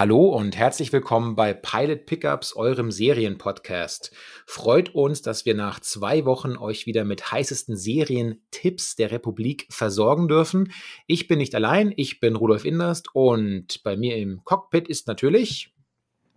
Hallo 0.00 0.34
und 0.34 0.56
herzlich 0.56 0.94
willkommen 0.94 1.36
bei 1.36 1.52
Pilot 1.52 2.06
Pickups, 2.06 2.56
eurem 2.56 2.90
Serienpodcast. 2.90 4.12
Freut 4.46 4.94
uns, 4.94 5.20
dass 5.20 5.44
wir 5.44 5.54
nach 5.54 5.78
zwei 5.78 6.24
Wochen 6.24 6.56
euch 6.56 6.86
wieder 6.86 7.04
mit 7.04 7.30
heißesten 7.30 7.76
Serientipps 7.76 8.96
der 8.96 9.10
Republik 9.10 9.66
versorgen 9.68 10.26
dürfen. 10.26 10.72
Ich 11.06 11.28
bin 11.28 11.36
nicht 11.36 11.54
allein, 11.54 11.92
ich 11.94 12.18
bin 12.18 12.34
Rudolf 12.34 12.64
Inderst 12.64 13.14
und 13.14 13.82
bei 13.82 13.98
mir 13.98 14.16
im 14.16 14.42
Cockpit 14.42 14.88
ist 14.88 15.06
natürlich 15.06 15.70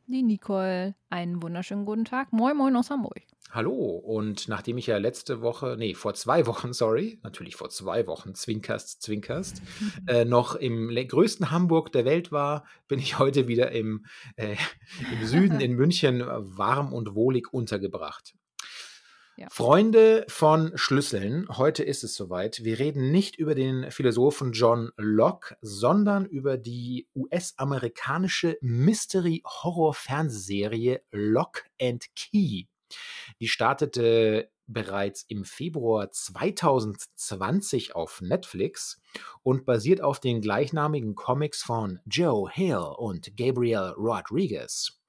die 0.08 0.24
Nicole. 0.24 0.96
Einen 1.10 1.42
wunderschönen 1.42 1.86
guten 1.86 2.04
Tag. 2.04 2.34
Moin, 2.34 2.58
moin 2.58 2.76
aus 2.76 2.90
Hamburg. 2.90 3.22
Hallo, 3.56 3.76
und 3.76 4.48
nachdem 4.48 4.80
ich 4.80 4.88
ja 4.88 4.98
letzte 4.98 5.42
Woche, 5.42 5.76
nee, 5.78 5.94
vor 5.94 6.16
zwei 6.16 6.44
Wochen, 6.48 6.74
sorry, 6.74 7.20
natürlich 7.22 7.56
vor 7.56 7.70
zwei 7.70 8.08
Wochen, 8.08 8.34
zwinkerst, 8.34 9.04
zwinkerst, 9.04 9.62
äh, 10.08 10.26
noch 10.26 10.56
im 10.56 10.90
größten 10.90 11.52
Hamburg 11.52 11.92
der 11.92 12.04
Welt 12.04 12.32
war, 12.32 12.66
bin 12.88 12.98
ich 12.98 13.20
heute 13.20 13.48
wieder 13.48 13.72
im, 13.72 14.08
äh, 14.38 14.56
im 15.12 15.28
Süden 15.28 15.62
in 15.62 15.74
München 15.76 16.24
warm 16.26 16.94
und 16.94 17.14
wohlig 17.14 17.54
untergebracht. 17.54 18.34
Ja. 19.38 19.50
Freunde 19.52 20.26
von 20.30 20.72
Schlüsseln, 20.76 21.48
heute 21.50 21.84
ist 21.84 22.04
es 22.04 22.16
soweit. 22.16 22.64
Wir 22.64 22.80
reden 22.80 23.12
nicht 23.12 23.36
über 23.36 23.54
den 23.54 23.92
Philosophen 23.92 24.54
John 24.54 24.90
Locke, 24.98 25.58
sondern 25.62 26.26
über 26.26 26.58
die 26.58 27.08
US-amerikanische 27.16 28.58
Mystery-Horror-Fernsehserie 28.62 31.04
Lock 31.12 31.66
and 31.80 32.04
Key. 32.16 32.66
Die 33.40 33.48
startete 33.48 34.50
bereits 34.68 35.26
im 35.28 35.46
Februar 35.46 36.10
2020 36.12 37.96
auf 37.96 38.22
Netflix 38.22 39.02
und 39.44 39.66
basiert 39.66 40.02
auf 40.02 40.20
den 40.20 40.42
gleichnamigen 40.42 41.16
Comics 41.16 41.64
von 41.64 42.00
Joe 42.06 42.50
Hill 42.52 42.94
und 42.98 43.36
Gabriel 43.36 43.94
Rodriguez. 43.98 45.00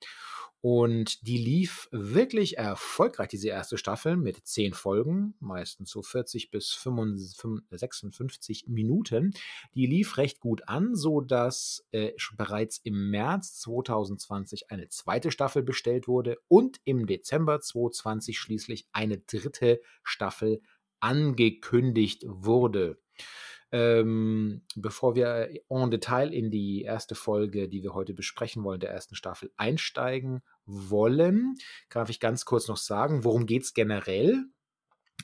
Und 0.65 1.27
die 1.27 1.37
lief 1.37 1.91
wirklich 1.93 2.57
erfolgreich, 2.57 3.29
diese 3.29 3.48
erste 3.51 3.77
Staffel, 3.77 4.17
mit 4.17 4.47
zehn 4.47 4.73
Folgen, 4.73 5.34
meistens 5.39 5.91
so 5.91 6.01
40 6.01 6.51
bis 6.51 6.70
55, 6.70 7.69
56 7.70 8.67
Minuten. 8.69 9.35
Die 9.75 9.85
lief 9.85 10.17
recht 10.17 10.41
gut 10.41 10.67
an, 10.67 10.95
sodass 10.95 11.87
äh, 11.92 12.12
bereits 12.39 12.79
im 12.79 13.11
März 13.11 13.61
2020 13.61 14.70
eine 14.70 14.89
zweite 14.89 15.31
Staffel 15.31 15.62
bestellt 15.62 16.09
wurde 16.09 16.39
und 16.48 16.81
im 16.87 17.05
Dezember 17.05 17.61
2020 17.61 18.39
schließlich 18.39 18.89
eine 18.92 19.19
dritte 19.19 19.83
Staffel 20.03 20.62
angekündigt 20.98 22.25
wurde. 22.27 22.97
Ähm, 23.75 24.62
bevor 24.77 25.17
wir 25.17 25.50
en 25.69 25.91
Detail 25.91 26.33
in 26.33 26.53
die 26.53 26.83
erste 26.83 27.17
Folge, 27.17 27.69
die 27.69 27.83
wir 27.83 27.92
heute 27.92 28.14
besprechen 28.14 28.62
wollen, 28.62 28.78
der 28.78 28.92
ersten 28.92 29.17
Staffel 29.17 29.50
einsteigen 29.56 30.42
wollen, 30.64 31.56
darf 31.91 32.08
ich 32.08 32.20
ganz 32.20 32.45
kurz 32.45 32.69
noch 32.69 32.77
sagen, 32.77 33.25
worum 33.25 33.47
geht 33.47 33.64
es 33.64 33.75
generell? 33.75 34.45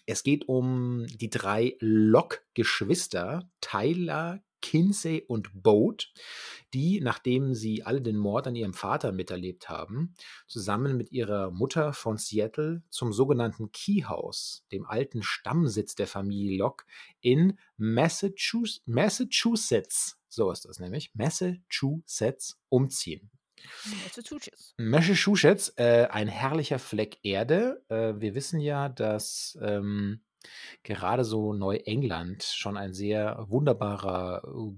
Es 0.05 0.25
geht 0.25 0.49
um 0.49 1.07
die 1.07 1.31
drei 1.31 1.77
Locke-Geschwister, 1.79 3.49
Tyler, 3.61 4.43
Kinsey 4.61 5.25
und 5.27 5.63
Boat, 5.63 6.13
die, 6.73 7.01
nachdem 7.01 7.55
sie 7.55 7.83
alle 7.85 8.01
den 8.01 8.17
Mord 8.17 8.47
an 8.47 8.57
ihrem 8.57 8.75
Vater 8.75 9.13
miterlebt 9.13 9.69
haben, 9.69 10.15
zusammen 10.47 10.97
mit 10.97 11.13
ihrer 11.13 11.51
Mutter 11.51 11.93
von 11.93 12.17
Seattle 12.17 12.83
zum 12.89 13.13
sogenannten 13.13 13.73
Key 13.73 14.03
House, 14.03 14.65
dem 14.73 14.87
alten 14.87 15.23
Stammsitz 15.23 15.95
der 15.95 16.07
Familie 16.07 16.59
Locke 16.59 16.85
in 17.21 17.59
Massachusetts, 17.77 18.83
Massachusetts 18.87 20.21
so 20.31 20.51
ist 20.51 20.65
das 20.65 20.79
nämlich, 20.79 21.11
Massachusetts 21.15 22.59
umziehen. 22.69 23.31
Massachusetts. 24.05 24.75
Massachusetts, 24.79 25.75
äh, 25.77 26.07
ein 26.11 26.29
herrlicher 26.29 26.79
Fleck 26.79 27.19
Erde. 27.23 27.85
Äh, 27.89 28.15
wir 28.19 28.35
wissen 28.35 28.61
ja, 28.61 28.89
dass 28.89 29.59
ähm, 29.61 30.23
gerade 30.83 31.25
so 31.25 31.53
Neuengland 31.53 32.43
schon 32.43 32.77
ein 32.77 32.93
sehr 32.93 33.45
wunderbarer 33.49 34.43
äh, 34.45 34.73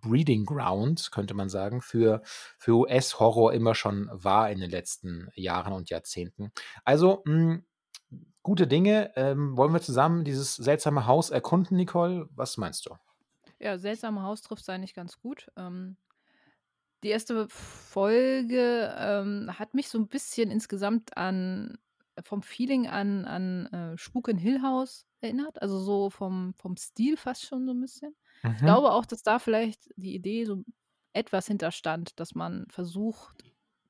Breeding 0.00 0.46
Ground, 0.46 1.10
könnte 1.10 1.34
man 1.34 1.48
sagen, 1.48 1.82
für, 1.82 2.22
für 2.58 2.72
US-Horror 2.72 3.52
immer 3.52 3.74
schon 3.74 4.08
war 4.12 4.50
in 4.50 4.60
den 4.60 4.70
letzten 4.70 5.28
Jahren 5.34 5.72
und 5.72 5.90
Jahrzehnten. 5.90 6.52
Also, 6.84 7.22
mh, 7.24 7.32
hm, 7.34 7.64
gute 8.42 8.66
Dinge. 8.66 9.12
Ähm, 9.16 9.56
wollen 9.56 9.72
wir 9.72 9.80
zusammen 9.80 10.24
dieses 10.24 10.56
seltsame 10.56 11.06
Haus 11.06 11.30
erkunden, 11.30 11.76
Nicole? 11.76 12.28
Was 12.34 12.56
meinst 12.56 12.86
du? 12.86 12.96
Ja, 13.58 13.78
seltsame 13.78 14.22
Haus 14.22 14.42
trifft 14.42 14.62
es 14.62 14.68
eigentlich 14.68 14.94
ganz 14.94 15.18
gut. 15.20 15.50
Ähm, 15.56 15.96
die 17.04 17.08
erste 17.08 17.48
Folge 17.48 18.94
ähm, 18.96 19.50
hat 19.58 19.74
mich 19.74 19.88
so 19.88 19.98
ein 19.98 20.08
bisschen 20.08 20.50
insgesamt 20.50 21.16
an 21.16 21.78
vom 22.22 22.42
Feeling 22.42 22.86
an, 22.86 23.24
an 23.24 23.66
äh, 23.66 23.98
Spuk 23.98 24.28
in 24.28 24.38
Hill 24.38 24.62
House 24.62 25.06
erinnert. 25.20 25.60
Also 25.62 25.78
so 25.78 26.10
vom, 26.10 26.54
vom 26.54 26.76
Stil 26.76 27.16
fast 27.16 27.46
schon 27.46 27.66
so 27.66 27.72
ein 27.72 27.80
bisschen. 27.80 28.14
Mhm. 28.42 28.52
Ich 28.52 28.58
glaube 28.58 28.92
auch, 28.92 29.06
dass 29.06 29.22
da 29.22 29.38
vielleicht 29.38 29.90
die 29.96 30.14
Idee 30.14 30.44
so 30.44 30.64
etwas 31.12 31.46
hinterstand, 31.46 32.18
dass 32.20 32.34
man 32.34 32.66
versucht, 32.68 33.44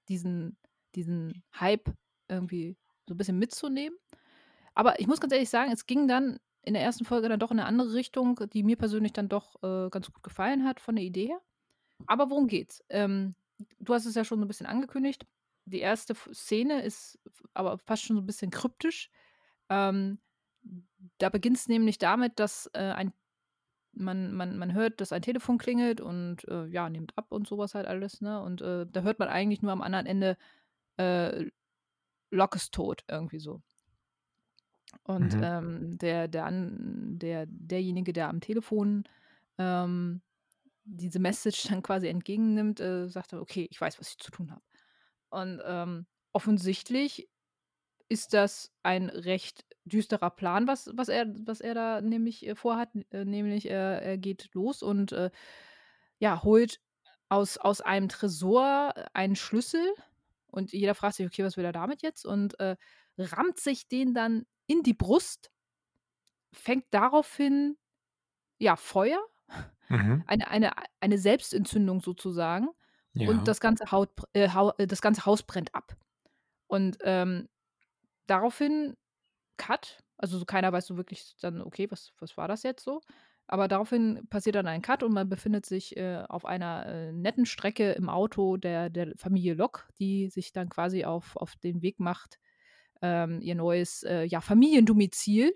diesen, 0.08 0.56
diesen 0.94 1.42
Hype 1.58 1.92
irgendwie 2.28 2.76
so 3.08 3.14
ein 3.14 3.18
bisschen 3.18 3.38
mitzunehmen. 3.38 3.98
Aber 4.74 5.00
ich 5.00 5.06
muss 5.06 5.20
ganz 5.20 5.32
ehrlich 5.32 5.50
sagen, 5.50 5.72
es 5.72 5.86
ging 5.86 6.08
dann 6.08 6.38
in 6.62 6.74
der 6.74 6.82
ersten 6.82 7.04
Folge 7.04 7.28
dann 7.28 7.40
doch 7.40 7.50
in 7.50 7.58
eine 7.58 7.68
andere 7.68 7.92
Richtung, 7.94 8.38
die 8.52 8.62
mir 8.62 8.76
persönlich 8.76 9.12
dann 9.12 9.28
doch 9.28 9.56
äh, 9.62 9.90
ganz 9.90 10.12
gut 10.12 10.22
gefallen 10.22 10.64
hat 10.64 10.80
von 10.80 10.96
der 10.96 11.04
Idee 11.04 11.26
her. 11.26 11.40
Aber 12.06 12.30
worum 12.30 12.46
geht's? 12.46 12.82
Ähm, 12.88 13.34
du 13.80 13.94
hast 13.94 14.06
es 14.06 14.14
ja 14.14 14.24
schon 14.24 14.38
so 14.38 14.44
ein 14.44 14.48
bisschen 14.48 14.66
angekündigt 14.66 15.26
die 15.64 15.80
erste 15.80 16.14
Szene 16.14 16.82
ist 16.82 17.18
aber 17.54 17.78
fast 17.78 18.04
schon 18.04 18.16
so 18.16 18.22
ein 18.22 18.26
bisschen 18.26 18.50
kryptisch. 18.50 19.10
Ähm, 19.68 20.18
da 21.18 21.28
beginnt 21.28 21.56
es 21.56 21.68
nämlich 21.68 21.98
damit, 21.98 22.38
dass 22.38 22.70
äh, 22.74 22.92
ein 22.92 23.12
man, 23.94 24.32
man, 24.32 24.56
man 24.56 24.72
hört, 24.72 25.00
dass 25.00 25.12
ein 25.12 25.20
Telefon 25.20 25.58
klingelt 25.58 26.00
und 26.00 26.48
äh, 26.48 26.66
ja, 26.66 26.88
nimmt 26.88 27.16
ab 27.18 27.26
und 27.30 27.46
sowas 27.46 27.74
halt 27.74 27.86
alles, 27.86 28.22
ne? 28.22 28.40
Und 28.40 28.62
äh, 28.62 28.86
da 28.90 29.02
hört 29.02 29.18
man 29.18 29.28
eigentlich 29.28 29.60
nur 29.60 29.70
am 29.70 29.82
anderen 29.82 30.06
Ende 30.06 30.38
äh, 30.96 31.50
Locke 32.30 32.56
ist 32.56 32.72
tot, 32.72 33.04
irgendwie 33.08 33.38
so. 33.38 33.60
Und 35.04 35.36
mhm. 35.36 35.42
ähm, 35.42 35.98
der, 35.98 36.28
der, 36.28 36.50
der, 36.50 37.46
derjenige, 37.46 38.12
der 38.12 38.28
am 38.28 38.40
Telefon 38.40 39.04
ähm, 39.58 40.22
diese 40.84 41.18
Message 41.18 41.68
dann 41.68 41.82
quasi 41.82 42.08
entgegennimmt, 42.08 42.80
äh, 42.80 43.08
sagt 43.08 43.32
dann, 43.32 43.40
okay, 43.40 43.68
ich 43.70 43.80
weiß, 43.80 44.00
was 44.00 44.10
ich 44.10 44.18
zu 44.18 44.30
tun 44.30 44.50
habe. 44.50 44.62
Und 45.32 45.62
ähm, 45.64 46.06
offensichtlich 46.32 47.28
ist 48.08 48.34
das 48.34 48.70
ein 48.82 49.08
recht 49.08 49.64
düsterer 49.86 50.30
Plan, 50.30 50.66
was, 50.66 50.90
was, 50.94 51.08
er, 51.08 51.26
was 51.46 51.60
er 51.62 51.74
da 51.74 52.00
nämlich 52.02 52.46
äh, 52.46 52.54
vorhat. 52.54 52.90
Äh, 53.10 53.24
nämlich 53.24 53.68
er, 53.68 54.02
er 54.02 54.18
geht 54.18 54.50
los 54.52 54.82
und 54.82 55.12
äh, 55.12 55.30
ja, 56.18 56.42
holt 56.42 56.80
aus, 57.30 57.56
aus 57.56 57.80
einem 57.80 58.10
Tresor 58.10 58.92
einen 59.14 59.36
Schlüssel 59.36 59.94
und 60.48 60.72
jeder 60.72 60.94
fragt 60.94 61.14
sich, 61.14 61.26
okay, 61.26 61.42
was 61.42 61.56
will 61.56 61.64
er 61.64 61.72
damit 61.72 62.02
jetzt? 62.02 62.26
Und 62.26 62.60
äh, 62.60 62.76
rammt 63.16 63.58
sich 63.58 63.88
den 63.88 64.12
dann 64.12 64.44
in 64.66 64.82
die 64.82 64.92
Brust, 64.92 65.50
fängt 66.52 66.84
daraufhin 66.90 67.78
ja 68.58 68.76
Feuer, 68.76 69.20
mhm. 69.88 70.24
eine, 70.26 70.48
eine, 70.48 70.72
eine 71.00 71.16
Selbstentzündung 71.16 72.02
sozusagen 72.02 72.68
ja. 73.14 73.28
und 73.28 73.48
das 73.48 73.60
ganze, 73.60 73.90
Haut, 73.90 74.10
äh, 74.32 74.48
äh, 74.48 74.86
das 74.86 75.02
ganze 75.02 75.26
Haus 75.26 75.42
brennt 75.42 75.74
ab. 75.74 75.96
Und 76.66 76.98
ähm, 77.02 77.48
daraufhin 78.26 78.96
Cut, 79.56 80.02
also 80.16 80.38
so 80.38 80.44
keiner 80.44 80.72
weiß 80.72 80.86
so 80.86 80.96
wirklich 80.96 81.36
dann, 81.40 81.60
okay, 81.62 81.90
was, 81.90 82.12
was 82.18 82.36
war 82.36 82.48
das 82.48 82.62
jetzt 82.62 82.84
so? 82.84 83.00
Aber 83.46 83.68
daraufhin 83.68 84.26
passiert 84.30 84.56
dann 84.56 84.66
ein 84.66 84.82
Cut 84.82 85.02
und 85.02 85.12
man 85.12 85.28
befindet 85.28 85.66
sich 85.66 85.96
äh, 85.96 86.22
auf 86.28 86.44
einer 86.44 86.86
äh, 86.86 87.12
netten 87.12 87.44
Strecke 87.44 87.92
im 87.92 88.08
Auto 88.08 88.56
der, 88.56 88.88
der 88.88 89.12
Familie 89.16 89.54
Locke, 89.54 89.82
die 89.98 90.30
sich 90.30 90.52
dann 90.52 90.68
quasi 90.68 91.04
auf, 91.04 91.36
auf 91.36 91.56
den 91.56 91.82
Weg 91.82 92.00
macht, 92.00 92.38
ähm, 93.02 93.40
ihr 93.42 93.54
neues 93.54 94.04
äh, 94.04 94.24
ja, 94.24 94.40
Familiendomizil. 94.40 95.54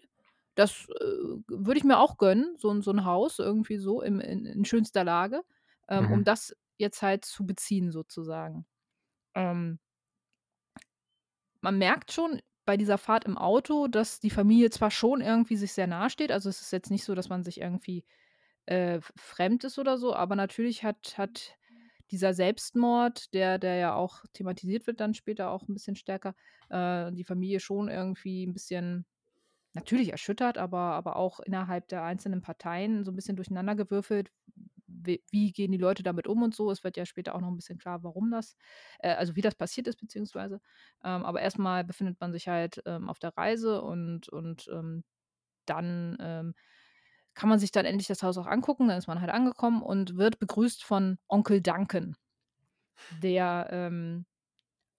Das 0.57 0.89
äh, 1.01 1.05
würde 1.49 1.79
ich 1.79 1.85
mir 1.85 1.99
auch 1.99 2.19
gönnen, 2.19 2.55
so, 2.59 2.79
so 2.83 2.91
ein 2.91 3.05
Haus 3.05 3.39
irgendwie 3.39 3.79
so 3.79 4.03
im, 4.03 4.21
in, 4.21 4.45
in 4.45 4.65
schönster 4.65 5.05
Lage, 5.05 5.43
ähm, 5.89 6.07
mhm. 6.07 6.13
um 6.13 6.25
das 6.25 6.55
jetzt 6.79 7.03
halt 7.03 7.25
zu 7.25 7.47
beziehen 7.47 7.91
sozusagen. 7.91 8.67
Ähm, 9.35 9.79
man 11.61 11.79
merkt 11.79 12.13
schon 12.13 12.41
bei 12.65 12.77
dieser 12.77 12.99
Fahrt 12.99 13.25
im 13.25 13.39
Auto, 13.39 13.87
dass 13.87 14.21
die 14.21 14.31
Familie 14.31 14.71
zwar 14.71 14.91
schon 14.91 15.21
irgendwie 15.21 15.57
sich 15.57 15.73
sehr 15.73 15.87
nahe 15.87 16.11
steht, 16.11 16.33
also 16.33 16.49
es 16.49 16.61
ist 16.61 16.73
jetzt 16.73 16.91
nicht 16.91 17.05
so, 17.05 17.15
dass 17.15 17.29
man 17.29 17.45
sich 17.45 17.61
irgendwie 17.61 18.05
äh, 18.67 19.01
fremd 19.17 19.65
ist 19.65 19.79
oder 19.79 19.99
so, 19.99 20.15
aber 20.15 20.37
natürlich 20.37 20.83
hat, 20.85 21.17
hat 21.17 21.57
dieser 22.11 22.35
Selbstmord, 22.35 23.33
der, 23.35 23.59
der 23.59 23.77
ja 23.77 23.95
auch 23.95 24.25
thematisiert 24.33 24.87
wird 24.87 25.01
dann 25.01 25.15
später 25.15 25.51
auch 25.51 25.69
ein 25.69 25.75
bisschen 25.75 25.97
stärker, 25.97 26.35
äh, 26.69 27.13
die 27.13 27.25
Familie 27.25 27.61
schon 27.61 27.89
irgendwie 27.89 28.45
ein 28.45 28.53
bisschen 28.53 29.07
natürlich 29.75 30.11
erschüttert, 30.11 30.59
aber, 30.59 30.79
aber 30.79 31.17
auch 31.17 31.41
innerhalb 31.41 31.89
der 31.89 32.03
einzelnen 32.03 32.43
Parteien 32.43 33.05
so 33.05 33.13
ein 33.13 33.17
bisschen 33.17 33.37
durcheinandergewürfelt, 33.37 34.33
wie, 35.31 35.53
gehen 35.53 35.73
die 35.73 35.79
Leute 35.79 36.03
damit 36.03 36.27
um 36.27 36.43
und 36.43 36.55
so. 36.55 36.71
Es 36.71 36.85
wird 36.85 36.97
ja 36.97 37.07
später 37.07 37.35
auch 37.35 37.41
noch 37.41 37.49
ein 37.49 37.57
bisschen 37.57 37.79
klar, 37.79 38.03
warum 38.03 38.31
das, 38.31 38.57
äh, 39.01 39.11
also 39.15 39.37
wie 39.37 39.43
das 39.43 39.55
passiert 39.55 39.87
ist, 39.89 39.97
beziehungsweise. 40.01 40.61
Ähm, 41.05 41.25
aber 41.25 41.41
erstmal 41.41 41.85
befindet 41.85 42.21
man 42.21 42.33
sich 42.33 42.49
halt 42.49 42.83
ähm, 42.87 43.09
auf 43.09 43.19
der 43.19 43.37
Reise 43.37 43.83
und, 43.83 44.29
und 44.29 44.69
ähm, 44.73 45.05
dann 45.67 46.17
ähm, 46.21 46.55
kann 47.35 47.49
man 47.51 47.59
sich 47.59 47.73
dann 47.73 47.87
endlich 47.87 48.09
das 48.09 48.23
Haus 48.23 48.39
auch 48.39 48.47
angucken. 48.47 48.89
Dann 48.89 48.99
ist 48.99 49.09
man 49.09 49.21
halt 49.21 49.31
angekommen 49.33 49.83
und 49.83 50.17
wird 50.17 50.39
begrüßt 50.39 50.85
von 50.85 51.19
Onkel 51.29 51.63
Duncan, 51.63 52.17
der 53.11 53.69
ähm, 53.71 54.27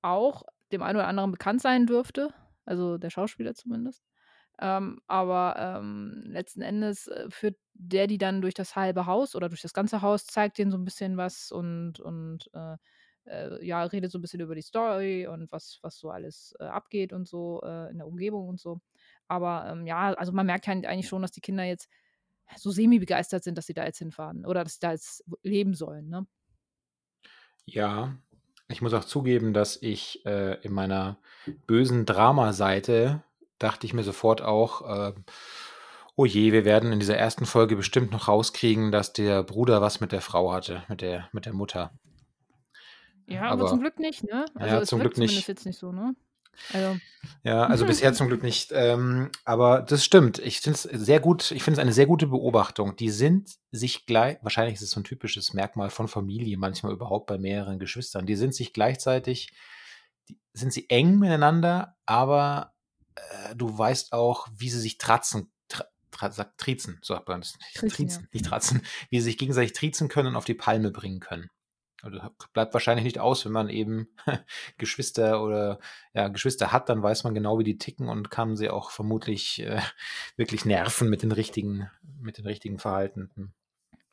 auch 0.04 0.44
dem 0.74 0.84
einen 0.84 0.98
oder 0.98 1.08
anderen 1.10 1.32
bekannt 1.34 1.62
sein 1.62 1.88
dürfte, 1.88 2.34
also 2.66 3.00
der 3.00 3.12
Schauspieler 3.12 3.56
zumindest. 3.56 4.07
Ähm, 4.60 5.00
aber 5.08 5.56
ähm, 5.80 6.24
letzten 6.28 6.62
Endes 6.62 7.08
äh, 7.08 7.28
führt 7.30 7.58
der 7.74 8.08
die 8.08 8.18
dann 8.18 8.42
durch 8.42 8.56
das 8.56 8.76
halbe 8.76 9.06
Haus 9.06 9.36
oder 9.36 9.50
durch 9.50 9.62
das 9.62 9.74
ganze 9.74 10.02
Haus, 10.02 10.26
zeigt 10.26 10.58
denen 10.58 10.72
so 10.72 10.78
ein 10.78 10.86
bisschen 10.86 11.16
was 11.18 11.52
und, 11.52 12.00
und 12.00 12.50
äh, 12.54 12.78
äh, 13.26 13.64
ja, 13.66 13.84
redet 13.84 14.12
so 14.12 14.18
ein 14.18 14.22
bisschen 14.22 14.40
über 14.40 14.56
die 14.56 14.62
Story 14.64 15.28
und 15.28 15.52
was, 15.52 15.80
was 15.84 15.98
so 16.00 16.10
alles 16.10 16.56
äh, 16.60 16.64
abgeht 16.66 17.14
und 17.14 17.28
so 17.28 17.62
äh, 17.64 17.92
in 17.92 17.98
der 17.98 18.08
Umgebung 18.08 18.48
und 18.50 18.60
so. 18.60 18.82
Aber 19.28 19.68
ähm, 19.70 19.86
ja, 19.86 20.14
also 20.14 20.32
man 20.32 20.46
merkt 20.46 20.68
halt 20.68 20.86
eigentlich 20.86 21.08
schon, 21.08 21.22
dass 21.22 21.32
die 21.32 21.42
Kinder 21.42 21.64
jetzt 21.64 21.88
so 22.56 22.72
semi-begeistert 22.72 23.44
sind, 23.44 23.58
dass 23.58 23.68
sie 23.68 23.74
da 23.74 23.86
jetzt 23.86 24.00
hinfahren 24.00 24.46
oder 24.46 24.64
dass 24.64 24.76
sie 24.76 24.80
da 24.82 24.92
jetzt 24.92 25.24
leben 25.44 25.74
sollen, 25.74 26.10
ne? 26.10 26.26
Ja, 27.66 28.18
ich 28.68 28.82
muss 28.82 28.94
auch 28.94 29.06
zugeben, 29.06 29.54
dass 29.54 29.82
ich 29.82 30.26
äh, 30.26 30.60
in 30.62 30.74
meiner 30.74 31.20
bösen 31.68 32.06
Dramaseite 32.06 33.24
dachte 33.60 33.86
ich 33.86 33.94
mir 33.94 34.04
sofort 34.04 34.42
auch, 34.42 35.10
äh, 35.10 35.14
oh 36.16 36.26
je, 36.26 36.52
wir 36.52 36.66
werden 36.66 36.92
in 36.92 37.00
dieser 37.00 37.18
ersten 37.18 37.46
Folge 37.46 37.76
bestimmt 37.76 38.12
noch 38.12 38.28
rauskriegen, 38.28 38.92
dass 38.92 39.14
der 39.14 39.44
Bruder 39.44 39.82
was 39.82 40.00
mit 40.00 40.12
der 40.12 40.22
Frau 40.22 40.52
hatte, 40.52 40.84
mit 40.90 41.02
der, 41.02 41.30
mit 41.32 41.46
der 41.46 41.54
Mutter. 41.54 41.92
Ja, 43.28 43.44
aber, 43.44 43.62
aber 43.62 43.68
zum 43.68 43.82
Glück 43.82 44.00
nicht, 44.00 44.24
ne? 44.24 44.46
Also 44.56 44.76
ja, 44.76 44.82
es 44.82 44.90
zum 44.90 45.00
Glück 45.00 45.18
nicht. 45.18 45.48
jetzt 45.48 45.66
nicht 45.66 45.78
so, 45.78 45.92
ne? 45.92 46.16
Also. 46.74 47.00
Ja, 47.44 47.66
also 47.66 47.86
bisher 47.88 48.14
zum 48.14 48.28
Glück 48.28 48.42
nicht. 48.42 48.72
Ähm, 48.74 49.30
aber 49.46 49.82
das 49.82 50.04
stimmt. 50.04 50.40
Ich 50.40 50.62
finde 50.62 50.76
es 50.76 50.84
sehr 50.84 51.20
gut. 51.20 51.52
Ich 51.52 51.64
finde 51.64 51.80
es 51.80 51.82
eine 51.82 51.94
sehr 51.94 52.08
gute 52.08 52.28
Beobachtung. 52.28 52.96
Die 52.96 53.10
sind 53.10 53.50
sich 53.72 54.06
gleich, 54.06 54.38
wahrscheinlich 54.42 54.76
ist 54.76 54.82
es 54.82 54.92
so 54.92 55.00
ein 55.00 55.04
typisches 55.04 55.54
Merkmal 55.54 55.90
von 55.90 56.08
Familie, 56.08 56.58
manchmal 56.58 56.94
überhaupt 56.94 57.28
bei 57.28 57.38
mehreren 57.38 57.80
Geschwistern. 57.80 58.26
Die 58.26 58.36
sind 58.36 58.56
sich 58.56 58.74
gleichzeitig, 58.74 59.52
die, 60.30 60.40
sind 60.54 60.74
sie 60.74 60.90
eng 60.90 61.20
miteinander, 61.20 61.96
aber 62.06 62.74
äh, 63.18 63.56
du 63.56 63.78
weißt 63.78 64.14
auch, 64.14 64.48
wie 64.56 64.70
sie 64.70 64.80
sich 64.80 64.98
tratzen, 64.98 65.52
tra, 65.68 65.86
tra, 66.12 66.32
sagt, 66.32 66.60
triezen, 66.60 67.00
so 67.02 67.14
sagt 67.14 67.28
man 67.28 67.42
das. 67.42 67.58
Nicht, 67.82 67.96
triezen, 67.96 68.24
ja. 68.24 68.30
nicht 68.34 68.46
tratzen, 68.46 68.82
wie 69.10 69.20
sie 69.20 69.26
sich 69.26 69.38
gegenseitig 69.38 69.74
triezen 69.74 70.08
können 70.08 70.30
und 70.30 70.36
auf 70.36 70.46
die 70.46 70.54
Palme 70.54 70.92
bringen 70.92 71.20
können. 71.20 71.50
Also 72.04 72.20
bleibt 72.54 72.74
wahrscheinlich 72.74 73.06
nicht 73.06 73.20
aus, 73.20 73.44
wenn 73.46 73.52
man 73.52 73.70
eben 73.70 74.08
Geschwister 74.78 75.44
oder 75.44 75.80
ja, 76.14 76.28
Geschwister 76.28 76.72
hat, 76.72 76.90
dann 76.90 77.02
weiß 77.02 77.24
man 77.24 77.34
genau, 77.34 77.58
wie 77.58 77.64
die 77.64 77.80
ticken 77.80 78.08
und 78.08 78.30
kann 78.30 78.56
sie 78.56 78.70
auch 78.70 78.92
vermutlich 78.92 79.60
äh, 79.64 79.82
wirklich 80.38 80.66
nerven 80.66 81.10
mit 81.10 81.24
den 81.24 81.32
richtigen, 81.32 81.90
mit 82.22 82.38
den 82.38 82.46
richtigen 82.46 82.78
Verhalten. 82.78 83.54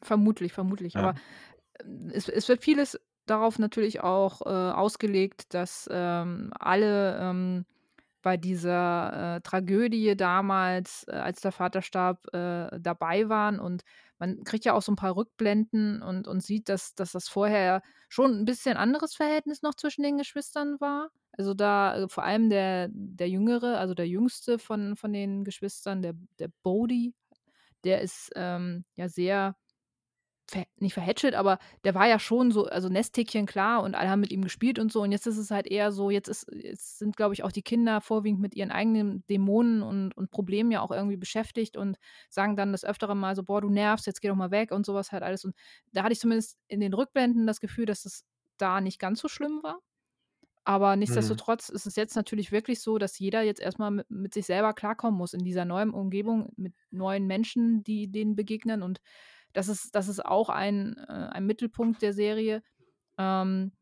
Vermutlich, 0.00 0.52
vermutlich. 0.52 0.94
Ja. 0.94 1.00
Aber 1.00 1.14
ähm, 1.80 2.10
es, 2.12 2.28
es, 2.28 2.48
wird 2.48 2.62
vieles 2.62 2.98
darauf 3.26 3.58
natürlich 3.58 4.00
auch 4.00 4.42
äh, 4.42 4.48
ausgelegt, 4.48 5.52
dass 5.52 5.88
ähm, 5.90 6.52
alle 6.58 7.18
ähm, 7.20 7.66
bei 8.24 8.38
dieser 8.38 9.36
äh, 9.36 9.40
Tragödie 9.42 10.16
damals, 10.16 11.04
äh, 11.08 11.12
als 11.12 11.42
der 11.42 11.52
Vater 11.52 11.82
starb, 11.82 12.26
äh, 12.34 12.80
dabei 12.80 13.28
waren. 13.28 13.60
Und 13.60 13.82
man 14.18 14.42
kriegt 14.44 14.64
ja 14.64 14.72
auch 14.72 14.80
so 14.80 14.92
ein 14.92 14.96
paar 14.96 15.14
Rückblenden 15.14 16.02
und, 16.02 16.26
und 16.26 16.42
sieht, 16.42 16.70
dass, 16.70 16.94
dass 16.94 17.12
das 17.12 17.28
vorher 17.28 17.82
schon 18.08 18.32
ein 18.40 18.46
bisschen 18.46 18.78
anderes 18.78 19.14
Verhältnis 19.14 19.60
noch 19.60 19.74
zwischen 19.74 20.02
den 20.02 20.16
Geschwistern 20.16 20.80
war. 20.80 21.10
Also 21.32 21.52
da 21.52 21.96
äh, 21.96 22.08
vor 22.08 22.24
allem 22.24 22.48
der, 22.48 22.88
der 22.92 23.28
Jüngere, 23.28 23.78
also 23.78 23.92
der 23.92 24.08
Jüngste 24.08 24.58
von, 24.58 24.96
von 24.96 25.12
den 25.12 25.44
Geschwistern, 25.44 26.00
der, 26.00 26.14
der 26.38 26.48
Bodhi, 26.62 27.12
der 27.84 28.00
ist 28.00 28.30
ähm, 28.36 28.86
ja 28.96 29.08
sehr 29.08 29.54
ver 30.50 30.64
nicht 30.78 30.94
verhätschelt, 30.94 31.34
aber 31.34 31.58
der 31.84 31.94
war 31.94 32.06
ja 32.08 32.18
schon 32.18 32.50
so 32.52 32.66
also 32.66 32.88
Nesthäkchen, 32.88 33.46
klar 33.46 33.82
und 33.82 33.94
alle 33.94 34.10
haben 34.10 34.20
mit 34.20 34.32
ihm 34.32 34.42
gespielt 34.42 34.78
und 34.78 34.92
so 34.92 35.02
und 35.02 35.12
jetzt 35.12 35.26
ist 35.26 35.38
es 35.38 35.50
halt 35.50 35.66
eher 35.66 35.90
so 35.92 36.10
jetzt 36.10 36.28
ist 36.28 36.46
jetzt 36.52 36.98
sind, 36.98 37.16
glaube 37.16 37.34
ich, 37.34 37.42
auch 37.44 37.52
die 37.52 37.62
Kinder 37.62 38.00
vorwiegend 38.00 38.40
mit 38.40 38.54
ihren 38.54 38.70
eigenen 38.70 39.24
Dämonen 39.28 39.82
und 39.82 40.16
und 40.16 40.30
Problemen 40.30 40.70
ja 40.70 40.80
auch 40.82 40.90
irgendwie 40.90 41.16
beschäftigt 41.16 41.76
und 41.76 41.96
sagen 42.28 42.56
dann 42.56 42.72
das 42.72 42.84
Öfteren 42.84 43.18
mal 43.18 43.34
so: 43.36 43.42
„Boah, 43.44 43.60
du 43.62 43.70
nervst, 43.70 44.06
jetzt 44.06 44.20
geh 44.20 44.28
doch 44.28 44.36
mal 44.36 44.50
weg“ 44.50 44.70
und 44.72 44.84
sowas 44.86 45.12
halt 45.12 45.22
alles 45.22 45.44
und 45.44 45.54
da 45.92 46.02
hatte 46.04 46.12
ich 46.12 46.20
zumindest 46.20 46.58
in 46.68 46.80
den 46.80 46.94
Rückblenden 46.94 47.46
das 47.46 47.60
Gefühl, 47.60 47.86
dass 47.86 48.04
es 48.04 48.24
da 48.58 48.80
nicht 48.80 48.98
ganz 48.98 49.20
so 49.20 49.28
schlimm 49.28 49.60
war. 49.62 49.80
Aber 50.66 50.96
mhm. 51.06 51.36
nichtsdestotrotz 51.36 51.68
ist 51.68 51.86
es 51.86 51.94
jetzt 51.96 52.16
natürlich 52.16 52.50
wirklich 52.50 52.80
so, 52.80 52.96
dass 52.98 53.18
jeder 53.18 53.42
jetzt 53.42 53.60
erstmal 53.60 53.90
mit, 53.90 54.10
mit 54.10 54.32
sich 54.34 54.46
selber 54.46 54.72
klarkommen 54.72 55.18
muss 55.18 55.34
in 55.34 55.44
dieser 55.44 55.66
neuen 55.66 55.90
Umgebung 55.90 56.52
mit 56.56 56.74
neuen 56.90 57.26
Menschen, 57.26 57.84
die 57.84 58.10
denen 58.10 58.34
begegnen 58.34 58.82
und 58.82 59.00
das 59.54 59.68
ist, 59.68 59.94
das 59.94 60.08
ist 60.08 60.24
auch 60.24 60.50
ein, 60.50 60.96
äh, 61.08 61.12
ein 61.32 61.46
Mittelpunkt 61.46 62.02
der 62.02 62.12
Serie, 62.12 62.62
ähm, 63.16 63.72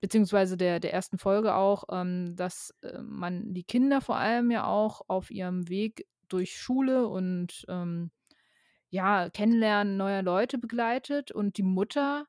beziehungsweise 0.00 0.56
der, 0.56 0.80
der 0.80 0.92
ersten 0.92 1.18
Folge 1.18 1.54
auch, 1.54 1.84
ähm, 1.90 2.36
dass 2.36 2.74
äh, 2.82 3.00
man 3.00 3.54
die 3.54 3.64
Kinder 3.64 4.00
vor 4.00 4.16
allem 4.16 4.50
ja 4.50 4.66
auch 4.66 5.02
auf 5.08 5.30
ihrem 5.30 5.68
Weg 5.68 6.06
durch 6.28 6.56
Schule 6.56 7.08
und 7.08 7.64
ähm, 7.68 8.10
ja, 8.90 9.30
Kennenlernen 9.30 9.96
neuer 9.96 10.22
Leute 10.22 10.58
begleitet 10.58 11.30
und 11.30 11.56
die 11.58 11.62
Mutter 11.62 12.26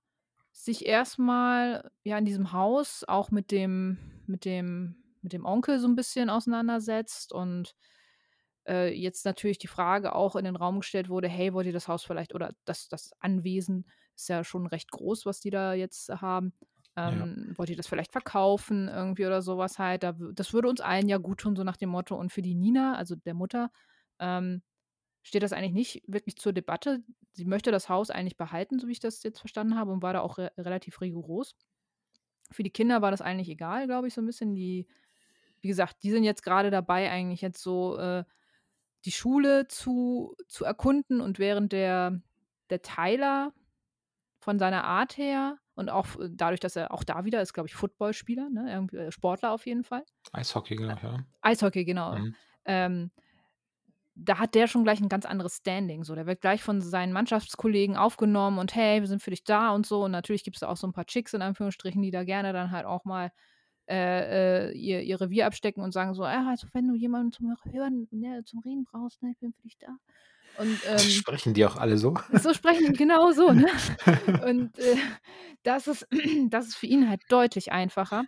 sich 0.52 0.86
erstmal 0.86 1.90
ja 2.04 2.18
in 2.18 2.26
diesem 2.26 2.52
Haus 2.52 3.04
auch 3.08 3.32
mit 3.32 3.52
dem, 3.52 3.98
mit 4.26 4.46
dem, 4.46 5.04
mit 5.22 5.34
dem 5.34 5.46
Onkel 5.46 5.80
so 5.80 5.88
ein 5.88 5.96
bisschen 5.96 6.30
auseinandersetzt 6.30 7.34
und 7.34 7.76
äh, 8.68 8.94
jetzt 8.94 9.26
natürlich 9.26 9.58
die 9.58 9.68
Frage 9.68 10.16
auch 10.16 10.36
in 10.36 10.46
den 10.46 10.56
Raum 10.56 10.80
gestellt 10.80 11.10
wurde, 11.10 11.28
hey, 11.28 11.54
wollt 11.54 11.68
ihr 11.68 11.74
das 11.74 11.88
Haus 11.88 12.04
vielleicht 12.04 12.36
oder 12.36 12.54
das, 12.66 12.88
das 12.88 13.12
Anwesen 13.20 13.86
ist 14.16 14.30
ja 14.30 14.44
schon 14.44 14.68
recht 14.68 14.92
groß, 14.92 15.26
was 15.26 15.40
die 15.40 15.50
da 15.50 15.74
jetzt 15.74 16.10
haben. 16.10 16.54
Ähm, 16.96 17.48
ja. 17.50 17.58
Wollt 17.58 17.70
ihr 17.70 17.78
das 17.78 17.88
vielleicht 17.88 18.12
verkaufen 18.12 18.88
irgendwie 18.88 19.26
oder 19.26 19.42
sowas 19.42 19.80
halt? 19.80 20.04
Da, 20.04 20.16
das 20.34 20.54
würde 20.54 20.68
uns 20.68 20.82
allen 20.82 21.08
ja 21.08 21.18
gut 21.18 21.40
tun, 21.40 21.56
so 21.56 21.64
nach 21.64 21.78
dem 21.78 21.90
Motto. 21.90 22.16
Und 22.16 22.32
für 22.32 22.42
die 22.42 22.56
Nina, 22.56 22.96
also 22.96 23.16
der 23.16 23.34
Mutter, 23.34 23.72
ähm, 24.20 24.62
steht 25.24 25.44
das 25.44 25.54
eigentlich 25.54 25.74
nicht 25.74 26.04
wirklich 26.08 26.38
zur 26.38 26.54
Debatte. 26.54 27.04
Sie 27.34 27.46
möchte 27.46 27.72
das 27.72 27.90
Haus 27.90 28.10
eigentlich 28.10 28.38
behalten, 28.38 28.80
so 28.80 28.88
wie 28.88 28.94
ich 28.94 29.00
das 29.00 29.24
jetzt 29.24 29.40
verstanden 29.40 29.76
habe, 29.76 29.92
und 29.92 30.02
war 30.02 30.14
da 30.14 30.22
auch 30.22 30.38
re 30.38 30.52
relativ 30.58 31.02
rigoros. 31.02 31.56
Für 32.52 32.64
die 32.64 32.72
Kinder 32.72 33.02
war 33.02 33.12
das 33.12 33.22
eigentlich 33.22 33.50
egal, 33.50 33.86
glaube 33.86 34.08
ich, 34.08 34.14
so 34.14 34.22
ein 34.22 34.26
bisschen. 34.26 34.56
Die, 34.56 34.88
wie 35.62 35.68
gesagt, 35.68 36.04
die 36.04 36.12
sind 36.12 36.24
jetzt 36.24 36.44
gerade 36.44 36.72
dabei, 36.72 37.12
eigentlich 37.12 37.42
jetzt 37.42 37.62
so 37.62 37.98
äh, 37.98 38.24
die 39.06 39.12
Schule 39.12 39.68
zu, 39.68 40.36
zu 40.48 40.66
erkunden 40.66 41.22
und 41.22 41.40
während 41.40 41.72
der, 41.72 42.22
der 42.70 42.82
Tyler 42.82 43.54
von 44.40 44.60
seiner 44.60 44.84
Art 44.84 45.18
her 45.18 45.58
und 45.76 45.90
auch 45.90 46.08
dadurch, 46.32 46.60
dass 46.60 46.76
er 46.76 46.94
auch 46.94 47.04
da 47.04 47.26
wieder 47.26 47.42
ist, 47.42 47.54
glaube 47.54 47.68
ich, 47.68 47.76
Footballspieler, 47.76 48.50
ne? 48.50 48.72
Irgendwie, 48.72 48.98
äh, 48.98 49.12
Sportler 49.12 49.52
auf 49.52 49.66
jeden 49.66 49.84
Fall. 49.84 50.04
Eishockey, 50.34 50.76
genau, 50.76 50.98
ja. 51.02 51.26
Eishockey, 51.42 51.86
genau. 51.86 52.18
Mhm. 52.18 52.36
Ähm, 52.66 53.12
da 54.16 54.38
hat 54.38 54.56
der 54.56 54.68
schon 54.68 54.84
gleich 54.84 55.00
ein 55.00 55.08
ganz 55.08 55.26
anderes 55.26 55.58
Standing. 55.58 56.04
So, 56.04 56.14
der 56.16 56.26
wird 56.26 56.42
gleich 56.42 56.62
von 56.62 56.82
seinen 56.82 57.14
Mannschaftskollegen 57.14 57.96
aufgenommen 57.96 58.60
und 58.60 58.76
hey, 58.76 59.00
wir 59.00 59.08
sind 59.08 59.24
für 59.24 59.30
dich 59.30 59.46
da 59.46 59.72
und 59.72 59.86
so. 59.86 60.04
Und 60.04 60.12
natürlich 60.12 60.44
gibt 60.44 60.58
es 60.58 60.62
da 60.62 60.68
auch 60.68 60.78
so 60.78 60.88
ein 60.88 60.94
paar 60.94 61.06
Chicks 61.06 61.34
in 61.34 61.42
Anführungsstrichen, 61.42 62.02
die 62.02 62.12
da 62.12 62.26
gerne 62.26 62.52
dann 62.52 62.72
halt 62.72 62.86
auch 62.86 63.06
mal 63.06 63.32
äh, 63.90 64.70
äh, 64.70 64.72
ihr, 64.78 65.02
ihr 65.02 65.20
Revier 65.20 65.48
abstecken 65.48 65.84
und 65.84 65.92
sagen 65.92 66.14
so, 66.14 66.24
ah, 66.24 66.50
also 66.50 66.68
wenn 66.74 66.88
du 66.88 66.96
jemanden 66.96 67.32
zum 67.32 67.56
Hören, 67.72 68.08
ne, 68.12 68.44
zum 68.46 68.60
Reden 68.60 68.86
brauchst, 68.86 69.22
ne, 69.24 69.32
ich 69.32 69.40
bin 69.40 69.52
für 69.54 69.62
dich 69.64 69.78
da. 69.80 69.88
Und, 70.58 70.80
ähm, 70.88 71.00
sprechen 71.00 71.54
die 71.54 71.66
auch 71.66 71.78
alle 71.78 71.98
so? 71.98 72.16
So 72.34 72.54
sprechen 72.54 72.92
die 72.92 72.98
genau 72.98 73.32
so, 73.32 73.52
ne? 73.52 73.68
Und 74.46 74.78
äh, 74.78 74.98
das, 75.64 75.88
ist, 75.88 76.08
das 76.50 76.68
ist 76.68 76.76
für 76.76 76.88
ihn 76.88 77.10
halt 77.10 77.22
deutlich 77.30 77.72
einfacher. 77.72 78.26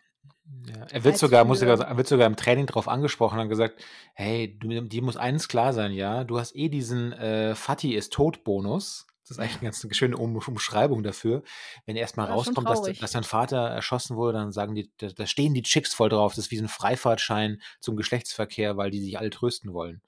Ja, 0.67 0.85
er 0.91 1.03
wird 1.03 1.17
sogar, 1.17 1.45
muss 1.45 1.59
sogar, 1.59 1.97
wird 1.97 2.07
sogar 2.07 2.27
im 2.27 2.35
Training 2.35 2.65
darauf 2.65 2.87
angesprochen 2.87 3.39
und 3.39 3.49
gesagt, 3.49 3.83
hey, 4.13 4.57
du, 4.59 4.81
dir 4.81 5.01
muss 5.01 5.17
eines 5.17 5.47
klar 5.47 5.73
sein, 5.73 5.91
ja, 5.91 6.23
du 6.23 6.39
hast 6.39 6.55
eh 6.55 6.69
diesen 6.69 7.13
äh, 7.13 7.55
Fatih 7.55 7.95
ist 7.95 8.13
tot 8.13 8.43
Bonus. 8.43 9.07
Das 9.31 9.37
ist 9.37 9.43
eigentlich 9.43 9.61
eine 9.61 9.69
ganz 9.69 9.95
schöne 9.95 10.17
um 10.17 10.35
Umschreibung 10.35 11.03
dafür. 11.03 11.41
Wenn 11.85 11.95
erstmal 11.95 12.27
rauskommt, 12.27 12.67
dass, 12.67 12.81
dass, 12.81 13.11
dein 13.11 13.23
Vater 13.23 13.69
erschossen 13.69 14.17
wurde, 14.17 14.39
dann 14.39 14.51
sagen 14.51 14.75
die, 14.75 14.91
da, 14.97 15.07
da, 15.07 15.25
stehen 15.25 15.53
die 15.53 15.61
Chicks 15.61 15.93
voll 15.93 16.09
drauf. 16.09 16.33
Das 16.35 16.45
ist 16.45 16.51
wie 16.51 16.57
so 16.57 16.65
ein 16.65 16.67
Freifahrtschein 16.67 17.61
zum 17.79 17.95
Geschlechtsverkehr, 17.95 18.75
weil 18.75 18.91
die 18.91 18.99
sich 18.99 19.17
alle 19.17 19.29
trösten 19.29 19.71
wollen. 19.71 20.01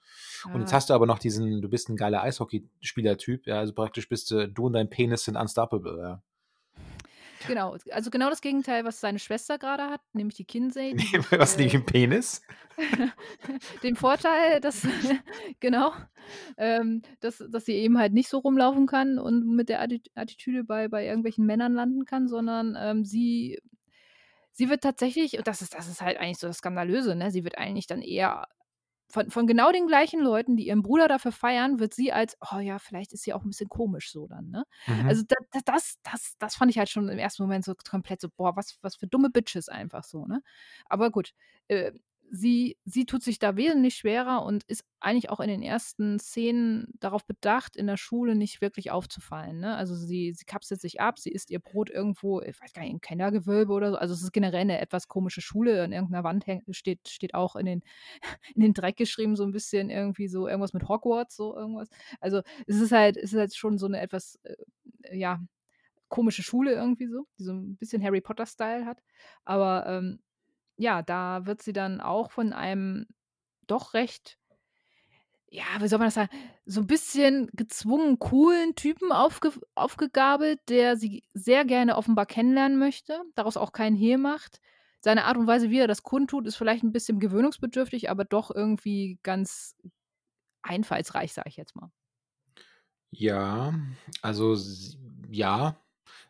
Ja. 0.46 0.53
Und 0.53 0.60
jetzt 0.60 0.74
hast 0.74 0.89
du 0.89 0.94
aber 0.94 1.06
noch 1.06 1.20
diesen, 1.20 1.62
du 1.62 1.70
bist 1.70 1.88
ein 1.88 1.96
geiler 1.96 2.22
Eishockeyspieler-Typ, 2.22 3.48
ja, 3.48 3.60
also 3.60 3.72
praktisch 3.74 4.10
bist 4.10 4.30
du, 4.30 4.50
du 4.50 4.65
und 4.65 4.74
dein 4.74 4.89
Penis 4.89 5.24
sind 5.24 5.38
unstoppable, 5.38 5.98
ja. 6.01 6.22
Genau, 7.47 7.75
also 7.91 8.09
genau 8.09 8.29
das 8.29 8.41
Gegenteil, 8.41 8.85
was 8.85 9.00
seine 9.00 9.19
Schwester 9.19 9.57
gerade 9.57 9.83
hat, 9.83 10.01
nämlich 10.13 10.35
die 10.35 10.45
Kinsey, 10.45 10.95
die 10.95 11.19
Was 11.31 11.55
äh 11.55 11.63
nicht 11.63 11.73
im 11.75 11.85
Penis? 11.85 12.41
den 13.83 13.95
Vorteil, 13.95 14.59
dass 14.59 14.88
genau, 15.59 15.93
ähm, 16.57 17.01
dass 17.19 17.43
dass 17.50 17.65
sie 17.65 17.73
eben 17.73 17.97
halt 17.97 18.13
nicht 18.13 18.29
so 18.29 18.39
rumlaufen 18.39 18.88
kann 18.88 19.19
und 19.19 19.45
mit 19.45 19.69
der 19.69 19.81
Atti 19.81 20.01
Attitüde 20.15 20.63
bei 20.63 20.88
bei 20.88 21.05
irgendwelchen 21.05 21.45
Männern 21.45 21.73
landen 21.73 22.05
kann, 22.05 22.27
sondern, 22.27 22.75
ähm, 22.79 23.05
sie 23.05 23.59
sie 24.51 24.69
wird 24.69 24.81
tatsächlich 24.81 25.38
und 25.38 25.47
das 25.47 25.62
ist 25.62 25.73
das 25.73 25.88
ist 25.88 26.01
halt 26.01 26.17
eigentlich 26.17 26.39
so 26.39 26.47
das 26.47 26.57
Skandalöse, 26.57 27.15
ne? 27.15 27.31
Sie 27.31 27.43
wird 27.43 27.57
eigentlich 27.57 27.88
dann 27.88 28.01
eher 28.01 28.47
von 29.13 29.29
von 29.32 29.48
genau 29.48 29.72
den 29.72 29.88
gleichen 29.88 30.20
Leuten, 30.22 30.58
die 30.58 30.67
ihren 30.67 30.82
Bruder 30.84 31.08
dafür 31.08 31.32
feiern, 31.32 31.79
wird 31.79 31.93
sie 31.93 32.12
als: 32.13 32.38
„Oh 32.53 32.60
ja, 32.60 32.79
vielleicht 32.79 33.13
ist 33.13 33.24
sie 33.24 33.34
auch 33.34 33.43
'n 33.43 33.50
bisschen 33.50 33.70
komisch 33.70 34.12
so 34.12 34.27
dann“, 34.27 34.50
ne? 34.50 34.65
Mhm. 34.88 35.13
Also, 35.13 35.24
da 35.27 35.36
da 35.51 35.60
das 35.65 35.98
das 36.03 36.36
das 36.39 36.55
fand 36.55 36.72
ich 36.72 36.77
halt 36.79 36.89
schon 36.89 37.10
im 37.10 37.20
ersten 37.20 37.43
Moment 37.43 37.65
so 37.65 37.74
komplett 37.89 38.22
so: 38.22 38.29
„Boah, 38.36 38.55
was 38.55 38.77
was 38.82 38.96
für 38.98 39.08
dumme 39.08 39.29
Bitches 39.29 39.70
einfach 39.70 40.03
so“, 40.03 40.25
ne? 40.25 40.41
Aber 40.88 41.12
gut, 41.12 41.34
äh, 41.67 41.91
sie 42.32 42.77
sie 42.86 43.06
tut 43.06 43.24
sich 43.24 43.39
da 43.39 43.56
wesentlich 43.58 43.96
schwerer 43.96 44.44
und 44.46 44.63
ist 44.65 44.84
eigentlich 45.00 45.30
auch 45.30 45.39
in 45.39 45.50
den 45.50 45.62
ersten 45.62 46.20
Szenen 46.20 46.88
darauf 47.00 47.25
bedacht, 47.25 47.75
in 47.75 47.88
der 47.88 47.98
Schule 47.98 48.36
nicht 48.36 48.62
wirklich 48.62 48.92
aufzufallen, 48.92 49.60
ne? 49.60 49.75
Also, 49.75 49.96
sie 49.96 50.34
sie 50.34 50.46
kapselt 50.46 50.82
sich 50.82 51.00
ab, 51.01 51.20
sie 51.20 51.32
isst 51.32 51.51
ihr 51.51 51.60
Brot 51.60 51.89
irgendwo, 51.89 52.42
ich 52.42 52.60
weiß 52.62 52.74
gar 52.74 52.82
nicht, 52.84 52.92
im 52.92 53.01
Kellergewölbe 53.01 53.74
oder 53.74 53.92
so. 53.92 53.98
Also, 53.98 54.13
es 54.15 54.24
ist 54.24 54.34
generell 54.34 54.65
'ne 54.65 54.80
etwas 54.80 55.08
komische 55.08 55.42
Schule. 55.42 55.84
An 55.84 55.92
irgend 55.94 56.12
'ner 56.12 56.24
Wand 56.24 56.46
steht 56.72 57.08
steht 57.10 57.34
auch 57.36 57.56
in 57.56 57.65
den 57.68 57.84
in 58.56 58.62
den 58.62 58.74
Dreck 58.74 58.98
geschrieben, 58.98 59.36
so 59.36 59.44
'n 59.44 59.51
bisschen 59.51 59.89
irgendwie 59.89 60.27
so 60.27 60.48
irgendwas 60.48 60.74
mit 60.74 60.88
Hogwarts, 60.89 61.36
so 61.36 61.56
irgendwas. 61.56 61.89
Also, 62.22 62.42
es 62.68 62.77
ist 62.82 62.92
halt 62.92 63.18
es 63.18 63.34
ist 63.34 63.39
halt 63.39 63.56
schon 63.56 63.77
so 63.77 63.88
'ne 63.88 64.01
etwas, 64.01 64.39
äh, 64.44 65.18
ja, 65.18 65.39
komische 66.10 66.44
Schule 66.44 66.74
irgendwie 66.74 67.08
so, 67.08 67.27
die 67.39 67.44
so 67.46 67.53
'n 67.53 67.77
bisschen 67.77 68.03
Harry 68.03 68.22
Potter-Style 68.22 68.86
hat. 68.86 69.03
Aber, 69.46 69.86
ähm, 69.88 70.20
ja, 70.77 71.01
da 71.03 71.46
wird 71.46 71.62
sie 71.62 71.74
dann 71.74 72.01
auch 72.01 72.32
von 72.32 72.53
einem 72.53 73.08
doch 73.68 73.94
recht 73.94 74.36
ja, 75.51 75.63
wie 75.80 75.88
soll 75.88 76.00
man 76.00 76.08
das 76.08 76.15
sagen, 76.15 76.30
so 76.65 76.82
'n 76.82 76.88
bisschen 76.88 77.48
gezwungen 77.53 78.18
coolen 78.20 78.75
Typen 78.75 79.12
aufgef 79.12 79.60
aufgegabelt, 79.75 80.60
der 80.70 80.98
sie 80.98 81.24
sehr 81.34 81.63
gerne 81.65 81.96
offenbar 81.98 82.25
kennenlernen 82.25 82.80
möchte, 82.80 83.22
daraus 83.36 83.58
auch 83.58 83.72
keinen 83.72 83.96
Hehl 83.96 84.18
macht. 84.18 84.60
Seine 85.01 85.25
Art 85.25 85.38
und 85.38 85.46
Weise, 85.48 85.70
wie 85.70 85.80
er 85.80 85.88
das 85.88 86.01
kundtut, 86.03 86.48
ist 86.48 86.56
vielleicht 86.56 86.84
'n 86.84 86.92
bisschen 86.92 87.20
gewöhnungsbedürftig, 87.20 88.10
aber 88.10 88.25
doch 88.25 88.50
irgendwie 88.51 89.20
ganz 89.24 89.75
einfallsreich, 90.63 91.34
sage 91.34 91.50
ich 91.50 91.58
jetzt 91.58 91.75
mal. 91.75 91.92
Ja, 93.15 93.74
also 94.24 94.56
ja. 95.30 95.82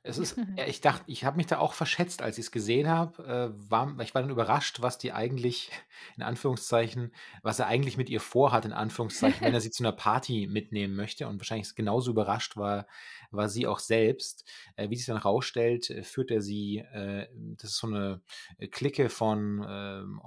Es 0.05 0.17
ist 0.17 0.38
äh, 0.57 0.65
ich 0.69 0.81
dachte 0.81 1.03
ich 1.07 1.24
habe 1.24 1.38
mich 1.38 1.48
da 1.48 1.60
auch 1.60 1.74
verschätzt, 1.74 2.22
als 2.22 2.38
ich's 2.38 2.51
gesehen 2.51 2.89
habe, 2.89 3.24
äh, 3.55 3.69
war 3.72 3.98
ich 4.01 4.13
war 4.13 4.22
dann 4.22 4.31
überrascht, 4.31 4.81
was 4.81 4.98
die 4.98 5.13
eigentlich 5.13 5.72
in 6.17 6.24
Anführungszeichen 6.24 7.13
was 7.41 7.60
er 7.60 7.67
eigentlich 7.67 7.98
mit 7.98 8.10
ihr 8.10 8.19
vorhat, 8.19 8.65
in 8.65 8.74
Anführungszeichen, 8.74 9.41
wenn 9.45 9.53
er 9.53 9.62
sie 9.62 9.72
zu 9.72 9.81
'ner 9.83 9.93
Party 9.93 10.48
mitnehmen 10.48 10.95
möchte 10.95 11.27
und 11.27 11.39
wahrscheinlich 11.39 11.74
genauso 11.75 12.12
überrascht 12.12 12.57
war 12.57 12.86
war 13.31 13.50
sie 13.50 13.65
auch 13.65 13.79
selbst. 13.79 14.45
Äh, 14.75 14.89
wie 14.89 14.95
sich 14.98 15.05
dann 15.07 15.17
rausstellt, 15.17 15.89
äh, 15.89 16.03
führt 16.03 16.31
er 16.31 16.41
sie 16.41 16.79
äh, 16.79 17.27
das 17.57 17.72
ist 17.72 17.77
so 17.77 17.88
'ne, 17.88 18.22
äh, 18.57 18.67
Clique 18.67 19.10
von, 19.10 19.65
ähm, 19.67 20.22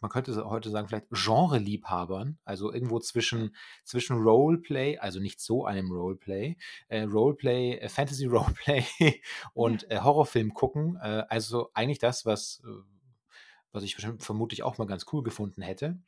man 0.00 0.10
könnte 0.10 0.44
heute 0.44 0.70
sagen, 0.70 0.88
vielleicht 0.88 1.08
Genreliebhabern, 1.10 2.38
also 2.44 2.70
irgendwo 2.72 2.98
zwischen 3.00 3.56
zwischen 3.84 4.18
Roleplay, 4.18 4.98
also 4.98 5.20
nicht 5.20 5.40
so 5.40 5.64
einem 5.64 5.90
Roleplay, 5.90 6.56
Roleplay, 6.90 7.78
äh, 7.78 7.88
Fantasy 7.88 8.26
Roleplay. 8.26 8.84
und, 9.54 9.90
äh, 9.90 10.00
Horrorfilm 10.00 10.54
gucken. 10.54 10.96
Äh, 11.02 11.24
also 11.28 11.70
eigentlich 11.74 11.98
das, 11.98 12.26
was 12.26 12.62
äh, 12.64 12.68
was 13.72 13.84
ich 13.84 13.96
vermutlich 14.18 14.62
auch 14.62 14.78
mal 14.78 14.86
ganz 14.86 15.06
cool 15.12 15.22
gefunden 15.22 15.62
hätte. 15.62 15.98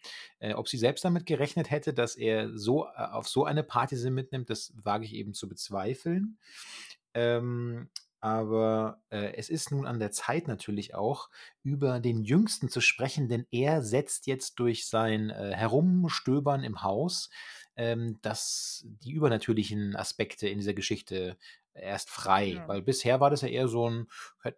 Äh, 0.41 0.55
ob 0.55 0.69
sie 0.69 0.79
selbst 0.79 1.05
damit 1.05 1.27
gerechnet 1.27 1.71
hätte, 1.71 1.95
dass 1.95 2.17
er 2.17 2.57
so 2.59 2.87
äh, 2.87 2.91
auf 2.97 3.29
so 3.29 3.45
eine 3.45 3.62
Party 3.62 3.97
sie 3.97 4.11
mitnimmt, 4.11 4.51
das 4.51 4.73
wage 4.77 5.05
ich 5.05 5.15
eben 5.15 5.35
zu 5.35 5.49
bezweifeln. 5.49 6.39
Ähm, 7.15 7.89
aber, 8.21 9.03
äh, 9.11 9.35
es 9.35 9.51
ist 9.51 9.73
nun 9.73 9.85
an 9.85 9.99
der 9.99 10.12
Zeit 10.12 10.47
natürlich 10.47 10.95
auch, 10.95 11.29
über 11.65 11.99
den 11.99 12.23
Jüngsten 12.23 12.69
zu 12.69 12.81
sprechen, 12.81 13.29
denn 13.29 13.47
er 13.51 13.83
setzt 13.83 14.29
jetzt 14.29 14.61
durch 14.61 14.87
sein, 14.87 15.31
äh, 15.31 15.53
Herumstöbern 15.55 16.62
im 16.62 16.83
Haus, 16.83 17.31
ähm, 17.77 18.19
das 18.23 18.87
die 18.87 19.12
übernatürlichen 19.12 19.97
Aspekte 19.97 20.49
in 20.49 20.59
dieser 20.59 20.75
Geschichte 20.75 21.37
erst 21.75 22.11
frei. 22.11 22.47
Ja. 22.57 22.69
Weil 22.69 22.83
bisher 22.83 23.21
war 23.21 23.31
das 23.31 23.43
ja 23.43 23.49
eher 23.49 23.69
so 23.69 23.87
'n 23.88 24.07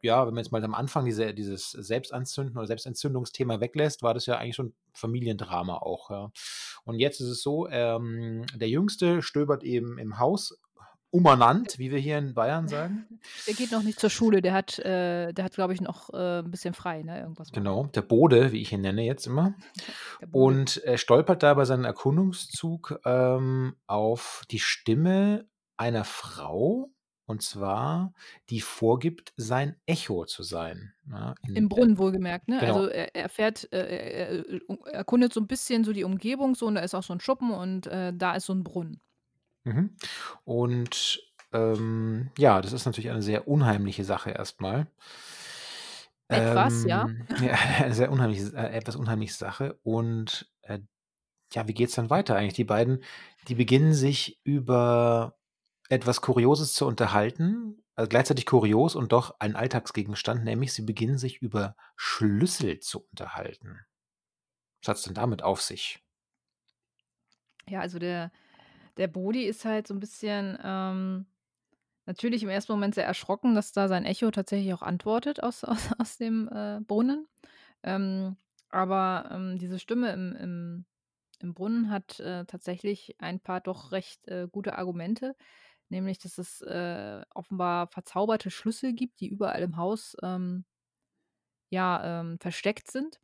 ja, 0.02 0.26
wenn 0.26 0.35
man 0.35 0.42
jetzt 0.44 0.52
mal 0.52 0.64
am 0.64 0.75
Anfang 0.75 1.04
diese 1.04 1.35
dieses 1.35 1.71
Selbstanzünden 1.71 2.56
oder 2.59 2.66
Selbstentzündungsthema 2.66 3.61
weglässt, 3.61 4.02
war 4.02 4.14
das 4.14 4.26
ja 4.26 4.37
eigentlich 4.38 4.56
so 4.56 4.64
'n 4.64 4.75
Familiendrama 4.92 5.76
auch, 5.78 6.11
ja. 6.11 6.30
Und 6.85 6.99
jetzt 7.00 7.21
ist 7.21 7.28
es 7.28 7.42
so, 7.42 7.68
ähm, 7.68 8.44
der 8.54 8.68
Jüngste 8.68 9.23
stöbert 9.23 9.64
eben 9.64 9.99
im 9.99 10.18
Haus 10.18 10.59
umanannt, 11.11 11.78
wie 11.78 11.92
wir 11.92 11.99
hier 12.00 12.18
in 12.18 12.35
Bayern 12.35 12.66
sagen. 12.66 13.06
Der 13.47 13.54
geht 13.54 13.71
noch 13.71 13.85
nicht 13.85 14.00
zur 14.00 14.11
Schule, 14.11 14.42
der 14.42 14.52
hat 14.52 14.78
äh, 14.80 15.33
der 15.33 15.44
hat, 15.44 15.54
glaube 15.54 15.73
ich, 15.73 15.80
noch, 15.80 16.11
äh, 16.12 16.40
'n 16.40 16.50
bisschen 16.50 16.75
frei, 16.75 17.02
ne? 17.04 17.21
Irgendwas. 17.21 17.52
Genau, 17.52 17.87
der 17.87 18.02
Bode, 18.02 18.50
wie 18.52 18.61
ich 18.61 18.73
ihn 18.73 18.80
nenne 18.80 19.02
jetzt 19.04 19.26
immer. 19.26 19.54
Und 20.33 20.78
er 20.78 20.99
stolpert 20.99 21.42
da 21.44 21.54
bei 21.54 21.64
seinem 21.64 21.85
Erkundungszug, 21.85 22.99
ähm, 23.04 23.76
auf 23.87 24.42
die 24.50 24.59
Stimme 24.59 25.47
einer 25.76 26.04
Frau, 26.04 26.90
und 27.26 27.43
zwar, 27.43 28.14
die 28.50 28.61
vorgibt, 28.61 29.33
sein 29.37 29.76
Echo 29.87 30.25
zu 30.26 30.43
sein, 30.43 30.95
ne? 31.07 31.37
Im 31.57 31.69
äh, 31.81 31.87
Brunnen 31.87 31.99
wohlgemerkt, 31.99 32.49
ne? 32.49 32.61
genau. 32.61 32.64
Also, 32.64 32.88
er 32.88 33.14
er 33.14 33.28
fährt 33.28 33.73
äh, 33.73 33.78
er 33.78 34.45
er 34.49 34.61
u 34.69 34.75
erkundet 34.87 35.33
so 35.33 35.38
'n 35.40 35.47
bisschen 35.47 35.85
so 35.85 35.93
die 35.93 36.02
Umgebung 36.02 36.57
so 36.57 36.66
und 36.66 36.75
da 36.75 36.81
ist 36.81 36.95
auch 36.97 37.04
so 37.04 37.12
'n 37.12 37.21
Schuppen 37.21 37.52
und, 37.52 37.87
äh, 37.87 38.12
da 38.12 38.35
ist 38.35 38.47
so 38.47 38.52
'n 38.52 38.64
Brunnen. 38.64 39.00
Mhm. 39.66 39.97
Und, 40.45 41.23
ähm, 41.52 42.31
ja, 42.38 42.61
das 42.61 42.73
ist 42.73 42.85
natürlich 42.85 43.11
eine 43.11 43.23
sehr 43.23 43.49
unheimliche 43.49 44.04
Sache 44.04 44.31
erst 44.31 44.61
mal. 44.61 44.87
Etwas, 46.31 46.83
ja. 46.85 47.07
Ähm, 47.09 47.26
ja, 47.38 47.54
eine 47.85 47.95
sehr 47.95 48.11
unheimliche 48.11 48.57
äh, 48.57 48.73
etwas 48.76 48.97
unheimliche 48.97 49.35
Sache 49.35 49.78
und, 49.83 50.50
äh, 50.62 50.81
ja, 51.54 51.69
wie 51.69 51.75
geht's 51.75 51.95
dann 51.97 52.11
weiter 52.11 52.37
eigentlich? 52.37 52.54
Die 52.54 52.64
beiden, 52.64 53.04
die 53.49 53.57
beginnen 53.57 53.95
sich 53.95 54.40
über 54.45 55.37
etwas 55.88 56.20
Kurioses 56.20 56.74
zu 56.74 56.86
unterhalten, 56.86 57.82
also 57.96 58.08
gleichzeitig 58.08 58.46
kurios 58.46 58.96
und 58.96 59.12
doch 59.12 59.36
ein 59.40 59.56
Alltagsgegenstand, 59.56 60.44
nämlich 60.44 60.72
sie 60.72 60.82
beginnen 60.82 61.18
sich 61.18 61.38
über 61.42 61.76
Schlüssel 61.96 62.80
zu 62.80 63.06
unterhalten. 63.10 63.80
Was 64.82 64.88
hat's 64.88 65.02
denn 65.02 65.14
damit 65.14 65.42
auf 65.42 65.60
sich? 65.62 66.04
Ja, 67.68 67.80
also 67.80 67.98
der 67.98 68.30
der 68.98 69.08
Bodi 69.08 69.44
ist 69.46 69.64
halt 69.64 69.88
so 69.88 69.94
'n 69.94 70.00
bisschen, 70.00 70.58
ähm, 70.64 71.26
natürlich 72.06 72.42
im 72.44 72.50
ersten 72.50 72.72
Moment 72.72 72.94
sehr 72.96 73.06
erschrocken, 73.06 73.54
dass 73.56 73.72
da 73.72 73.88
sein 73.88 74.04
Echo 74.06 74.30
tatsächlich 74.32 74.74
auch 74.74 74.82
antwortet 74.82 75.42
aus 75.42 75.64
aus 75.66 75.90
aus 75.98 76.18
dem, 76.18 76.48
äh, 76.50 76.80
Brunnen. 76.82 77.28
Ähm, 77.84 78.36
aber, 78.70 79.30
ähm, 79.32 79.58
diese 79.58 79.78
Stimme 79.80 80.12
im 80.14 80.36
im 80.36 80.86
im 81.40 81.54
Brunnen 81.54 81.90
hat, 81.90 82.20
äh, 82.20 82.46
tatsächlich 82.46 83.16
ein 83.20 83.40
paar 83.40 83.60
doch 83.62 83.92
recht, 83.92 84.28
äh, 84.28 84.48
gute 84.50 84.78
Argumente, 84.78 85.36
nämlich, 85.94 86.18
dass 86.18 86.38
es, 86.38 86.60
äh, 86.62 87.22
offenbar 87.34 87.88
verzauberte 87.88 88.50
Schlüssel 88.50 88.94
gibt, 88.94 89.20
die 89.20 89.28
überall 89.28 89.62
im 89.62 89.76
Haus, 89.78 90.16
ähm 90.22 90.66
ja, 91.70 92.20
ähm, 92.20 92.38
versteckt 92.40 92.90
sind. 92.90 93.20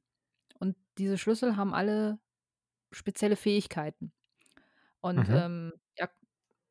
Und 0.59 0.77
diese 0.99 1.19
Schlüssel 1.19 1.57
haben 1.57 1.75
alle 1.75 2.21
spezielle 2.93 3.37
Fähigkeiten. 3.37 4.13
Und, 5.01 5.29
Mhm. 5.29 5.33
ähm, 5.33 5.73
ja, 5.99 6.09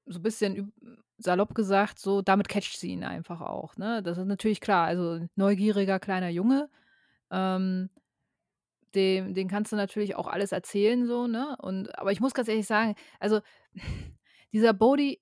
so 0.07 0.21
bisschen 0.21 0.55
üb 0.57 0.73
salopp 1.19 1.55
gesagt, 1.55 1.99
so, 1.99 2.21
damit 2.23 2.49
catcht 2.49 2.77
sie 2.79 2.91
ihn 2.91 3.03
einfach 3.05 3.41
auch, 3.41 3.77
ne? 3.77 4.03
Das 4.03 4.17
ist 4.19 4.25
natürlich 4.27 4.61
klar, 4.61 4.87
also 4.87 5.27
neugieriger 5.35 5.99
kleiner 5.99 6.29
Junge, 6.29 6.69
ähm, 7.31 7.89
dem 8.95 9.33
den 9.35 9.47
kannst 9.47 9.71
du 9.71 9.75
natürlich 9.75 10.15
auch 10.15 10.27
alles 10.27 10.51
erzählen 10.51 11.05
so, 11.05 11.27
ne? 11.27 11.55
Und 11.61 11.97
aber 11.99 12.11
ich 12.11 12.21
muss 12.21 12.33
ganz 12.33 12.47
ehrlich 12.47 12.65
sagen, 12.67 12.95
also 13.19 13.41
dieser 14.53 14.73
Bodi, 14.73 15.21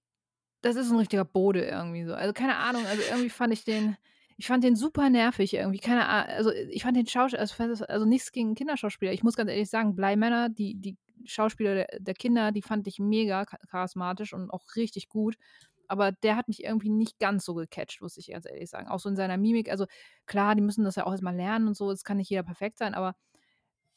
das 0.61 0.75
ist 0.75 0.91
'n 0.91 0.97
richtiger 0.97 1.25
Bode 1.25 1.65
irgendwie 1.65 2.05
so. 2.05 2.13
Also, 2.15 2.33
keine 2.33 2.57
Ahnung, 2.57 2.87
also 2.87 3.03
irgendwie 3.03 3.29
fand 3.29 3.53
ich 3.53 3.63
den 3.65 3.97
ich 4.39 4.45
fand 4.47 4.63
den 4.63 4.75
super 4.75 5.09
nervig 5.09 5.53
irgendwie, 5.55 5.79
keine 5.79 6.07
A 6.07 6.21
also, 6.23 6.51
ich 6.51 6.83
fand 6.83 6.95
den 6.97 7.07
Schausch 7.07 7.33
also, 7.33 7.55
also 7.85 8.05
nix 8.05 8.31
gegen 8.31 8.53
Kinderschauspieler. 8.55 9.11
Ich 9.13 9.23
muss 9.23 9.35
ganz 9.35 9.49
ehrlich 9.49 9.69
sagen, 9.69 9.95
Bligh-Manor, 9.95 10.49
die 10.49 10.75
die 10.75 10.97
Schauspieler 11.25 11.73
der 11.75 11.87
der 11.99 12.13
Kinder, 12.13 12.51
die 12.51 12.61
fand 12.61 12.87
ich 12.87 12.99
mega 12.99 13.45
cha 13.45 13.57
charismatisch 13.69 14.33
und 14.33 14.51
auch 14.51 14.63
richtig 14.75 15.09
gut. 15.09 15.37
Aber 15.87 16.11
der 16.11 16.35
hat 16.35 16.47
mich 16.49 16.63
irgendwie 16.63 16.89
nicht 16.89 17.17
ganz 17.19 17.45
so 17.45 17.55
gecatcht, 17.55 18.01
muss 18.01 18.17
ich 18.17 18.27
ganz 18.27 18.45
ehrlich 18.45 18.69
sagen. 18.69 18.87
Auch 18.89 18.99
so 18.99 19.09
in 19.09 19.15
seiner 19.15 19.37
Mimik. 19.37 19.69
Also 19.71 19.85
klar, 20.27 20.53
die 20.55 20.61
müssen 20.61 20.83
das 20.85 20.95
ja 20.97 21.05
auch 21.07 21.11
erst 21.11 21.23
mal 21.23 21.35
lernen 21.35 21.67
und 21.67 21.75
so, 21.77 21.89
es 21.91 22.03
kann 22.03 22.17
nicht 22.17 22.29
jeder 22.29 22.43
perfekt 22.43 22.77
sein, 22.79 22.93
aber 22.95 23.15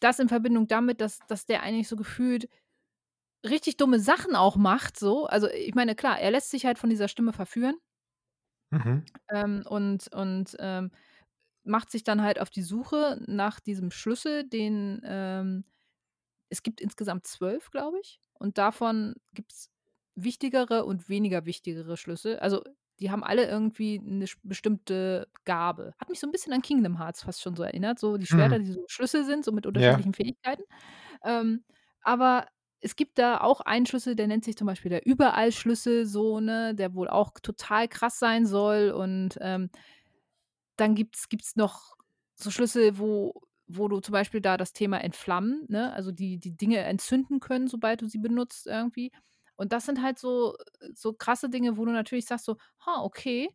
das 0.01 0.19
in 0.21 0.29
Verbindung 0.29 0.67
damit, 0.69 1.01
dass 1.01 1.21
dass 1.29 1.47
der 1.47 1.63
eigentlich 1.63 1.89
so 1.89 1.97
gefühlt 1.97 2.49
richtig 3.45 3.77
dumme 3.79 4.01
Sachen 4.01 4.37
auch 4.37 4.57
macht 4.57 4.99
so. 4.99 5.27
Also, 5.27 5.49
ich 5.49 5.75
meine, 5.75 5.95
klar, 5.95 6.19
er 6.21 6.31
lässt 6.33 6.51
sich 6.51 6.67
halt 6.67 6.79
von 6.79 6.91
dieser 6.91 7.09
Stimme 7.09 7.33
verführen. 7.33 7.77
Mhm. 8.73 9.11
Ähm, 9.29 9.63
und 9.69 10.13
und, 10.15 10.57
ähm, 10.61 10.91
macht 11.65 11.91
sich 11.91 12.05
dann 12.05 12.23
halt 12.23 12.41
auf 12.41 12.51
die 12.51 12.63
Suche 12.63 13.21
nach 13.27 13.61
diesem 13.61 13.91
Schlüssel, 13.91 14.45
den, 14.49 15.01
ähm 15.05 15.65
es 16.51 16.63
gibt 16.63 16.81
insgesamt 16.81 17.27
12, 17.27 17.71
glaube 17.73 17.99
ich, 18.01 18.21
und 18.35 18.59
davon 18.59 19.17
gibt's 19.35 19.71
wichtigere 20.17 20.85
und 20.87 21.09
weniger 21.09 21.47
wichtigere 21.47 21.97
Schlüssel. 21.99 22.39
Also, 22.41 22.63
die 23.01 23.11
haben 23.11 23.25
alle 23.25 23.49
irgendwie 23.49 23.99
'ne 24.01 24.27
sch 24.29 24.39
bestimmte 24.45 25.29
Gabe. 25.47 25.95
Hat 25.99 26.09
mich 26.11 26.21
so 26.21 26.27
'n 26.29 26.33
bisschen 26.33 26.53
an 26.55 26.63
Kingdom 26.63 26.99
Hearts 27.01 27.23
fast 27.25 27.43
schon 27.43 27.57
so 27.57 27.65
erinnert, 27.65 27.99
so 28.01 28.19
die 28.19 28.27
Schwerter, 28.29 28.59
Mhm. 28.59 28.61
die 28.61 28.73
so 28.73 28.85
Schlüssel 28.89 29.25
sind, 29.27 29.45
so 29.45 29.53
mit 29.53 29.67
Ja. 29.75 30.01
unterschiedlichen 30.01 30.15
Fähigkeiten. 30.15 30.65
Ähm, 31.25 31.65
aber 32.03 32.47
es 32.81 32.97
gibt 32.97 33.19
da 33.19 33.41
auch 33.41 33.61
einen 33.63 33.87
Schlüssel, 33.87 34.17
der 34.17 34.27
nennt 34.29 34.45
sich 34.45 34.57
zum 34.57 34.67
Beispiel 34.67 34.91
der 34.91 35.07
Überall-Schlüssel 35.07 36.07
so, 36.07 36.41
ne, 36.41 36.75
der 36.75 36.95
wohl 36.95 37.09
auch 37.09 37.33
total 37.43 37.89
krass 37.89 38.19
sein 38.19 38.47
soll 38.47 38.91
und, 38.93 39.39
ähm 39.41 39.71
dann 40.79 40.95
gibt's 40.95 41.29
gibt's 41.29 41.57
noch 41.57 41.97
so 42.35 42.51
Schlüssel, 42.51 42.99
wo 42.99 43.43
wo 43.73 43.87
du 43.87 44.01
zum 44.01 44.13
Beispiel 44.13 44.41
da 44.41 44.57
das 44.57 44.73
Thema 44.73 44.99
Entflammen, 44.99 45.65
ne, 45.69 45.93
also 45.93 46.11
die 46.11 46.39
die 46.39 46.57
Dinge 46.57 46.79
entzünden 46.79 47.39
können, 47.41 47.69
sobald 47.69 48.03
du 48.03 48.07
sie 48.09 48.19
benutzt 48.19 48.67
irgendwie. 48.67 49.13
Und 49.57 49.73
das 49.73 49.87
sind 49.87 50.03
halt 50.03 50.19
so 50.19 50.57
so 50.93 51.13
krasse 51.13 51.49
Dinge, 51.51 51.77
wo 51.77 51.85
du 51.85 51.93
natürlich 51.93 52.27
sagst 52.27 52.47
so: 52.47 52.57
„Ha, 52.87 53.03
okay.“ 53.05 53.49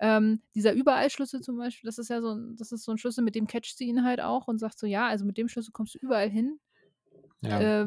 Ähm, 0.00 0.40
dieser 0.54 0.72
Überall-Schlüssel 0.72 1.40
zum 1.42 1.58
Beispiel, 1.58 1.88
das 1.88 1.98
ist 1.98 2.08
ja 2.10 2.20
so 2.22 2.36
das 2.54 2.72
ist 2.72 2.84
so 2.84 2.92
'n 2.92 2.98
Schlüssel, 2.98 3.24
mit 3.24 3.34
dem 3.34 3.46
catcht 3.48 3.76
sie 3.76 3.84
ihn 3.88 4.04
halt 4.04 4.20
auch 4.20 4.46
und 4.48 4.58
sagt 4.58 4.78
so: 4.78 4.86
„Ja, 4.86 5.08
also 5.08 5.24
mit 5.26 5.36
dem 5.38 5.48
Schlüssel 5.48 5.72
kommst 5.72 5.94
du 5.94 5.98
überall 5.98 6.30
hin.“ 6.30 6.58
Ja. 7.42 7.70
Äh, 7.78 7.86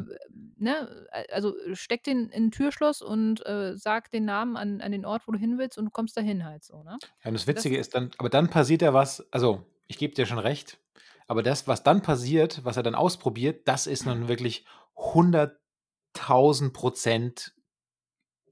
ne, 0.57 1.07
also 1.31 1.55
steck 1.73 2.03
den 2.03 2.29
in 2.29 2.45
'n 2.47 2.51
Türschloss 2.51 3.01
und, 3.01 3.45
äh, 3.45 3.77
sag 3.77 4.11
den 4.11 4.25
Namen 4.25 4.57
an 4.57 4.81
an 4.81 4.91
den 4.91 5.05
Ort, 5.05 5.27
wo 5.27 5.31
du 5.33 5.39
hin 5.39 5.57
willst 5.57 5.77
und 5.77 5.85
du 5.85 5.91
kommst 5.91 6.17
dahin 6.17 6.45
halt 6.45 6.63
so, 6.63 6.83
ne? 6.83 7.01
Ja, 7.23 7.27
und 7.29 7.33
das 7.35 7.47
Und 7.47 7.55
das 7.55 7.65
Witzige 7.65 7.77
ist 7.77 7.93
dann 7.93 8.11
aber 8.17 8.29
dann 8.29 8.49
passiert 8.49 8.81
ja 8.81 8.93
was 8.93 9.25
also, 9.31 9.63
ich 9.87 9.97
gebe 9.97 10.13
dir 10.15 10.25
schon 10.25 10.39
recht, 10.39 10.79
aber 11.27 11.43
das, 11.43 11.67
was 11.67 11.83
dann 11.83 12.01
passiert, 12.01 12.63
was 12.65 12.77
er 12.77 12.83
dann 12.83 12.95
ausprobiert, 12.95 13.67
das 13.67 13.85
ist 13.87 14.05
nun 14.05 14.27
wirklich 14.27 14.65
100.000 14.97 16.73
% 16.73 17.53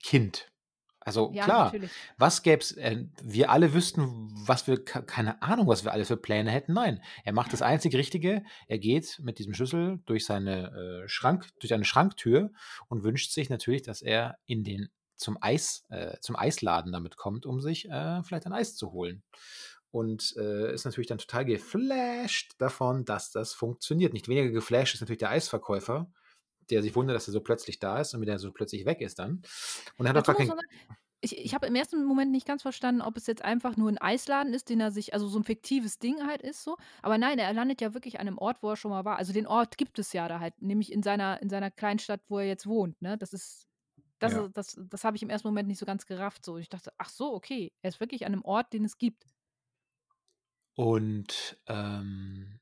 Kind. 0.03 0.49
Also 1.01 1.31
Ja, 1.33 1.45
klar, 1.45 1.65
natürlich. 1.65 1.91
was 2.17 2.43
gäb's 2.43 2.73
äh, 2.73 3.05
wir 3.23 3.49
alle 3.51 3.73
wüssten, 3.73 4.29
was 4.45 4.67
wir 4.67 4.83
keine 4.83 5.41
Ahnung, 5.41 5.67
was 5.67 5.83
wir 5.83 5.93
alle 5.93 6.05
für 6.05 6.17
Pläne 6.17 6.51
hätten. 6.51 6.73
Nein, 6.73 7.01
er 7.23 7.33
macht 7.33 7.53
das 7.53 7.61
einzig 7.61 7.95
Richtige. 7.95 8.43
Er 8.67 8.79
geht 8.79 9.19
mit 9.23 9.39
diesem 9.39 9.53
Schlüssel 9.53 9.99
durch 10.05 10.25
seine, 10.25 11.03
äh, 11.03 11.07
Schrank 11.07 11.47
durch 11.59 11.73
eine 11.73 11.85
Schranktür 11.85 12.51
und 12.87 13.03
wünscht 13.03 13.31
sich 13.31 13.49
natürlich, 13.49 13.81
dass 13.81 14.01
er 14.01 14.37
in 14.45 14.63
den 14.63 14.89
zum 15.15 15.37
Eis 15.41 15.85
äh, 15.89 16.17
zum 16.21 16.35
Eisladen 16.35 16.91
damit 16.93 17.17
kommt, 17.17 17.45
um 17.45 17.59
sich, 17.59 17.89
äh, 17.89 18.23
vielleicht 18.23 18.45
ein 18.45 18.53
Eis 18.53 18.75
zu 18.75 18.91
holen. 18.91 19.23
Und, 19.91 20.35
äh, 20.37 20.73
ist 20.73 20.85
natürlich 20.85 21.07
dann 21.07 21.17
total 21.17 21.45
geflasht 21.45 22.53
davon, 22.59 23.05
dass 23.05 23.31
das 23.31 23.53
funktioniert. 23.53 24.13
Nicht 24.13 24.27
weniger 24.27 24.51
geflasht 24.51 24.93
ist 24.93 25.01
natürlich 25.01 25.19
der 25.19 25.31
Eisverkäufer, 25.31 26.11
der 26.71 26.81
sich 26.83 26.95
wundert, 26.95 27.15
dass 27.15 27.27
er 27.27 27.33
so 27.33 27.41
plötzlich 27.41 27.79
da 27.79 27.99
ist 27.99 28.13
und 28.13 28.21
wieder 28.21 28.39
so 28.39 28.51
plötzlich 28.53 28.85
weg 28.85 29.01
ist 29.01 29.19
dann. 29.19 29.41
Und 29.97 30.05
er 30.07 30.13
hat 30.15 30.27
muss 30.27 30.37
kein 30.37 30.53
ich 31.21 31.37
ich 31.37 31.53
habe 31.55 31.67
im 31.67 31.75
ersten 31.75 32.05
Moment 32.05 32.31
nicht 32.31 32.47
ganz 32.47 32.61
verstanden, 32.61 33.01
ob 33.01 33.17
es 33.17 33.27
jetzt 33.27 33.43
einfach 33.43 33.77
nur 33.77 33.89
'n 33.89 33.97
Eisladen 33.99 34.53
ist, 34.53 34.69
den 34.69 34.79
er 34.81 34.91
sich 34.91 35.13
also 35.13 35.27
so 35.27 35.37
'n 35.39 35.43
fiktives 35.45 35.99
Ding 35.99 36.25
halt 36.27 36.41
ist 36.43 36.63
so. 36.63 36.77
Aber 37.01 37.17
nein, 37.17 37.39
er 37.39 37.53
landet 37.53 37.81
ja 37.81 37.93
wirklich 37.93 38.19
an 38.19 38.25
'nem 38.27 38.37
Ort, 38.37 38.63
wo 38.63 38.69
er 38.71 38.77
schon 38.77 38.91
mal 38.91 39.05
war. 39.05 39.17
Also 39.17 39.33
den 39.33 39.47
Ort 39.47 39.77
gibt 39.77 39.99
es 39.99 40.13
ja 40.13 40.27
da 40.29 40.39
halt, 40.39 40.61
nämlich 40.61 40.91
in 40.93 41.03
seiner 41.03 41.41
in 41.41 41.49
seiner 41.49 41.71
Kleinstadt, 41.71 42.21
wo 42.29 42.39
er 42.39 42.47
jetzt 42.47 42.67
wohnt, 42.67 43.01
ne? 43.01 43.17
Das 43.17 43.33
ist 43.33 43.67
das 44.19 44.35
Ja. 44.35 44.37
ist 44.37 44.51
das 44.57 44.77
das 44.79 45.03
habe 45.05 45.17
ich 45.17 45.23
im 45.23 45.29
ersten 45.31 45.47
Moment 45.49 45.67
nicht 45.69 45.79
so 45.79 45.85
ganz 45.87 46.05
gerafft 46.07 46.45
so. 46.45 46.57
Ich 46.57 46.69
dachte: 46.69 46.91
„Ach 46.99 47.09
so, 47.09 47.33
okay, 47.33 47.73
er 47.83 47.89
ist 47.89 47.99
wirklich 48.01 48.25
an 48.25 48.33
'nem 48.33 48.43
Ort, 48.45 48.73
den 48.73 48.85
es 48.85 48.97
gibt.“ 48.99 49.25
Und, 50.77 51.57
ähm 51.67 52.59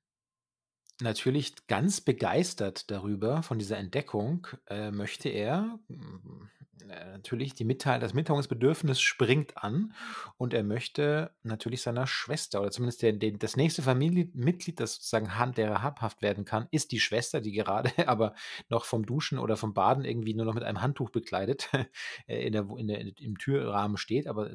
natürlich 1.01 1.67
ganz 1.67 2.01
begeistert 2.01 2.89
darüber, 2.91 3.43
von 3.43 3.60
dieser 3.60 3.77
Entdeckung, 3.77 4.47
äh, 4.67 4.91
möchte 4.91 5.29
er, 5.29 5.79
hm, 5.88 6.49
äh, 6.89 7.12
natürlich 7.12 7.53
die 7.53 7.65
Mitteil 7.65 7.99
das 7.99 8.13
Mitteilungsbedürfnis 8.13 9.01
springt 9.01 9.57
an 9.57 9.93
und 10.38 10.53
er 10.53 10.63
möchte 10.63 11.31
natürlich 11.43 11.81
seiner 11.81 12.07
Schwester 12.07 12.62
oder 12.62 12.71
zumindest 12.71 13.01
der 13.01 13.13
den 13.13 13.39
das 13.39 13.57
nächste 13.57 13.81
Familienmitglied, 13.81 14.79
das 14.79 14.95
sozusagen 14.95 15.38
han 15.38 15.53
der 15.53 15.69
er 15.69 15.83
habhaft 15.83 16.21
werden 16.21 16.45
kann, 16.45 16.67
ist 16.71 16.91
die 16.91 16.99
Schwester, 16.99 17.41
die 17.41 17.51
gerade 17.51 17.91
aber 18.07 18.36
noch 18.69 18.86
vom 18.86 19.05
Duschen 19.05 19.39
oder 19.39 19.57
vom 19.57 19.73
Baden 19.73 20.05
irgendwie 20.05 20.33
nur 20.33 20.45
noch 20.45 20.53
mit 20.53 20.63
einem 20.63 20.81
Handtuch 20.81 21.10
bekleidet, 21.10 21.69
äh, 22.27 22.45
in 22.45 22.53
der 22.53 22.67
in 22.77 22.88
der 22.88 22.99
im 23.19 23.38
Türrahmen 23.38 23.97
steht, 23.97 24.27
aber 24.27 24.49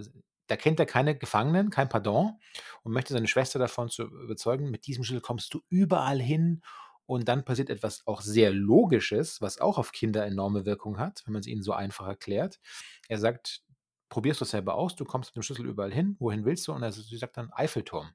da 0.47 0.57
kennt 0.57 0.81
er 0.81 0.87
keine 0.87 1.17
Gefangenen, 1.17 1.71
kein 1.71 1.89
Pardon 1.89 2.39
und 2.83 2.93
möchte 2.93 3.13
seine 3.15 3.29
Schwester 3.29 3.59
davon 3.59 3.89
zu 3.89 4.05
überzeugen: 4.05 4.71
„Mit 4.71 4.87
diesem 4.87 5.05
Schlüssel 5.05 5.23
kommst 5.23 5.53
du 5.55 5.61
überall 5.69 6.21
hin.“ 6.21 6.63
Und 7.07 7.29
dann 7.29 7.45
passiert 7.45 7.69
etwas 7.71 8.07
auch 8.07 8.21
sehr 8.23 8.51
Logisches, 8.53 9.41
was 9.41 9.61
auch 9.61 9.79
auf 9.79 9.93
Kinder 9.93 10.25
enorme 10.25 10.65
Wirkung 10.65 10.99
hat, 10.99 11.23
wenn 11.27 11.35
man's 11.35 11.47
ihnen 11.47 11.63
so 11.63 11.73
einfach 11.73 12.07
erklärt. 12.07 12.61
Er 13.09 13.19
sagt: 13.19 13.63
„Probier's 14.09 14.39
doch 14.39 14.47
selber 14.47 14.75
aus. 14.75 14.97
Du 14.97 15.05
kommst 15.05 15.31
mit 15.31 15.37
dem 15.37 15.43
Schlüssel 15.43 15.67
überall 15.67 15.93
hin. 15.93 16.17
Wohin 16.21 16.45
willst 16.45 16.69
du?“ 16.69 16.73
Und 16.73 16.83
er 16.83 16.93
sagt 16.93 17.37
dann: 17.37 17.53
„Eiffelturm.“ 17.53 18.11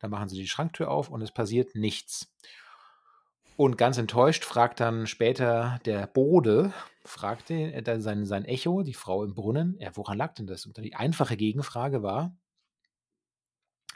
Dann 0.00 0.10
machen 0.10 0.28
sie 0.28 0.36
die 0.36 0.48
Schranktür 0.48 0.90
auf 0.90 1.10
und 1.10 1.22
es 1.22 1.32
passiert 1.32 1.74
nichts. 1.74 2.32
Und 3.56 3.76
ganz 3.76 3.98
enttäuscht 3.98 4.44
fragt 4.44 4.80
dann 4.80 5.06
später 5.06 5.80
der 5.84 6.06
Bode 6.06 6.72
fragt 7.04 7.48
de 7.50 7.80
dann 7.82 8.02
sein 8.02 8.26
sein 8.26 8.44
Echo, 8.44 8.82
die 8.82 8.94
Frau 8.94 9.24
im 9.24 9.34
Brunnen: 9.34 9.76
„Ja, 9.80 9.96
woran 9.96 10.18
lag 10.18 10.34
denn 10.34 10.46
das?“ 10.46 10.66
Und 10.66 10.76
dann 10.78 10.84
die 10.84 10.94
einfache 10.94 11.36
Gegenfrage 11.36 12.02
war 12.02 12.36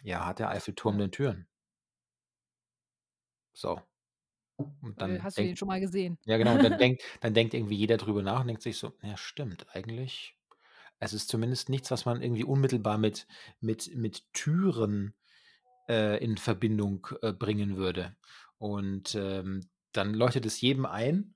„Ja, 0.04 0.24
hat 0.24 0.38
der 0.38 0.50
Eiffelturm 0.50 0.98
denn 0.98 1.10
Türen?“ 1.10 1.48
So. 3.52 3.80
Und 4.82 5.00
Äh, 5.00 5.02
dann 5.02 5.20
hast 5.20 5.38
du 5.38 5.42
den 5.42 5.56
schon 5.56 5.68
mal 5.68 5.80
gesehen? 5.80 6.18
ja 6.26 6.36
genau, 6.38 6.54
und 6.54 6.64
dann 6.64 6.76
denkt 6.78 7.02
dann 7.20 7.34
denkt 7.34 7.54
irgendwie 7.54 7.76
jeder 7.76 7.96
drüber 7.98 8.22
nach 8.22 8.40
und 8.42 8.48
denkt 8.48 8.62
sich 8.62 8.78
so: 8.78 8.94
„Ja, 9.02 9.16
stimmt, 9.16 9.66
eigentlich 9.74 10.36
es 11.00 11.12
ist 11.14 11.28
zumindest 11.30 11.68
nichts, 11.70 11.90
was 11.92 12.06
man 12.06 12.22
irgendwie 12.22 12.44
unmittelbar 12.44 12.98
mit 12.98 13.26
mit 13.60 13.94
mit 13.96 14.24
Türen, 14.34 15.14
äh, 15.88 16.22
in 16.24 16.38
Verbindung, 16.38 17.08
äh, 17.22 17.32
bringen 17.34 17.76
würde.“ 17.78 18.16
Und, 18.58 19.14
ähm, 19.16 19.68
dann 19.92 20.14
leuchtet 20.14 20.46
es 20.46 20.60
jedem 20.62 20.86
ein 20.86 21.34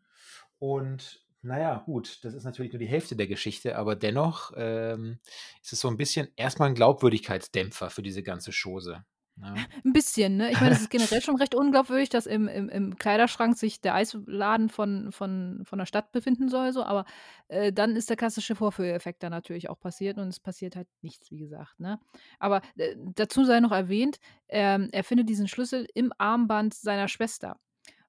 und 0.59 1.27
na 1.43 1.59
ja, 1.61 1.79
gut, 1.87 2.25
das 2.25 2.35
ist 2.35 2.45
natürlich 2.45 2.73
nur 2.73 2.81
die 2.81 2.87
Hälfte 2.89 3.17
der 3.17 3.27
Geschichte, 3.29 3.77
aber 3.77 3.97
dennoch, 3.97 4.53
ähm, 4.57 5.19
ist 5.63 5.73
es 5.73 5.81
so 5.81 5.89
'n 5.89 5.97
bisschen 5.97 6.29
erst 6.37 6.59
mal 6.59 6.67
'n 6.69 6.75
Glaubwürdigkeitsdämpfer 6.75 7.91
für 7.91 8.03
diese 8.03 8.23
ganze 8.23 8.51
Chose, 8.53 9.05
ne? 9.37 9.69
'N 9.85 9.93
bisschen, 9.93 10.37
ne? 10.37 10.53
Ich 10.53 10.61
meine, 10.61 10.73
es 10.73 10.81
ist 10.81 10.91
generell 10.91 11.21
schon 11.23 11.37
recht 11.37 11.55
unglaubwürdig, 11.55 12.09
dass 12.09 12.27
im 12.27 12.49
im 12.49 12.69
im 12.69 12.97
Kleiderschrank 12.97 13.57
sich 13.57 13.81
der 13.81 13.95
Eisladen 13.95 14.69
von 14.69 15.13
von 15.13 15.63
von 15.65 15.79
der 15.79 15.87
Stadt 15.87 16.13
befinden 16.13 16.49
soll 16.49 16.73
so, 16.73 16.83
aber, 16.85 17.05
äh, 17.49 17.73
dann 17.73 17.97
ist 17.97 18.09
der 18.11 18.17
klassische 18.17 18.55
Vorführeffekt 18.55 19.23
dann 19.23 19.31
natürlich 19.33 19.69
auch 19.71 19.79
passiert 19.81 20.19
und 20.19 20.29
es 20.29 20.41
passiert 20.41 20.77
halt 20.77 20.89
nichts, 21.03 21.31
wie 21.31 21.39
gesagt, 21.39 21.79
ne? 21.81 21.99
Aber, 22.39 22.63
äh, 22.77 22.95
dazu 23.15 23.45
sei 23.45 23.61
noch 23.61 23.73
erwähnt, 23.73 24.19
ähm, 24.49 24.89
er 24.93 25.05
findet 25.05 25.29
diesen 25.29 25.49
Schlüssel 25.49 25.87
im 25.95 26.13
Armband 26.19 26.75
seiner 26.75 27.09
Schwester 27.09 27.59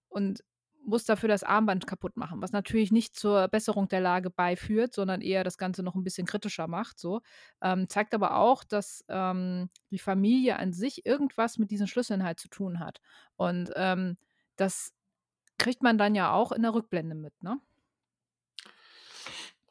und 0.09 0.43
muss 0.89 1.05
dafür 1.05 1.29
das 1.29 1.43
Armband 1.43 1.87
kaputtmachen, 1.87 2.41
was 2.41 2.51
natürlich 2.51 2.91
nicht 2.91 3.15
zur 3.15 3.47
Besserung 3.49 3.87
der 3.89 4.01
Lage 4.01 4.29
beiführt, 4.31 4.93
sondern 4.93 5.21
eher 5.21 5.43
das 5.45 5.57
Ganze 5.57 5.83
noch 5.83 5.95
'n 5.95 6.03
bisschen 6.03 6.27
kritischer 6.27 6.67
macht 6.67 6.99
so. 6.99 7.21
Ähm, 7.61 7.89
zeigt 7.89 8.13
aber 8.15 8.35
auch, 8.37 8.63
dass, 8.65 9.05
ähm, 9.09 9.69
die 9.91 9.99
Familie 9.99 10.57
an 10.59 10.73
sich 10.73 11.05
irgendwas 11.05 11.57
mit 11.59 11.71
diesen 11.71 11.87
Schlüsseln 11.87 12.23
halt 12.23 12.39
zu 12.39 12.49
tun 12.49 12.79
hat. 12.79 13.01
Und, 13.37 13.71
ähm, 13.75 14.17
das 14.57 14.93
kriegt 15.59 15.83
man 15.83 15.97
dann 15.99 16.15
ja 16.15 16.33
auch 16.33 16.51
in 16.53 16.63
der 16.63 16.73
Rückblende 16.75 17.15
mit, 17.15 17.33
ne? 17.43 17.61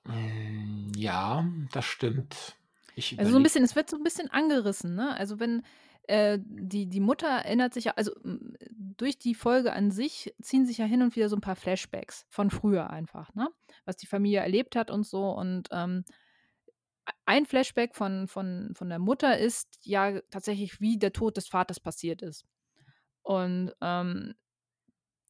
Hm, 0.07 0.93
ja, 0.97 1.47
das 1.73 1.85
stimmt. 1.85 2.57
Ich 2.95 3.13
Also, 3.19 3.33
so 3.33 3.37
'n 3.39 3.43
überlege 3.43 3.43
bisschen 3.43 3.65
es 3.65 3.75
wird 3.75 3.91
so 3.91 3.97
'n 3.97 4.05
bisschen 4.05 4.31
angerissen, 4.31 4.95
ne? 4.95 5.17
Also, 5.17 5.41
wenn, 5.41 5.63
äh, 6.05 6.39
die 6.41 6.87
die 6.89 7.01
Mutter 7.01 7.27
erinnert 7.27 7.75
sich 7.75 7.85
ja 7.87 7.93
also, 7.97 8.13
durch 8.99 9.19
die 9.19 9.35
Folge 9.35 9.73
an 9.73 9.91
sich 9.93 10.35
ziehen 10.43 10.67
sich 10.67 10.79
ja 10.79 10.87
hin 10.87 11.03
und 11.03 11.17
wieder 11.17 11.29
so 11.31 11.37
'n 11.37 11.41
paar 11.43 11.57
Flashbacks 11.57 12.27
von 12.31 12.51
früher 12.51 12.91
einfach, 12.91 13.35
ne? 13.35 13.49
Was 13.87 13.97
die 13.97 14.07
Familie 14.07 14.41
erlebt 14.41 14.77
hat 14.77 14.91
und 14.91 15.07
so 15.07 15.31
und, 15.33 15.69
ähm, 15.73 16.05
ei 17.07 17.13
ein 17.39 17.47
Flashback 17.47 17.95
von 17.97 18.29
von 18.29 18.73
von 18.75 18.89
der 18.91 18.99
Mutter 19.01 19.39
ist 19.39 19.79
ja 19.85 20.21
tatsächlich, 20.31 20.81
wie 20.81 20.99
der 20.99 21.13
Tod 21.15 21.37
des 21.39 21.49
Vaters 21.49 21.81
passiert 21.81 22.23
ist. 22.23 22.45
Und, 23.23 23.73
ähm, 23.83 24.35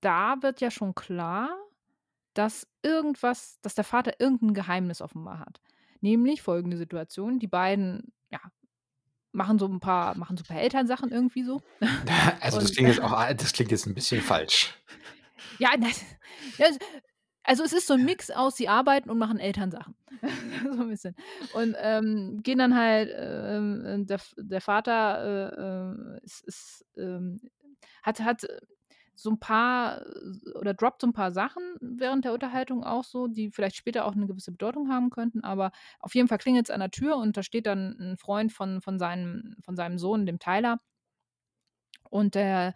da 0.02 0.36
wird 0.42 0.60
ja 0.62 0.70
schon 0.72 0.94
klar, 0.96 1.50
dass 2.34 2.68
irgendwas 2.82 3.58
dass 3.62 3.74
der 3.76 3.84
Vater 3.84 4.20
irgend 4.20 4.42
'n 4.42 4.54
Geheimnis 4.54 5.02
offenbar 5.02 5.40
hat. 5.40 5.60
Nämlich 6.02 6.42
folgende 6.42 6.76
Situation: 6.78 7.38
Die 7.40 7.48
beiden, 7.48 8.12
ja, 8.30 8.40
machen 9.32 9.58
so 9.58 9.66
'n 9.66 9.80
paar 9.80 10.16
machen 10.16 10.36
so 10.36 10.44
paar 10.44 10.60
Elternsachen 10.60 11.10
irgendwie 11.12 11.44
so 11.44 11.62
Also, 12.40 12.58
das 12.60 12.72
klingt 12.72 12.88
jetzt 12.88 13.00
auch 13.02 13.12
a 13.12 13.34
das 13.34 13.52
klingt 13.52 13.70
jetzt 13.70 13.86
'n 13.86 13.94
bisschen 13.94 14.20
falsch. 14.22 14.74
Ja, 15.60 15.70
das 15.76 16.04
das 16.56 16.78
Also, 17.44 17.64
es 17.64 17.72
ist 17.72 17.86
so 17.88 17.94
'n 17.94 18.04
Mix 18.04 18.30
aus, 18.30 18.56
sie 18.56 18.68
arbeiten 18.68 19.10
und 19.10 19.18
machen 19.18 19.38
Elternsachen. 19.40 19.96
So 20.76 20.82
'n 20.82 20.88
bisschen. 20.90 21.14
Und, 21.50 21.76
ähm, 21.80 22.40
gehen 22.42 22.58
dann 22.58 22.76
halt, 22.76 23.10
ähm, 23.16 23.84
ähm, 23.86 24.06
der 24.06 24.20
der 24.36 24.60
Vater, 24.60 25.24
äh, 26.14 26.18
äh, 26.18 26.24
ist 26.24 26.44
ist, 26.46 26.86
ähm 26.96 27.40
hat 28.02 28.20
hat 28.20 28.46
so 29.18 29.30
'n 29.30 29.40
paar 29.40 30.02
oder 30.60 30.74
droppt 30.74 31.02
so 31.02 31.06
'n 31.08 31.12
paar 31.14 31.32
Sachen 31.32 31.62
während 31.80 32.24
der 32.24 32.32
Unterhaltung 32.34 32.84
auch 32.84 33.04
so, 33.04 33.28
die 33.28 33.50
vielleicht 33.50 33.76
später 33.76 34.06
auch 34.06 34.14
'ne 34.14 34.26
gewisse 34.28 34.52
Bedeutung 34.52 34.90
haben 34.90 35.10
könnten, 35.10 35.44
aber 35.44 35.72
auf 36.00 36.14
jeden 36.14 36.28
Fall 36.28 36.38
klingelt's 36.38 36.70
an 36.70 36.80
der 36.80 36.90
Tür 36.92 37.16
und 37.18 37.36
da 37.36 37.42
steht 37.42 37.66
dann 37.66 37.96
'n 38.00 38.16
Freund 38.18 38.52
von 38.52 38.80
von 38.82 38.98
seinem 38.98 39.56
von 39.64 39.76
seinem 39.76 39.98
Sohn, 39.98 40.26
dem 40.26 40.38
Tyler. 40.38 40.80
Und 42.12 42.34
der 42.34 42.74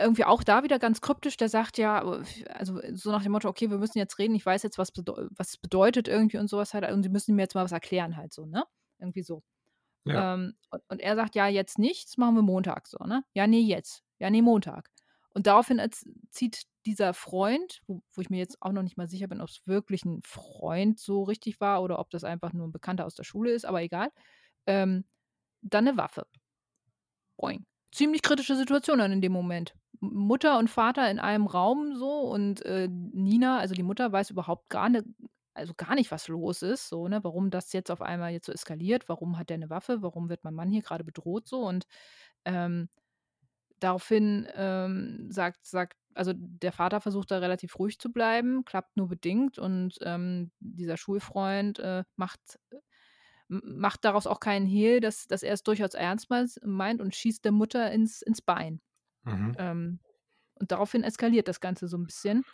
irgendwie 0.00 0.24
auch 0.24 0.42
da 0.44 0.64
wieder 0.64 0.78
ganz 0.80 1.00
kryptisch, 1.02 1.36
der 1.38 1.48
sagt 1.50 1.78
ja, 1.78 2.02
äh, 2.02 2.24
also, 2.50 2.80
so 2.94 3.12
nach 3.12 3.22
dem 3.24 3.32
Motto: 3.32 3.48
„Okay, 3.48 3.70
wir 3.70 3.78
müssen 3.78 3.98
jetzt 3.98 4.18
reden. 4.18 4.34
Ich 4.36 4.46
weiß 4.46 4.62
jetzt, 4.64 4.78
was 4.78 4.92
bedeu 4.92 5.28
was 5.32 5.50
es 5.50 5.58
bedeutet 5.58 6.08
irgendwie 6.08 6.38
und 6.38 6.48
so 6.50 6.58
was 6.58 6.74
halt 6.74 6.90
und 6.92 7.02
Sie 7.04 7.10
müssen 7.10 7.36
mir 7.36 7.42
jetzt 7.42 7.54
mal 7.56 7.64
was 7.64 7.72
erklären 7.72 8.16
halt 8.16 8.32
so“, 8.34 8.46
ne? 8.46 8.64
Irgendwie 9.00 9.22
so. 9.22 9.42
Ja. 10.06 10.24
Ähm, 10.24 10.54
und 10.70 10.82
und 10.88 11.00
er 11.00 11.16
sagt: 11.16 11.34
„Ja, 11.36 11.48
jetzt 11.48 11.78
nicht, 11.78 12.08
das 12.08 12.18
machen 12.18 12.36
wir 12.36 12.42
Montag 12.42 12.88
so“, 12.88 12.98
ne? 13.06 13.24
„Ja, 13.34 13.46
ne, 13.48 13.60
jetzt.“ 13.60 14.02
„Ja, 14.20 14.30
ne, 14.30 14.42
Montag.“ 14.42 14.88
Und 15.38 15.46
daraufhin 15.46 15.80
zieht 16.30 16.64
dieser 16.84 17.14
Freund, 17.14 17.80
wo 17.86 18.02
wo 18.12 18.20
ich 18.20 18.28
mir 18.28 18.38
jetzt 18.38 18.60
auch 18.60 18.72
noch 18.72 18.82
nicht 18.82 18.96
mal 18.96 19.06
sicher 19.08 19.28
bin, 19.28 19.40
ob's 19.40 19.62
wirklich 19.66 20.02
'n 20.04 20.20
Freund 20.24 20.98
so 20.98 21.22
richtig 21.22 21.60
war 21.60 21.80
oder 21.84 22.00
ob 22.00 22.10
das 22.10 22.24
einfach 22.24 22.52
nur 22.52 22.66
'n 22.66 22.72
Bekannter 22.72 23.06
aus 23.06 23.14
der 23.14 23.22
Schule 23.22 23.52
ist, 23.52 23.64
aber 23.64 23.80
egal, 23.80 24.10
ähm, 24.66 25.04
dann 25.62 25.84
'ne 25.84 25.96
Waffe. 25.98 26.26
Boing. 27.38 27.64
Ziemlich 27.92 28.22
kritische 28.22 28.56
Situation 28.56 28.98
dann 28.98 29.12
in 29.12 29.20
dem 29.20 29.32
Moment. 29.32 29.74
Mutter 30.00 30.58
und 30.58 30.68
Vater 30.68 31.10
in 31.10 31.18
einem 31.18 31.46
Raum 31.46 31.96
so 31.96 32.20
und, 32.30 32.62
äh, 32.66 32.88
Nina, 32.90 33.58
also 33.58 33.74
die 33.74 33.82
Mutter, 33.82 34.12
weiß 34.12 34.30
überhaupt 34.30 34.68
gar 34.68 34.88
ni 34.88 35.00
also 35.54 35.74
gar 35.76 35.96
nicht, 35.96 36.12
was 36.12 36.28
los 36.28 36.62
ist, 36.62 36.88
so, 36.88 37.08
ne? 37.08 37.24
Warum 37.24 37.50
das 37.50 37.72
jetzt 37.72 37.90
auf 37.90 38.00
einmal 38.00 38.30
jetzt 38.30 38.46
so 38.46 38.52
eskaliert. 38.52 39.08
Warum 39.08 39.38
hat 39.38 39.50
der 39.50 39.58
'ne 39.58 39.68
Waffe? 39.70 40.02
Warum 40.02 40.28
wird 40.28 40.44
mein 40.44 40.54
Mann 40.54 40.70
hier 40.70 40.82
grade 40.82 41.02
bedroht 41.04 41.48
so? 41.48 41.62
Und, 41.62 41.86
ähm, 42.44 42.88
daraufhin, 43.80 44.48
ähm, 44.54 45.28
sagt 45.30 45.66
sagt 45.66 45.96
also 46.14 46.32
der 46.36 46.72
Vater 46.72 47.00
versucht 47.00 47.30
da 47.30 47.38
relativ 47.38 47.78
ruhig 47.78 47.98
zu 48.00 48.12
bleiben, 48.12 48.64
klappt 48.64 48.96
nur 48.96 49.08
bedingt 49.08 49.58
und, 49.58 49.98
ähm, 50.02 50.50
dieser 50.60 50.96
Schulfreund, 50.96 51.78
äh, 51.80 52.04
macht 52.16 52.40
m 53.50 53.62
macht 53.80 54.04
daraus 54.06 54.26
auch 54.28 54.40
keinen 54.40 54.66
Hehl, 54.66 55.00
dass 55.00 55.26
dass 55.28 55.42
er 55.44 55.54
es 55.54 55.62
durchaus 55.64 55.94
ernst 55.94 56.28
meint 56.64 57.00
und 57.02 57.14
schießt 57.16 57.44
der 57.44 57.52
Mutter 57.52 57.90
ins 57.92 58.22
ins 58.22 58.42
Bein. 58.42 58.80
Mhm. 59.24 59.58
Ähm, 59.58 60.00
und 60.56 60.72
daraufhin 60.72 61.04
eskaliert 61.04 61.48
das 61.48 61.60
Ganze 61.60 61.88
so 61.88 61.96
'n 61.98 62.04
bisschen. 62.06 62.44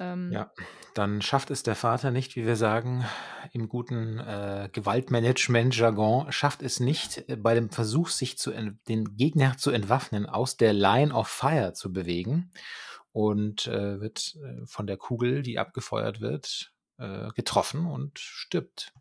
Ähm 0.00 0.30
Ja, 0.32 0.52
dann 0.94 1.20
schafft 1.22 1.50
es 1.50 1.62
der 1.62 1.76
Vater 1.76 2.10
nicht, 2.10 2.34
wie 2.36 2.46
wir 2.46 2.56
sagen 2.56 3.04
im 3.52 3.68
guten, 3.68 4.18
äh, 4.18 4.68
Gewaltmanagement-Jargon, 4.72 6.32
schafft 6.32 6.62
es 6.62 6.80
nicht, 6.80 7.28
äh, 7.28 7.36
bei 7.36 7.54
dem 7.54 7.70
Versuch, 7.70 8.08
sich 8.08 8.38
zu 8.38 8.50
den 8.52 9.16
Gegner 9.16 9.56
zu 9.58 9.70
entwaffnen, 9.70 10.26
aus 10.26 10.56
der 10.56 10.72
Line 10.72 11.12
of 11.14 11.28
Fire 11.28 11.72
zu 11.74 11.92
bewegen 11.92 12.50
und, 13.12 13.66
äh, 13.66 14.00
wird, 14.00 14.36
äh, 14.42 14.66
von 14.66 14.86
der 14.86 14.96
Kugel, 14.96 15.42
die 15.42 15.58
abgefeuert 15.58 16.20
wird, 16.20 16.72
äh, 16.98 17.30
getroffen 17.34 17.86
und 17.86 18.18
stirbt. 18.18 18.92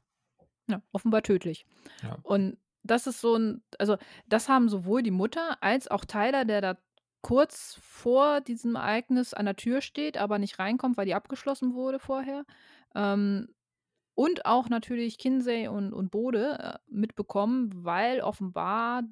Ja, 0.70 0.82
offenbar 0.92 1.24
tödlich. 1.24 1.66
Ja. 2.02 2.24
Und 2.24 2.58
das 2.84 3.08
ist 3.08 3.22
so 3.22 3.36
'n 3.36 3.64
also, 3.80 3.98
das 4.28 4.50
haben 4.50 4.70
sowohl 4.70 5.04
die 5.04 5.12
Mutter 5.12 5.58
als 5.62 5.88
auch 5.90 6.06
Tyler, 6.06 6.46
der 6.46 6.62
da 6.62 6.78
kurz 7.24 7.80
vor 7.82 8.42
diesem 8.42 8.76
Ereignis 8.76 9.34
an 9.34 9.46
der 9.46 9.56
Tür 9.56 9.82
steht, 9.82 10.18
aber 10.18 10.38
nicht 10.40 10.60
reinkommt, 10.60 10.98
weil 10.98 11.08
die 11.08 11.16
abgeschlossen 11.16 11.74
wurde 11.74 12.00
vorher, 12.00 12.46
ähm, 12.96 13.50
und 14.16 14.46
auch 14.46 14.70
natürlich 14.70 15.18
Kinsey 15.18 15.68
und 15.68 15.94
und 15.94 16.12
Bode, 16.12 16.60
äh, 16.60 16.80
mitbekommen, 16.88 17.72
weil 17.84 18.22
offenbar 18.22 19.04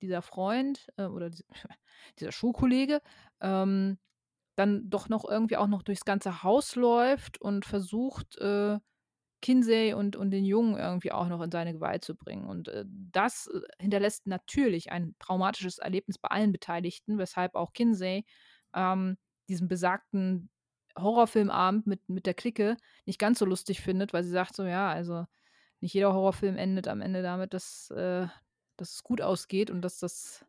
dieser 0.00 0.22
Freund, 0.22 0.86
äh, 0.96 1.06
oder 1.06 1.30
dies 1.30 1.44
dieser 2.18 2.32
Schulkollege, 2.32 3.02
ähm, 3.40 3.98
dann 4.56 4.88
doch 4.90 5.08
noch 5.10 5.24
irgendwie 5.28 5.58
auch 5.58 5.66
noch 5.66 5.82
durchs 5.82 6.04
ganze 6.06 6.42
Haus 6.42 6.76
läuft 6.76 7.40
und 7.40 7.66
versucht, 7.66 8.38
äh, 8.38 8.78
Kinsey 9.42 9.92
und 9.94 10.16
und 10.16 10.30
den 10.30 10.44
Jungen 10.44 10.76
irgendwie 10.78 11.12
auch 11.12 11.28
noch 11.28 11.42
in 11.42 11.50
seine 11.50 11.72
Gewalt 11.74 12.04
zu 12.04 12.14
bringen. 12.16 12.46
Und, 12.46 12.68
äh, 12.68 12.84
das, 12.88 13.48
äh, 13.48 13.60
hinterlässt 13.82 14.26
natürlich 14.26 14.90
ein 14.92 15.14
traumatisches 15.18 15.78
Erlebnis 15.78 16.18
bei 16.18 16.28
allen 16.30 16.52
Beteiligten, 16.52 17.18
weshalb 17.18 17.54
auch 17.54 17.72
Kinsey, 17.72 18.24
ähm, 18.74 19.16
diesen 19.48 19.68
besagten 19.68 20.50
Horrorfilmabend 20.98 21.86
mit 21.86 22.08
mit 22.08 22.26
der 22.26 22.34
Clique 22.34 22.76
nicht 23.06 23.18
ganz 23.18 23.38
so 23.38 23.44
lustig 23.46 23.80
findet, 23.82 24.12
weil 24.14 24.24
sie 24.24 24.30
sagt 24.30 24.56
so: 24.56 24.64
„Ja, 24.64 24.88
also, 24.90 25.26
nicht 25.80 25.94
jeder 25.94 26.14
Horrorfilm 26.14 26.56
endet 26.56 26.88
am 26.88 27.00
Ende 27.02 27.22
damit, 27.22 27.54
dass, 27.54 27.90
äh 27.92 28.28
dass 28.78 28.92
es 28.94 29.02
gut 29.04 29.22
ausgeht 29.22 29.70
und 29.70 29.82
dass 29.82 29.98
das 30.00 30.44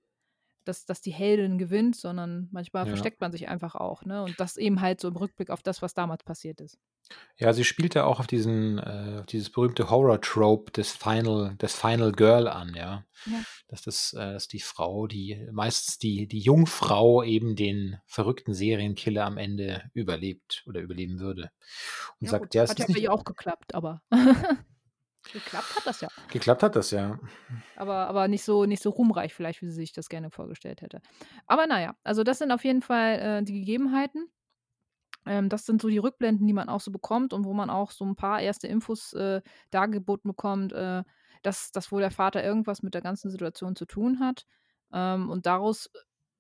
dass 0.68 0.86
dass 0.86 1.02
die 1.02 1.12
Heldin 1.14 1.58
gewinnt, 1.58 1.96
sondern 1.96 2.50
manchmal 2.52 2.86
Ja. 2.86 2.88
versteckt 2.88 3.22
man 3.22 3.32
sich 3.32 3.48
einfach 3.50 3.76
auch“, 3.76 4.04
ne? 4.06 4.24
Und 4.24 4.40
das 4.40 4.58
eben 4.58 4.82
halt 4.82 5.02
so 5.02 5.08
im 5.10 5.16
Rückblick 5.18 5.50
auf 5.50 5.64
das, 5.64 5.82
was 5.82 5.94
damals 5.94 6.24
passiert 6.24 6.62
ist. 6.62 6.78
Ja, 7.40 7.54
sie 7.54 7.64
spielt 7.64 7.94
ja 7.94 8.06
auch 8.06 8.20
auf 8.20 8.26
diesen 8.28 8.80
äh, 8.80 9.24
dieses 9.30 9.52
berühmte 9.52 9.90
Horror-Trope 9.92 10.72
des 10.72 10.92
Final 10.94 11.56
des 11.58 11.76
Final 11.76 12.12
Girl 12.12 12.48
an, 12.48 12.74
ja. 12.76 13.06
Ja. 13.26 13.46
Dass 13.68 13.84
das 13.84 14.14
äh, 14.14 14.34
dass 14.34 14.48
die 14.48 14.60
Frau, 14.60 15.08
die 15.08 15.48
meistens 15.52 16.00
die 16.00 16.28
die 16.28 16.40
Jungfrau 16.40 17.22
eben 17.24 17.56
den 17.56 17.98
verrückten 18.08 18.54
Serienkiller 18.56 19.26
am 19.26 19.38
Ende 19.38 19.84
überlebt 19.94 20.64
oder 20.68 20.82
überleben 20.82 21.20
würde 21.20 21.52
und 22.20 22.26
Ja 22.26 22.32
sagt: 22.32 22.56
gut, 22.56 22.56
„Ja, 22.56 22.66
hat 22.68 22.80
ja 22.80 22.88
bei 22.92 23.00
nicht“ 23.00 23.00
ihr 23.00 23.12
auch 23.14 23.24
geklappt, 23.24 23.74
aber 23.76 24.02
geklappt 25.32 25.76
hat 25.76 25.86
das 25.86 26.02
ja. 26.02 26.10
Geklappt 26.30 26.64
hat 26.64 26.76
das, 26.76 26.92
ja. 26.92 27.20
Aber 27.76 28.08
aber 28.08 28.28
nicht 28.28 28.44
so 28.44 28.66
nicht 28.66 28.82
so 28.82 28.90
ruhmreich 28.90 29.34
vielleicht, 29.36 29.62
wie 29.62 29.68
sie 29.68 29.72
sich 29.74 29.92
das 29.94 30.10
gerne 30.10 30.32
vorgestellt 30.32 30.82
hätte. 30.82 31.02
Aber 31.46 31.68
na 31.68 31.80
ja, 31.82 31.96
also 32.04 32.24
das 32.24 32.40
sind 32.40 32.52
auf 32.52 32.64
jeden 32.66 32.82
Fall, 32.82 33.20
äh, 33.20 33.44
die 33.44 33.54
Gegebenheiten. 33.60 34.32
Ähm, 35.26 35.50
das 35.50 35.66
sind 35.66 35.82
so 35.82 35.90
die 35.90 35.98
Rückblenden, 36.00 36.48
die 36.48 36.54
man 36.54 36.70
auch 36.70 36.82
so 36.82 36.92
bekommt 36.92 37.34
und 37.34 37.46
wo 37.46 37.54
man 37.54 37.70
auch 37.70 37.92
so 37.92 38.06
'n 38.06 38.16
paar 38.16 38.42
erste 38.42 38.68
Infos, 38.68 39.14
äh, 39.14 39.42
dargeboten 39.72 40.30
bekommt, 40.30 40.74
äh, 40.74 41.04
dass 41.44 41.72
dass 41.72 41.92
wohl 41.92 42.02
der 42.02 42.12
Vater 42.12 42.44
irgendwas 42.44 42.84
mit 42.84 42.94
der 42.94 43.02
ganzen 43.02 43.30
Situation 43.32 43.76
zu 43.76 43.86
tun 43.86 44.20
hat. 44.20 44.46
Ähm, 44.94 45.30
und 45.30 45.46
daraus 45.46 45.90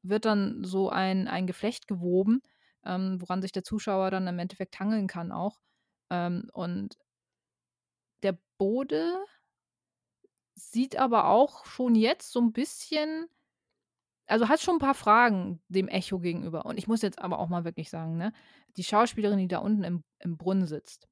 wird 0.04 0.26
dann 0.26 0.63
so 0.63 0.89
ein 0.89 1.28
ein 1.28 1.47
Geflecht 1.47 1.88
gewoben, 1.88 2.41
ähm, 2.86 3.17
woran 3.21 3.41
sich 3.41 3.52
der 3.52 3.63
Zuschauer 3.63 4.12
dann 4.12 4.28
im 4.28 4.39
Endeffekt 4.39 4.80
hangeln 4.80 5.08
kann 5.08 5.32
auch. 5.32 5.60
Ähm, 6.10 6.50
und 6.54 6.95
der 8.28 8.38
Bode 8.60 9.26
sieht 10.60 10.96
aber 10.98 11.28
auch 11.28 11.66
schon 11.66 11.94
jetzt 11.96 12.32
so 12.32 12.40
'n 12.40 12.52
bisschen 12.52 13.28
also 14.28 14.50
hat 14.50 14.60
schon 14.62 14.76
'n 14.76 14.80
paar 14.80 14.94
Fragen 14.96 15.62
dem 15.70 15.88
Echo 15.88 16.20
gegenüber. 16.20 16.66
Und 16.66 16.78
ich 16.78 16.88
muss 16.88 17.02
jetzt 17.02 17.20
aber 17.20 17.40
auch 17.40 17.50
mal 17.50 17.63
wirklich 17.66 17.90
sagen, 17.90 18.18
ne, 18.18 18.34
die 18.78 18.84
Schauspielerin, 18.84 19.40
die 19.40 19.48
da 19.48 19.60
unten 19.60 19.84
im 19.84 20.04
im 20.20 20.38
Brunnen 20.38 20.68
sitzt, 20.68 21.08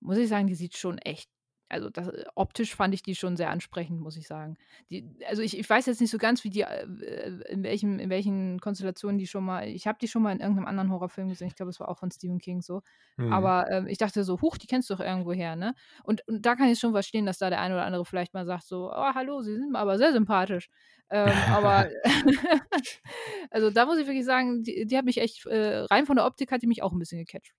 muss 0.00 0.18
ich 0.18 0.28
sagen, 0.28 0.46
die 0.48 0.54
sieht 0.56 0.76
schon 0.76 0.98
echt 0.98 1.30
also 1.72 1.90
das 1.90 2.08
optisch 2.36 2.74
fand 2.76 2.94
ich 2.94 3.02
die 3.02 3.14
schon 3.14 3.36
sehr 3.36 3.50
ansprechend, 3.50 4.00
muss 4.00 4.16
ich 4.16 4.26
sagen. 4.28 4.56
Die 4.90 5.16
also 5.28 5.42
ich 5.42 5.58
ich 5.58 5.68
weiß 5.68 5.86
jetzt 5.86 6.00
nicht 6.00 6.10
so 6.10 6.18
ganz, 6.18 6.44
wie 6.44 6.50
die 6.50 6.62
äh, 6.62 6.84
äh, 6.86 7.42
in 7.52 7.62
welchem 7.64 7.98
in 7.98 8.10
welchen 8.10 8.60
Konstellationen 8.60 9.18
die 9.18 9.26
schon 9.26 9.44
mal 9.44 9.66
ich 9.68 9.86
habe 9.86 9.98
die 10.00 10.08
schon 10.08 10.22
mal 10.22 10.32
in 10.32 10.40
irgend 10.40 10.56
'nem 10.56 10.66
anderen 10.66 10.90
Horrorfilm 10.90 11.28
gesehen. 11.28 11.48
Ich 11.48 11.56
glaube, 11.56 11.70
es 11.70 11.80
war 11.80 11.88
auch 11.88 11.98
von 11.98 12.10
Stephen 12.10 12.38
King 12.38 12.60
so. 12.62 12.82
Mhm. 13.18 13.52
Aber, 13.52 13.70
ähm, 13.70 13.86
ich 13.86 13.98
dachte 13.98 14.24
so: 14.24 14.40
„Huch, 14.42 14.58
die 14.58 14.66
kennst 14.66 14.90
du 14.90 14.94
doch 14.94 15.00
irgendwoher“, 15.04 15.56
ne? 15.56 15.74
Und 16.04 16.26
und 16.28 16.44
da 16.46 16.54
kann 16.56 16.68
ich 16.68 16.78
schon 16.78 16.92
verstehen, 16.92 17.26
dass 17.26 17.38
da 17.38 17.50
der 17.50 17.60
eine 17.60 17.74
oder 17.74 17.84
andere 17.84 18.04
vielleicht 18.04 18.34
mal 18.34 18.44
sagt 18.46 18.64
so: 18.66 18.90
„Oh, 18.92 19.14
hallo, 19.14 19.40
Sie 19.42 19.56
sind 19.56 19.74
aber 19.76 19.98
sehr 19.98 20.12
sympathisch.“ 20.12 20.68
Ähm, 21.10 21.44
aber 21.48 21.86
also 23.50 23.70
da 23.70 23.86
muss 23.86 23.98
ich 23.98 24.06
wirklich 24.06 24.24
sagen, 24.24 24.62
die 24.62 24.86
die 24.86 24.96
hat 24.98 25.04
mich 25.04 25.18
echt 25.20 25.46
äh, 25.46 25.78
rein 25.90 26.06
von 26.06 26.16
der 26.16 26.26
Optik 26.26 26.52
hat 26.52 26.62
die 26.62 26.66
mich 26.66 26.82
auch 26.82 26.92
'n 26.92 26.98
bisschen 26.98 27.18
gecatcht. 27.18 27.52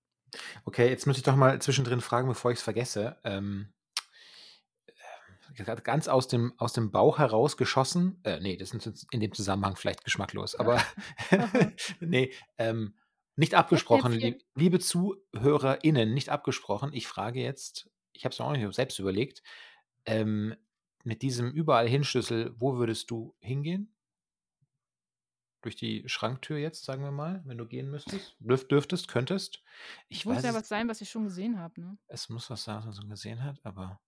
Okay, 0.66 0.90
jetzt 0.90 1.06
muss 1.08 1.18
ich 1.18 1.24
doch 1.24 1.36
mal 1.36 1.62
zwischendrin 1.62 2.02
fragen, 2.02 2.28
bevor 2.28 2.52
ich's 2.52 2.62
vergesse. 2.62 3.18
Ähm 3.24 3.74
ganz 5.84 6.08
aus 6.08 6.28
dem 6.28 6.54
aus 6.58 6.74
dem 6.74 6.92
Bauch 6.92 7.20
heraus 7.20 7.58
geschossen 7.58 8.20
äh, 8.24 8.40
ne, 8.40 8.58
das 8.58 8.74
ist 8.74 9.08
in 9.12 9.20
dem 9.20 9.34
Zusammenhang 9.34 9.76
vielleicht 9.76 10.04
geschmacklos, 10.04 10.56
aber 10.56 10.82
ne, 12.00 12.30
ähm, 12.58 12.96
nicht 13.36 13.56
abgesprochen, 13.56 14.12
lieb 14.12 14.44
liebe 14.54 14.80
ZuhörerInnen, 14.80 16.14
nicht 16.14 16.30
abgesprochen. 16.30 16.94
Ich 16.94 17.08
frage 17.08 17.42
jetzt 17.42 17.90
ich 18.14 18.26
habe 18.26 18.34
es 18.34 18.40
mir 18.40 18.46
auch 18.46 18.52
nicht 18.54 18.74
selbst 18.74 19.00
überlegt, 19.00 19.44
ähm, 20.06 20.56
mit 21.04 21.22
diesem 21.22 21.52
Überall-Hin-Schlüssel, 21.52 22.54
wo 22.58 22.78
würdest 22.78 23.12
du 23.12 23.36
hingehen? 23.40 23.94
Durch 25.62 25.76
die 25.76 26.08
Schranktür 26.08 26.58
jetzt, 26.58 26.84
sagen 26.84 27.04
wir 27.04 27.12
mal, 27.12 27.42
wenn 27.46 27.58
du 27.58 27.66
gehen 27.66 27.90
müsstest 27.90 28.36
dürf 28.40 28.68
dürftest, 28.68 29.08
könntest? 29.08 29.64
Es 30.10 30.18
Ich 30.18 30.26
muss 30.26 30.44
ja 30.44 30.54
was 30.54 30.68
sein, 30.68 30.90
was 30.90 31.02
ich 31.02 31.10
schon 31.10 31.24
gesehen 31.24 31.58
habe, 31.58 31.80
ne? 31.80 31.98
Es 32.08 32.30
muss 32.30 32.50
was 32.50 32.64
sein, 32.64 32.78
was 32.78 32.86
man 32.86 32.94
schon 32.94 33.10
gesehen 33.10 33.44
hat, 33.44 33.60
aber 33.66 34.02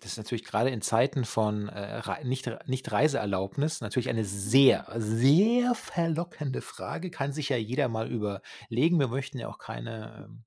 das 0.00 0.12
ist 0.12 0.18
natürlich 0.18 0.44
gerade 0.44 0.70
in 0.70 0.82
Zeiten 0.82 1.24
von 1.24 1.68
äh, 1.68 2.02
nicht, 2.24 2.50
nicht 2.66 2.92
Reiseerlaubnis 2.92 3.80
natürlich 3.80 4.10
eine 4.10 4.24
sehr, 4.24 4.86
sehr 4.96 5.74
verlockende 5.74 6.60
Frage. 6.60 7.10
Kann 7.10 7.32
sich 7.32 7.48
ja 7.48 7.56
jeder 7.56 7.88
mal 7.88 8.10
überlegen. 8.10 9.00
Wir 9.00 9.08
möchten 9.08 9.38
ja 9.38 9.48
auch 9.48 9.58
keine, 9.58 10.26
ähm, 10.28 10.44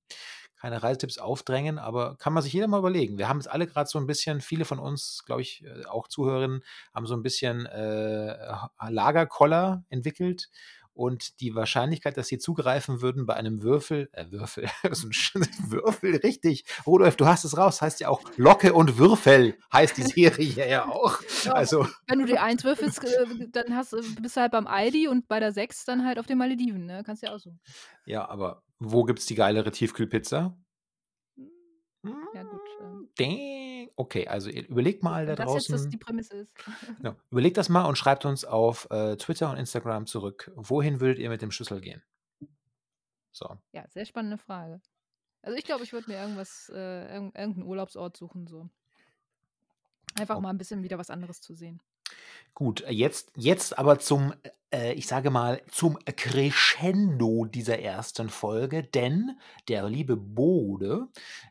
keine 0.56 0.84
Reisetipps 0.84 1.18
aufdrängen, 1.18 1.80
aber 1.80 2.16
kann 2.18 2.34
man 2.34 2.44
sich 2.44 2.54
jeder 2.54 2.68
mal 2.68 2.80
überlegen. 2.80 3.18
Wir 3.18 3.28
haben 3.28 3.40
es 3.40 3.48
alle 3.48 3.66
gerade 3.66 3.90
so 3.90 3.98
ein 3.98 4.06
bisschen, 4.06 4.40
viele 4.40 4.66
von 4.66 4.78
uns, 4.78 5.24
glaube 5.26 5.42
ich, 5.42 5.64
äh, 5.64 5.86
auch 5.86 6.08
Zuhörerinnen, 6.08 6.64
haben 6.94 7.08
so 7.08 7.16
ein 7.16 7.24
bisschen 7.24 7.66
äh, 7.66 8.56
Lagerkoller 8.88 9.84
entwickelt 9.90 10.50
und 11.00 11.40
die 11.40 11.56
Wahrscheinlichkeit, 11.56 12.18
dass 12.18 12.28
sie 12.28 12.40
zugreifen 12.40 13.02
würden 13.02 13.26
bei 13.26 13.34
einem 13.34 13.64
Würfel, 13.64 14.10
äh, 14.12 14.26
Würfel, 14.32 14.68
so 14.92 15.08
ein 15.08 15.48
Würfel, 15.72 16.18
richtig. 16.18 16.66
Rudolf, 16.86 17.16
du 17.16 17.26
hast 17.26 17.46
es 17.46 17.58
raus, 17.58 17.82
heißt 17.82 18.02
ja 18.02 18.10
auch 18.10 18.22
Locke 18.36 18.74
und 18.74 18.98
Würfel, 18.98 19.56
heißt 19.72 19.96
die 19.98 20.04
Serie 20.04 20.70
ja 20.70 20.90
auch. 20.90 21.22
Ja, 21.46 21.54
also. 21.54 21.88
Wenn 22.08 22.20
du 22.20 22.26
die 22.26 22.38
1 22.38 22.66
würfelst, 22.66 23.02
äh, 23.06 23.48
dann 23.52 23.76
hast, 23.76 23.96
bist 24.22 24.36
du 24.36 24.42
halt 24.42 24.52
beim 24.52 24.68
Aldi 24.68 25.08
und 25.08 25.30
bei 25.30 25.40
der 25.40 25.54
6 25.54 25.86
dann 25.86 26.06
halt 26.06 26.20
auf 26.20 26.26
den 26.26 26.38
Malediven, 26.38 26.86
ne? 26.86 27.02
Kannst 27.06 27.24
du 27.24 27.28
ja 27.28 27.34
auch 27.34 27.40
so. 27.40 27.56
Ja, 28.06 28.28
aber 28.28 28.62
wo 28.80 29.06
gibt's 29.06 29.26
die 29.26 29.36
geilere 29.36 29.72
Tiefkühlpizza? 29.72 30.58
Ja, 32.04 32.44
gut. 32.44 32.62
Ähm. 32.82 33.10
Dang. 33.18 33.90
Okay, 33.96 34.28
also 34.28 34.50
überlegt 34.50 35.04
mal 35.04 35.26
da 35.26 35.36
das 35.36 35.46
draußen. 35.46 35.76
Jetzt, 35.76 35.86
dass 35.86 35.90
die 35.90 35.98
Prämisse 35.98 36.38
ist. 36.38 36.54
Genau. 36.98 37.16
Überlegt 37.32 37.58
das 37.58 37.70
mal 37.70 37.86
und 37.86 37.98
schreibt 37.98 38.26
uns 38.26 38.46
auf 38.46 38.90
äh, 38.92 39.18
Twitter 39.18 39.50
und 39.52 39.58
Instagram 39.58 40.06
zurück. 40.06 40.52
Wohin 40.56 41.02
würdet 41.02 41.20
ihr 41.20 41.30
mit 41.30 41.42
dem 41.42 41.52
Schlüssel 41.52 41.82
gehen? 41.82 42.02
So. 43.32 43.58
Ja, 43.74 43.86
sehr 43.90 44.06
spannende 44.06 44.38
Frage. 44.38 44.82
Also 45.42 45.58
ich 45.58 45.64
glaube, 45.64 45.84
ich 45.84 45.94
würde 45.94 46.10
mir 46.10 46.20
irgendwas, 46.20 46.72
äh, 46.74 47.14
irgendeinen 47.14 47.64
Urlaubsort 47.64 48.18
suchen, 48.18 48.48
so. 48.48 48.70
Einfach 50.18 50.38
oh. 50.38 50.42
mal 50.42 50.50
ein 50.50 50.58
bisschen 50.58 50.84
wieder 50.84 50.98
was 50.98 51.10
anderes 51.10 51.42
zu 51.42 51.54
sehen. 51.54 51.82
Gut, 52.54 52.84
jetzt, 52.90 53.32
jetzt 53.36 53.78
aber 53.78 54.00
zum, 54.00 54.34
äh, 54.72 54.94
ich 54.94 55.08
sage 55.08 55.32
mal, 55.32 55.62
zum 55.72 55.98
Crescendo 56.06 57.46
dieser 57.46 57.80
ersten 57.80 58.30
Folge, 58.30 58.84
denn 58.84 59.38
der 59.68 59.90
liebe 59.90 60.16
Bode, 60.16 61.08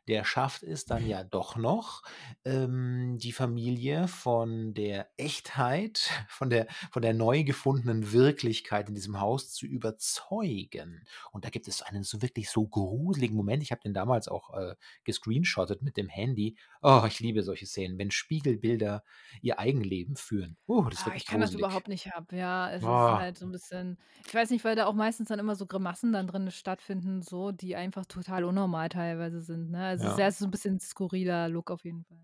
der 0.06 0.24
schafft 0.24 0.62
es 0.62 0.84
dann 0.84 1.06
ja 1.06 1.24
doch 1.24 1.56
noch, 1.56 2.02
ähm, 2.44 3.18
die 3.18 3.32
Familie 3.32 4.08
von 4.08 4.74
der 4.74 5.08
Echtheit, 5.16 6.10
von 6.28 6.50
der, 6.50 6.66
von 6.90 7.02
der 7.02 7.14
neu 7.14 7.44
gefundenen 7.44 8.12
Wirklichkeit 8.12 8.88
in 8.88 8.94
diesem 8.94 9.20
Haus 9.20 9.52
zu 9.52 9.66
überzeugen. 9.66 11.04
Und 11.32 11.44
da 11.44 11.50
gibt 11.50 11.68
es 11.68 11.82
einen 11.82 12.04
so 12.04 12.22
wirklich 12.22 12.50
so 12.50 12.66
gruseligen 12.66 13.36
Moment. 13.36 13.62
Ich 13.62 13.72
habe 13.72 13.80
den 13.82 13.94
damals 13.94 14.28
auch 14.28 14.54
äh, 14.54 14.74
gescreenshottet 15.04 15.82
mit 15.82 15.96
dem 15.96 16.08
Handy. 16.08 16.56
Oh, 16.82 17.02
ich 17.06 17.20
liebe 17.20 17.42
solche 17.42 17.66
Szenen, 17.66 17.98
wenn 17.98 18.10
Spiegelbilder 18.10 19.02
ihr 19.42 19.58
Eigenleben 19.58 20.16
führen. 20.16 20.56
Uh, 20.66 20.88
das 20.88 21.06
ah, 21.06 21.12
ich 21.14 21.26
kann 21.26 21.40
gruselig. 21.40 21.60
das 21.60 21.68
überhaupt 21.68 21.88
nicht 21.88 22.12
ab. 22.14 22.32
Ja, 22.32 22.70
es 22.70 22.82
Boah. 22.82 23.07
Ist 23.16 23.22
halt 23.22 23.38
so 23.38 23.46
ein 23.46 23.52
bisschen. 23.52 23.98
Ich 24.26 24.34
weiß 24.34 24.50
nicht, 24.50 24.64
weil 24.64 24.76
da 24.76 24.86
auch 24.86 24.94
meistens 24.94 25.28
dann 25.28 25.38
immer 25.38 25.54
so 25.54 25.66
Grimassen 25.66 26.12
dann 26.12 26.26
drin 26.26 26.50
stattfinden, 26.50 27.22
so, 27.22 27.52
die 27.52 27.76
einfach 27.76 28.06
total 28.06 28.44
unnormal 28.44 28.88
teilweise 28.88 29.40
sind. 29.40 29.70
Ne? 29.70 29.84
Also 29.84 30.06
ja. 30.06 30.28
es 30.28 30.34
ist 30.34 30.38
so 30.40 30.46
ein 30.46 30.50
bisschen 30.50 30.80
skurriler 30.80 31.48
Look 31.48 31.70
auf 31.70 31.84
jeden 31.84 32.04
Fall. 32.04 32.18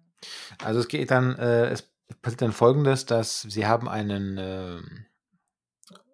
Also 0.62 0.80
es 0.80 0.88
geht 0.88 1.10
dann, 1.10 1.36
äh, 1.36 1.68
es 1.68 1.90
passiert 2.22 2.42
dann 2.42 2.52
folgendes, 2.52 3.06
dass 3.06 3.42
sie 3.42 3.66
haben 3.66 3.88
einen, 3.88 4.38
äh, 4.38 4.78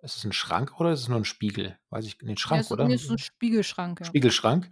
ist 0.02 0.16
es 0.16 0.24
ein 0.24 0.32
Schrank 0.32 0.80
oder 0.80 0.92
ist 0.92 1.00
es 1.00 1.08
nur 1.08 1.18
ein 1.18 1.24
Spiegel? 1.24 1.78
Weiß 1.90 2.06
ich, 2.06 2.18
den 2.18 2.36
Schrank, 2.36 2.60
ja, 2.60 2.64
es, 2.64 2.72
oder? 2.72 2.86
Nee, 2.86 2.94
es 2.94 3.04
ist 3.04 3.10
ein 3.10 3.18
Spiegelschrank, 3.18 4.00
ja. 4.00 4.06
Spiegelschrank. 4.06 4.68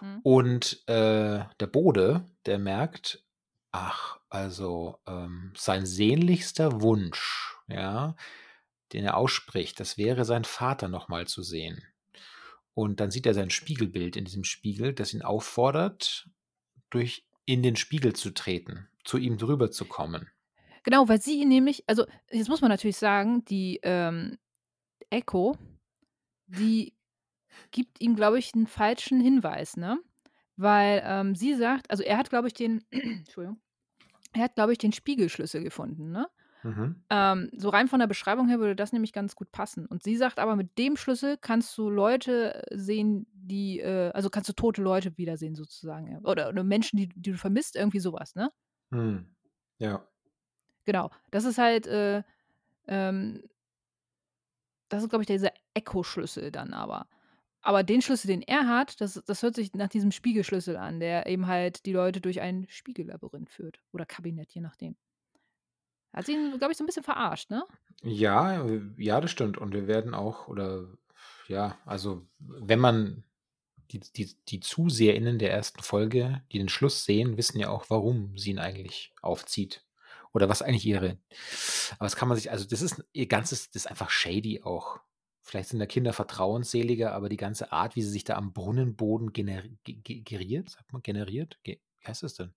Mhm. 0.00 0.20
Und 0.22 0.88
äh, 0.88 1.44
der 1.60 1.66
Bode, 1.66 2.26
der 2.44 2.58
merkt, 2.58 3.24
ach, 3.72 4.18
also 4.28 4.98
ähm, 5.06 5.52
sein 5.56 5.86
sehnlichster 5.86 6.82
Wunsch, 6.82 7.56
ja, 7.68 8.16
den 8.92 9.04
er 9.04 9.16
ausspricht, 9.16 9.80
das 9.80 9.98
wäre 9.98 10.24
sein 10.24 10.44
Vater 10.44 10.88
nochmal 10.88 11.26
zu 11.26 11.42
sehen. 11.42 11.82
Und 12.74 13.00
dann 13.00 13.10
sieht 13.10 13.26
er 13.26 13.34
sein 13.34 13.50
Spiegelbild 13.50 14.16
in 14.16 14.24
diesem 14.24 14.44
Spiegel, 14.44 14.92
das 14.92 15.14
ihn 15.14 15.22
auffordert, 15.22 16.28
durch 16.90 17.26
in 17.46 17.62
den 17.62 17.76
Spiegel 17.76 18.14
zu 18.14 18.32
treten, 18.32 18.88
zu 19.04 19.18
ihm 19.18 19.38
drüber 19.38 19.70
zu 19.70 19.86
kommen. 19.86 20.28
Genau, 20.82 21.08
weil 21.08 21.20
sie 21.20 21.40
ihn 21.40 21.48
nämlich, 21.48 21.84
also 21.86 22.06
jetzt 22.30 22.48
muss 22.48 22.60
man 22.60 22.70
natürlich 22.70 22.96
sagen, 22.96 23.44
die 23.44 23.80
ähm, 23.82 24.38
Echo, 25.10 25.56
die 26.46 26.94
gibt 27.70 28.00
ihm, 28.00 28.14
glaube 28.14 28.38
ich, 28.38 28.54
einen 28.54 28.66
falschen 28.66 29.20
Hinweis, 29.20 29.76
ne? 29.76 29.98
Weil 30.56 31.02
ähm, 31.04 31.34
sie 31.34 31.54
sagt, 31.54 31.90
also 31.90 32.02
er 32.02 32.18
hat, 32.18 32.30
glaube 32.30 32.48
ich, 32.48 32.54
den, 32.54 32.84
Entschuldigung, 32.90 33.60
er 34.32 34.44
hat, 34.44 34.54
glaube 34.54 34.72
ich, 34.72 34.78
den 34.78 34.92
Spiegelschlüssel 34.92 35.62
gefunden, 35.62 36.10
ne? 36.10 36.28
Mhm. 36.66 36.96
Ähm, 37.10 37.50
so 37.56 37.68
rein 37.68 37.86
von 37.86 38.00
der 38.00 38.08
Beschreibung 38.08 38.48
her 38.48 38.58
würde 38.58 38.74
das 38.74 38.92
nämlich 38.92 39.12
ganz 39.12 39.36
gut 39.36 39.52
passen. 39.52 39.86
Und 39.86 40.02
sie 40.02 40.16
sagt 40.16 40.40
aber, 40.40 40.56
mit 40.56 40.76
dem 40.78 40.96
Schlüssel 40.96 41.36
kannst 41.40 41.78
du 41.78 41.88
Leute 41.88 42.60
sehen, 42.72 43.28
die, 43.32 43.78
äh, 43.78 44.10
also 44.10 44.30
kannst 44.30 44.48
du 44.48 44.52
tote 44.52 44.82
Leute 44.82 45.16
wiedersehen, 45.16 45.54
sozusagen. 45.54 46.18
Oder, 46.24 46.48
oder 46.48 46.64
Menschen, 46.64 46.96
die, 46.96 47.08
die 47.08 47.30
du 47.30 47.38
vermisst, 47.38 47.76
irgendwie 47.76 48.00
sowas, 48.00 48.34
ne? 48.34 48.50
Hm. 48.90 49.26
Ja. 49.78 50.08
Genau. 50.86 51.10
Das 51.30 51.44
ist 51.44 51.58
halt, 51.58 51.86
äh, 51.86 52.24
ähm, 52.88 53.44
das 54.88 55.04
ist, 55.04 55.08
glaube 55.08 55.22
ich, 55.22 55.28
dieser 55.28 55.52
Echo-Schlüssel 55.74 56.50
dann 56.50 56.74
aber. 56.74 57.06
Aber 57.62 57.84
den 57.84 58.02
Schlüssel, 58.02 58.26
den 58.26 58.42
er 58.42 58.66
hat, 58.66 59.00
das, 59.00 59.22
das 59.24 59.42
hört 59.44 59.54
sich 59.54 59.72
nach 59.74 59.88
diesem 59.88 60.10
Spiegelschlüssel 60.10 60.76
an, 60.76 60.98
der 60.98 61.26
eben 61.26 61.46
halt 61.46 61.86
die 61.86 61.92
Leute 61.92 62.20
durch 62.20 62.40
ein 62.40 62.66
Spiegellabyrinth 62.68 63.50
führt. 63.50 63.80
Oder 63.92 64.04
Kabinett, 64.04 64.52
je 64.52 64.62
nachdem. 64.62 64.96
Hat 66.16 66.24
sie 66.26 66.32
ihn, 66.32 66.58
glaube 66.58 66.72
ich, 66.72 66.78
so 66.78 66.82
ein 66.82 66.86
bisschen 66.86 67.04
verarscht, 67.04 67.50
ne? 67.50 67.64
Ja, 68.02 68.66
ja, 68.96 69.20
das 69.20 69.30
stimmt. 69.30 69.58
Und 69.58 69.74
wir 69.74 69.86
werden 69.86 70.14
auch, 70.14 70.48
oder 70.48 70.88
ja, 71.46 71.78
also 71.84 72.26
wenn 72.38 72.78
man 72.78 73.24
die, 73.90 74.00
die, 74.00 74.34
die 74.48 74.60
ZuseherInnen 74.60 75.38
der 75.38 75.52
ersten 75.52 75.82
Folge, 75.82 76.42
die 76.50 76.58
den 76.58 76.70
Schluss 76.70 77.04
sehen, 77.04 77.36
wissen 77.36 77.58
ja 77.58 77.68
auch, 77.68 77.84
warum 77.90 78.36
sie 78.36 78.50
ihn 78.50 78.58
eigentlich 78.58 79.14
aufzieht. 79.20 79.84
Oder 80.32 80.48
was 80.48 80.62
eigentlich 80.62 80.86
ihre. 80.86 81.18
Aber 81.98 82.06
das 82.06 82.16
kann 82.16 82.28
man 82.28 82.36
sich, 82.36 82.50
also 82.50 82.66
das 82.66 82.82
ist 82.82 83.02
ihr 83.12 83.26
ganzes, 83.26 83.70
das 83.70 83.84
ist 83.84 83.86
einfach 83.86 84.10
shady 84.10 84.62
auch. 84.62 85.00
Vielleicht 85.40 85.68
sind 85.68 85.78
da 85.78 85.86
Kinder 85.86 86.12
vertrauensseliger, 86.12 87.12
aber 87.12 87.28
die 87.28 87.36
ganze 87.36 87.72
Art, 87.72 87.94
wie 87.94 88.02
sie 88.02 88.10
sich 88.10 88.24
da 88.24 88.34
am 88.34 88.52
Brunnenboden 88.52 89.32
generiert, 89.32 90.70
sagt 90.70 90.92
man, 90.92 91.02
generiert? 91.02 91.58
Ge 91.62 91.80
wie 92.00 92.06
heißt 92.06 92.22
das 92.22 92.34
denn? 92.34 92.54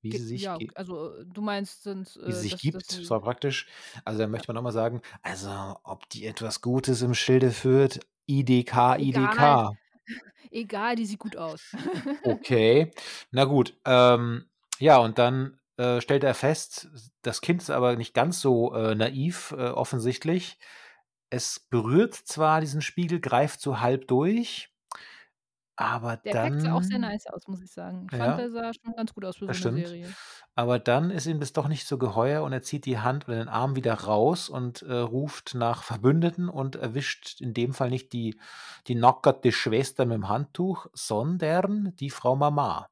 Wie 0.00 0.16
sie 0.16 0.24
sich. 0.24 0.42
Ja, 0.42 0.58
also 0.74 1.14
äh, 1.16 1.24
du 1.26 1.40
meinst, 1.40 1.82
sind. 1.82 2.18
Wie 2.24 2.32
sie 2.32 2.38
äh, 2.38 2.42
sich 2.42 2.52
dass, 2.52 2.60
gibt, 2.60 2.98
das 2.98 3.10
war 3.10 3.20
praktisch. 3.20 3.66
Also 4.04 4.20
da 4.20 4.26
möchte 4.26 4.48
man 4.48 4.56
nochmal 4.56 4.72
sagen, 4.72 5.02
also 5.22 5.76
ob 5.82 6.08
die 6.10 6.26
etwas 6.26 6.60
Gutes 6.60 7.02
im 7.02 7.14
Schilde 7.14 7.50
führt, 7.50 8.00
IDK, 8.26 8.98
IDK. 8.98 9.70
Egal, 10.50 10.96
die 10.96 11.04
sieht 11.04 11.18
gut 11.18 11.36
aus. 11.36 11.76
okay, 12.24 12.90
na 13.30 13.44
gut. 13.44 13.74
Ähm, 13.84 14.46
ja, 14.78 14.96
und 14.98 15.18
dann 15.18 15.58
äh, 15.76 16.00
stellt 16.00 16.24
er 16.24 16.34
fest, 16.34 16.88
das 17.22 17.42
Kind 17.42 17.60
ist 17.60 17.70
aber 17.70 17.96
nicht 17.96 18.14
ganz 18.14 18.40
so 18.40 18.74
äh, 18.74 18.94
naiv, 18.94 19.52
äh, 19.58 19.68
offensichtlich 19.68 20.58
es 21.30 21.60
berührt 21.60 22.14
zwar 22.14 22.60
diesen 22.60 22.82
Spiegel, 22.82 23.20
greift 23.20 23.60
so 23.60 23.80
halb 23.80 24.08
durch, 24.08 24.70
aber 25.78 26.22
Der 26.24 26.32
Effekt 26.34 26.60
sah 26.60 26.72
auch 26.72 26.82
sehr 26.84 26.98
nice 27.00 27.26
aus, 27.26 27.46
muss 27.48 27.60
ich 27.62 27.70
sagen. 27.72 28.06
Ich 28.10 28.16
fand, 28.16 28.38
der 28.38 28.50
sah 28.50 28.72
schon 28.74 28.94
ganz 28.94 29.12
gut 29.14 29.24
aus 29.24 29.36
für 29.36 29.48
so 29.48 29.54
'ne 29.54 29.54
stimmt. 29.54 29.68
Serie. 29.68 30.14
Aber 30.54 30.78
dann 30.78 31.10
ist 31.10 31.26
ihm 31.26 31.40
das 31.40 31.52
doch 31.52 31.68
nicht 31.68 31.86
so 31.86 31.98
geheuer 31.98 32.42
und 32.42 32.52
er 32.52 32.62
zieht 32.62 32.84
die 32.86 32.98
Hand 32.98 33.28
oder 33.28 33.38
den 33.38 33.48
Arm 33.48 33.76
wieder 33.76 33.94
raus 33.94 34.48
und, 34.48 34.82
äh, 34.82 34.92
ruft 34.94 35.54
nach 35.54 35.82
Verbündeten 35.84 36.48
und 36.48 36.76
erwischt 36.76 37.40
in 37.40 37.54
dem 37.54 37.74
Fall 37.74 37.90
nicht 37.90 38.12
die 38.12 38.40
die 38.88 38.94
nackerte 38.96 39.52
Schwester 39.52 40.06
mit 40.06 40.16
dem 40.16 40.28
Handtuch, 40.28 40.86
sondern 40.94 41.94
die 41.96 42.10
Frau 42.10 42.36
Mama. 42.36 42.88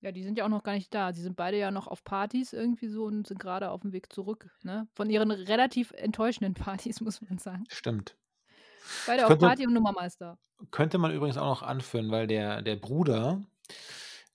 Ja, 0.00 0.10
die 0.10 0.24
sind 0.24 0.36
ja 0.36 0.44
auch 0.44 0.48
noch 0.48 0.64
gar 0.64 0.72
nicht 0.74 0.92
da. 0.92 1.12
Sie 1.12 1.22
sind 1.22 1.36
beide 1.36 1.58
ja 1.58 1.70
noch 1.70 1.86
auf 1.86 2.02
Partys 2.04 2.52
irgendwie 2.52 2.88
so 2.88 3.04
und 3.04 3.26
sind 3.26 3.38
gerade 3.38 3.70
auf 3.70 3.82
dem 3.82 3.92
Weg 3.92 4.12
zurück, 4.12 4.50
ne? 4.62 4.88
Von 4.94 5.08
ihren 5.10 5.30
relativ 5.30 5.92
enttäuschenden 5.92 6.54
Partys, 6.88 7.00
muss 7.00 7.20
man 7.22 7.38
sagen. 7.38 7.68
Stimmt. 7.68 8.16
Beide 9.06 9.26
auf 9.26 9.38
Party 9.38 9.66
und 9.66 9.72
Nummermeister. 9.74 10.38
könnte 10.70 10.98
man 10.98 11.12
übrigens 11.12 11.36
auch 11.36 11.46
noch 11.46 11.62
anführen, 11.62 12.10
weil 12.10 12.26
der 12.26 12.62
der 12.62 12.76
Bruder 12.76 13.42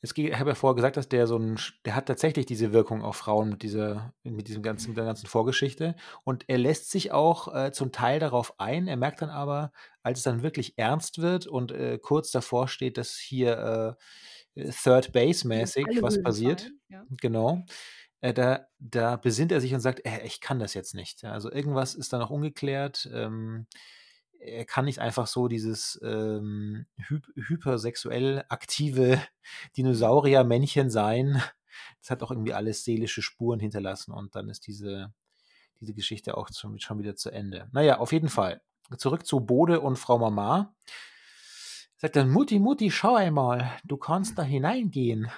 es 0.01 0.15
ich 0.15 0.37
habe 0.37 0.51
ja 0.51 0.55
vorher 0.55 0.75
gesagt, 0.75 0.95
dass 0.95 1.09
der 1.09 1.25
so 1.25 1.37
ein, 1.39 1.59
der 1.85 1.95
hat 1.95 2.05
tatsächlich 2.05 2.45
diese 2.45 2.71
Wirkung 2.71 3.01
auf 3.01 3.15
Frauen 3.15 3.49
mit 3.49 3.63
dieser 3.63 4.13
mit 4.23 4.47
diesem 4.47 4.61
ganzen 4.61 4.89
mit 4.89 4.97
der 4.97 5.05
ganzen 5.05 5.27
Vorgeschichte 5.27 5.95
und 6.23 6.45
er 6.47 6.59
lässt 6.59 6.91
sich 6.91 7.11
auch, 7.11 7.53
äh, 7.53 7.71
zum 7.71 7.91
Teil 7.91 8.19
darauf 8.19 8.59
ein. 8.59 8.87
Er 8.87 8.97
merkt 8.97 9.21
dann 9.23 9.31
aber, 9.31 9.71
als 10.03 10.19
es 10.19 10.23
dann 10.23 10.43
wirklich 10.43 10.77
ernst 10.77 11.19
wird 11.19 11.47
und, 11.47 11.71
äh, 11.71 11.97
kurz 11.99 12.29
davor 12.31 12.67
steht, 12.67 12.97
dass 12.97 13.15
hier, 13.17 13.97
äh 13.97 14.03
Third 14.71 15.11
Base-mäßig 15.11 16.01
was 16.01 16.21
passiert. 16.21 16.71
ja. 16.89 17.03
Genau. 17.21 17.63
Äh, 18.21 18.33
da, 18.33 18.65
da 18.79 19.15
besinnt 19.15 19.51
er 19.51 19.61
sich 19.61 19.73
und 19.73 19.81
sagt, 19.81 20.03
äh, 20.05 20.21
ich 20.25 20.41
kann 20.41 20.59
das 20.59 20.73
jetzt 20.73 20.95
nicht. 20.95 21.23
Also 21.23 21.51
irgendwas 21.51 21.93
ist 21.93 22.11
da 22.11 22.17
noch 22.17 22.31
ungeklärt. 22.31 23.07
Ähm, 23.13 23.67
er 24.39 24.65
kann 24.65 24.85
nicht 24.85 24.99
einfach 24.99 25.27
so 25.27 25.47
dieses 25.47 25.99
ähm, 26.03 26.85
hy 27.09 27.19
hypersexuell 27.35 28.43
aktive 28.49 29.21
Dinosaurier-Männchen 29.77 30.89
sein, 30.89 31.41
das 31.99 32.09
hat 32.09 32.23
auch 32.23 32.31
irgendwie 32.31 32.53
alles 32.53 32.83
seelische 32.83 33.21
Spuren 33.21 33.59
hinterlassen 33.59 34.11
und 34.11 34.35
dann 34.35 34.49
ist 34.49 34.67
diese, 34.67 35.13
diese 35.79 35.93
Geschichte 35.93 36.37
auch 36.37 36.49
schon, 36.53 36.79
schon 36.79 36.99
wieder 36.99 37.15
zu 37.15 37.29
Ende. 37.29 37.69
Naja, 37.71 37.99
auf 37.99 38.11
jeden 38.11 38.29
Fall. 38.29 38.61
Zurück 38.97 39.25
zu 39.25 39.41
Bode 39.41 39.81
und 39.81 39.97
Frau 39.97 40.17
Mama. 40.17 40.73
Sagt 41.97 42.15
dann, 42.15 42.29
Mutti, 42.29 42.59
Mutti, 42.59 42.91
schau 42.91 43.15
einmal, 43.15 43.71
du 43.83 43.97
kannst 43.97 44.37
da 44.37 44.43
hineingehen. 44.43 45.29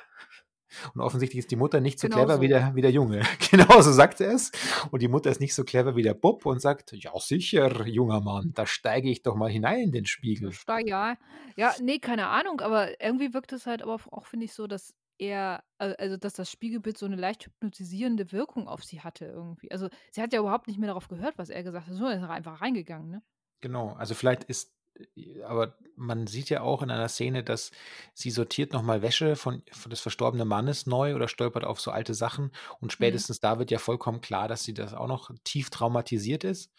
Und 0.93 1.01
offensichtlich 1.01 1.39
ist 1.39 1.51
die 1.51 1.55
Mutter 1.55 1.79
nicht 1.82 1.99
so 1.99 2.08
Genau 2.08 2.17
clever 2.19 2.36
so. 2.36 2.41
wie, 2.41 2.47
der, 2.47 2.75
wie 2.75 2.82
der 2.82 2.91
Junge. 2.91 3.21
Genau 3.51 3.82
so 3.82 3.91
sagt 3.91 4.21
er 4.21 4.34
es. 4.34 4.51
Und 4.91 5.01
die 5.01 5.08
Mutter 5.08 5.29
ist 5.32 5.39
nicht 5.39 5.55
so 5.55 5.63
clever 5.63 5.95
wie 5.95 6.03
der 6.03 6.13
Bub 6.13 6.45
und 6.45 6.60
sagt, 6.62 6.91
ja 6.93 7.12
sicher, 7.19 7.86
junger 7.88 8.21
Mann, 8.21 8.51
da 8.53 8.65
steige 8.65 9.10
ich 9.10 9.23
doch 9.23 9.36
mal 9.36 9.49
hinein 9.49 9.79
in 9.79 9.91
den 9.91 10.05
Spiegel. 10.05 10.51
Ja. 10.86 11.17
Ja, 11.55 11.73
nee, 11.82 11.99
keine 11.99 12.27
Ahnung, 12.27 12.62
aber 12.62 13.01
irgendwie 13.01 13.34
wirkt 13.34 13.51
es 13.53 13.65
halt 13.65 13.82
aber 13.82 13.95
auch, 14.12 14.25
finde 14.25 14.45
ich, 14.45 14.53
so, 14.53 14.67
dass 14.67 14.93
er, 15.17 15.63
al- 15.77 15.95
also 15.97 16.15
dass 16.15 16.34
das 16.34 16.49
Spiegelbild 16.49 16.97
so 16.97 17.05
eine 17.05 17.17
leicht 17.17 17.45
hypnotisierende 17.47 18.32
Wirkung 18.32 18.67
auf 18.69 18.84
sie 18.84 19.01
hatte 19.01 19.25
irgendwie. 19.25 19.69
Also 19.71 19.89
sie 20.12 20.21
hat 20.21 20.32
ja 20.32 20.39
überhaupt 20.39 20.67
nicht 20.67 20.79
mehr 20.79 20.88
darauf 20.88 21.08
gehört, 21.10 21.38
was 21.38 21.49
er 21.49 21.63
gesagt 21.63 21.88
hat. 21.88 21.93
So 21.95 22.08
ist 22.08 22.23
einfach 22.23 22.62
reingegangen, 22.62 23.10
ne? 23.10 23.21
Genau, 23.62 23.89
also 23.93 24.13
vielleicht 24.15 24.45
ist, 24.45 24.71
aber 25.45 25.78
man 25.95 26.28
sieht 26.28 26.49
ja 26.49 26.62
auch 26.62 26.82
in 26.82 26.91
einer 26.91 27.08
Szene, 27.10 27.43
dass 27.43 27.71
sie 28.13 28.32
sortiert 28.32 28.73
nochmal 28.73 29.02
Wäsche 29.02 29.36
von, 29.36 29.63
von 29.71 29.89
des 29.89 30.02
verstorbenen 30.02 30.47
Mannes 30.47 30.86
neu 30.86 31.15
oder 31.15 31.28
stolpert 31.28 31.63
auf 31.63 31.80
so 31.80 31.91
alte 31.91 32.13
Sachen 32.13 32.52
und 32.80 32.91
Mhm. 32.99 33.23
spätestens 33.23 33.39
da 33.39 33.60
wird 33.60 33.71
ja 33.71 33.80
vollkommen 33.80 34.21
klar, 34.21 34.47
dass 34.47 34.63
sie 34.63 34.73
das 34.73 34.93
auch 34.93 35.08
noch 35.08 35.32
tief 35.43 35.69
traumatisiert 35.69 36.43
ist 36.43 36.71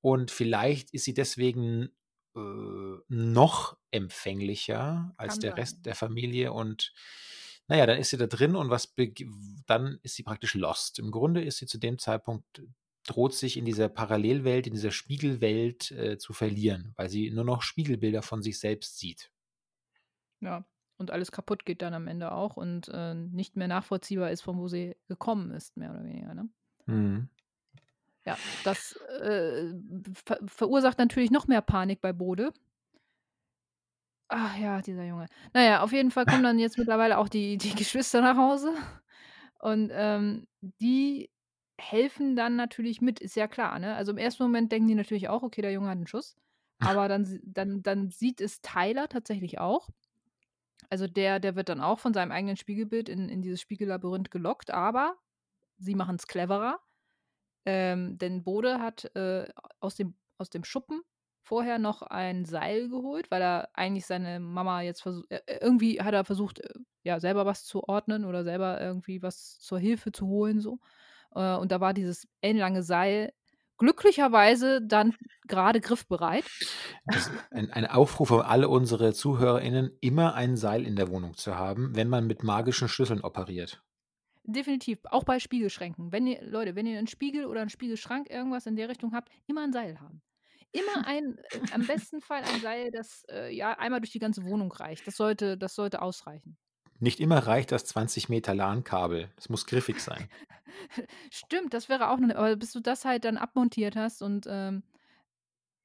und 0.00 0.30
vielleicht 0.30 0.90
ist 0.92 1.04
sie 1.04 1.14
deswegen 1.14 1.90
äh, 2.36 2.96
noch 3.08 3.76
empfänglicher 3.90 5.14
als 5.16 5.38
Kann 5.38 5.40
der 5.40 5.56
sein. 5.56 5.56
Rest 5.56 5.86
der 5.86 5.94
Familie 5.94 6.52
und 6.52 6.92
naja, 7.68 7.86
dann 7.86 7.98
ist 7.98 8.10
sie 8.10 8.16
da 8.16 8.26
drin 8.26 8.56
und 8.56 8.70
was 8.70 8.86
beg- 8.96 9.26
dann 9.66 9.98
ist 10.02 10.14
sie 10.16 10.22
praktisch 10.22 10.54
lost. 10.54 10.98
Im 10.98 11.10
Grunde 11.10 11.42
ist 11.44 11.58
sie 11.58 11.66
zu 11.66 11.78
dem 11.78 11.98
Zeitpunkt 11.98 12.62
droht 13.08 13.34
sich 13.34 13.56
in 13.56 13.64
dieser 13.64 13.88
Parallelwelt, 13.88 14.66
in 14.66 14.74
dieser 14.74 14.90
Spiegelwelt 14.90 15.90
äh, 15.92 16.18
zu 16.18 16.32
verlieren, 16.32 16.92
weil 16.96 17.08
sie 17.08 17.30
nur 17.30 17.44
noch 17.44 17.62
Spiegelbilder 17.62 18.22
von 18.22 18.42
sich 18.42 18.58
selbst 18.58 18.98
sieht. 18.98 19.30
Ja. 20.40 20.64
Und 20.98 21.12
alles 21.12 21.30
kaputt 21.30 21.64
geht 21.64 21.80
dann 21.82 21.94
am 21.94 22.08
Ende 22.08 22.32
auch 22.32 22.56
und 22.56 22.88
äh, 22.92 23.14
nicht 23.14 23.56
mehr 23.56 23.68
nachvollziehbar 23.68 24.32
ist, 24.32 24.42
von 24.42 24.58
wo 24.58 24.66
sie 24.66 24.96
gekommen 25.06 25.52
ist, 25.52 25.76
mehr 25.76 25.90
oder 25.92 26.04
weniger, 26.04 26.34
ne? 26.34 26.48
Mhm. 26.86 27.28
Ja, 28.26 28.36
das 28.64 28.92
äh, 29.22 29.72
ver 30.12 30.38
verursacht 30.46 30.98
natürlich 30.98 31.30
noch 31.30 31.46
mehr 31.46 31.62
Panik 31.62 32.00
bei 32.00 32.12
Bode. 32.12 32.52
Ach 34.28 34.58
ja, 34.58 34.82
dieser 34.82 35.04
Junge. 35.04 35.26
Na 35.54 35.62
ja, 35.62 35.82
auf 35.82 35.92
jeden 35.92 36.10
Fall 36.10 36.26
kommen 36.26 36.42
dann 36.42 36.58
jetzt 36.58 36.76
mittlerweile 36.76 37.16
auch 37.18 37.28
die 37.28 37.56
die 37.56 37.74
Geschwister 37.74 38.20
nach 38.20 38.36
Hause 38.36 38.74
und, 39.60 39.90
ähm, 39.92 40.46
die 40.60 41.30
helfen 41.78 42.36
dann 42.36 42.56
natürlich 42.56 43.00
mit, 43.00 43.20
ist 43.20 43.36
ja 43.36 43.48
klar, 43.48 43.78
ne? 43.78 43.94
Also, 43.96 44.12
im 44.12 44.18
ersten 44.18 44.42
Moment 44.44 44.72
denken 44.72 44.88
die 44.88 44.94
natürlich 44.94 45.28
auch: 45.28 45.42
„Okay, 45.42 45.62
der 45.62 45.72
Junge 45.72 45.88
hat 45.90 45.98
'n 45.98 46.06
Schuss.“ 46.06 46.36
Aber 46.80 47.08
dann 47.08 47.40
dann 47.44 47.82
dann 47.82 48.10
sieht 48.10 48.40
es 48.40 48.60
Tyler 48.62 49.08
tatsächlich 49.08 49.58
auch. 49.60 49.88
Also, 50.90 51.06
der 51.06 51.40
der 51.40 51.56
wird 51.56 51.68
dann 51.68 51.80
auch 51.80 51.98
von 52.00 52.14
seinem 52.14 52.32
eigenen 52.32 52.56
Spiegelbild 52.56 53.08
in 53.08 53.28
in 53.28 53.42
dieses 53.42 53.60
Spiegellabyrinth 53.60 54.30
gelockt, 54.30 54.70
aber 54.70 55.18
sie 55.78 55.94
machen's 55.94 56.26
cleverer. 56.28 56.80
Ähm, 57.66 58.18
denn 58.18 58.44
Bode 58.44 58.80
hat, 58.80 59.06
äh, 59.16 59.48
aus 59.80 59.96
dem 59.96 60.16
aus 60.38 60.50
dem 60.50 60.64
Schuppen 60.64 61.02
vorher 61.42 61.78
noch 61.78 62.02
ein 62.02 62.44
Seil 62.46 62.88
geholt, 62.90 63.30
weil 63.30 63.42
er 63.42 63.70
eigentlich 63.74 64.06
seine 64.06 64.40
Mama 64.40 64.82
jetzt 64.82 65.02
versu 65.02 65.24
äh, 65.30 65.40
äh, 65.46 65.58
irgendwie 65.62 66.02
hat 66.02 66.14
er 66.14 66.24
versucht, 66.24 66.60
äh, 66.60 66.74
ja, 67.04 67.20
selber 67.20 67.46
was 67.46 67.64
zu 67.64 67.84
ordnen 67.88 68.24
oder 68.26 68.44
selber 68.44 68.80
irgendwie 68.80 69.22
was 69.22 69.58
zur 69.60 69.78
Hilfe 69.80 70.12
zu 70.12 70.26
holen 70.28 70.60
so. 70.60 70.80
Äh, 71.34 71.56
und 71.56 71.72
da 71.72 71.80
war 71.80 71.94
dieses 71.94 72.26
ellenlange 72.40 72.82
Seil 72.82 73.32
glücklicherweise 73.78 74.80
dann 74.82 75.14
grade 75.46 75.80
griffbereit. 75.80 76.50
Das 77.06 77.26
ist 77.26 77.32
ein, 77.50 77.70
ein 77.72 77.86
Aufruf 77.86 78.30
an 78.32 78.40
alle 78.42 78.68
unsere 78.68 79.12
ZuhörerInnen, 79.12 79.98
immer 80.00 80.34
ein 80.34 80.56
Seil 80.56 80.86
in 80.86 80.96
der 80.96 81.08
Wohnung 81.10 81.34
zu 81.36 81.56
haben, 81.56 81.94
wenn 81.96 82.08
man 82.08 82.26
mit 82.26 82.42
magischen 82.44 82.88
Schlüsseln 82.88 83.20
operiert. 83.22 83.82
Definitiv, 84.44 85.00
auch 85.04 85.24
bei 85.24 85.40
Spiegelschränken. 85.40 86.10
Wenn 86.12 86.26
ihr 86.26 86.42
Leute, 86.42 86.74
wenn 86.74 86.86
ihr 86.86 86.98
'n 86.98 87.06
Spiegel 87.06 87.44
oder 87.46 87.60
'n 87.62 87.68
Spiegelschrank, 87.68 88.30
irgendwas 88.30 88.66
in 88.66 88.76
der 88.76 88.88
Richtung 88.88 89.12
habt, 89.12 89.30
immer 89.46 89.62
'n 89.64 89.72
Seil 89.72 90.00
haben. 90.00 90.22
Immer 90.72 91.06
ein 91.06 91.38
äh, 91.50 91.60
am 91.70 91.86
besten 91.86 92.20
Fall 92.20 92.44
ein 92.44 92.60
Seil, 92.60 92.90
das, 92.90 93.24
äh, 93.30 93.54
ja, 93.54 93.72
einmal 93.78 94.00
durch 94.00 94.12
die 94.12 94.18
ganze 94.20 94.44
Wohnung 94.44 94.72
reicht. 94.72 95.06
Das 95.06 95.16
sollte 95.16 95.58
das 95.58 95.74
sollte 95.74 96.00
ausreichen. 96.02 96.56
Nicht 97.00 97.20
immer 97.20 97.38
reicht 97.46 97.70
das 97.70 97.84
20 97.84 98.28
Meter 98.28 98.54
LAN-Kabel. 98.54 99.30
Es 99.36 99.48
muss 99.48 99.66
griffig 99.66 100.00
sein. 100.00 100.28
Stimmt, 101.30 101.74
das 101.74 101.88
wäre 101.88 102.10
auch 102.10 102.18
'ne 102.18 102.36
aber 102.36 102.56
bis 102.56 102.72
du 102.72 102.80
das 102.80 103.04
halt 103.04 103.24
dann 103.24 103.36
abmontiert 103.36 103.96
hast 103.96 104.22
und, 104.22 104.46
ähm 104.48 104.82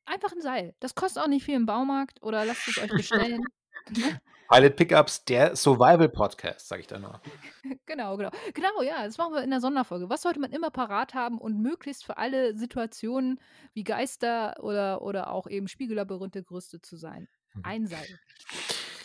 einfach 0.08 0.32
'n 0.34 0.42
Seil. 0.42 0.76
Das 0.80 0.96
kostet 0.96 1.24
auch 1.24 1.28
nicht 1.28 1.46
viel 1.46 1.56
im 1.56 1.66
Baumarkt 1.66 2.22
oder 2.22 2.44
lasst 2.46 2.68
es 2.68 2.78
euch 2.78 2.94
bestellen, 2.96 3.44
ne? 3.90 4.20
Pilot 4.50 4.76
Pickups, 4.76 5.26
der 5.26 5.56
Survival-Podcast, 5.56 6.68
sage 6.68 6.82
ich 6.82 6.88
da 6.88 7.00
nur. 7.00 7.22
Genau, 7.86 8.18
genau. 8.18 8.30
Genau, 8.54 8.82
ja, 8.82 9.06
das 9.06 9.18
machen 9.18 9.34
wir 9.34 9.44
in 9.44 9.50
der 9.50 9.62
Sonderfolge. 9.62 10.10
Was 10.10 10.22
sollte 10.22 10.40
man 10.40 10.52
immer 10.52 10.70
parat 10.72 11.14
haben 11.14 11.38
und 11.38 11.62
möglichst 11.62 12.06
für 12.06 12.18
alle 12.18 12.56
Situationen 12.58 13.40
wie 13.74 13.84
Geister 13.84 14.62
oder 14.62 15.02
oder 15.02 15.32
auch 15.32 15.48
eben 15.48 15.68
Spiegellabyrinthe 15.68 16.44
gerüstet 16.44 16.86
zu 16.86 16.98
sein? 16.98 17.28
Mhm. 17.54 17.62
Ein 17.64 17.88
Seil. 17.88 18.20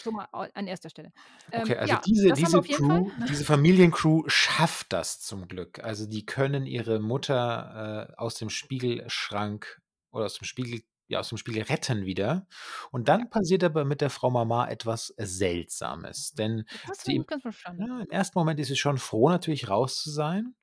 Schon 0.09 0.17
mal 0.17 0.51
an 0.55 0.67
erster 0.67 0.91
Stelle. 0.91 1.13
Ähm, 1.53 1.63
Okay, 1.63 1.77
also 1.77 1.93
ja, 1.95 2.01
diese, 2.07 2.33
diese 2.33 2.63
Fall. 2.63 2.77
Crew, 2.77 3.11
diese 3.29 3.45
Familiencrew 3.45 4.25
schafft 4.29 4.93
das 4.93 5.21
zum 5.21 5.49
Glück. 5.49 5.83
Also 5.85 6.07
die 6.07 6.25
können 6.25 6.67
ihre 6.67 6.99
Mutter 7.01 8.09
äh, 8.11 8.15
aus 8.17 8.37
dem 8.37 8.51
Spiegelschrank 8.51 9.81
oder 10.11 10.27
aus 10.27 10.39
dem 10.39 10.45
Spiegel, 10.45 10.83
ja, 11.09 11.21
aus 11.21 11.29
dem 11.29 11.39
Spiegel 11.39 11.63
retten 11.63 12.05
wieder. 12.05 12.47
Und 12.91 13.09
dann 13.09 13.31
passiert 13.31 13.65
aber 13.65 13.85
mit 13.85 14.01
der 14.01 14.11
Frau 14.11 14.31
Mama 14.31 14.69
etwas 14.69 15.15
Seltsames. 15.17 16.33
Denn 16.33 16.65
sie 16.95 17.17
ja, 17.17 18.01
im 18.01 18.11
ersten 18.11 18.39
Moment 18.39 18.61
ist 18.61 18.69
sie 18.69 18.77
schon 18.77 18.99
froh, 18.99 19.29
natürlich 19.29 19.69
raus 19.69 20.03
zu 20.03 20.11
sein. 20.11 20.55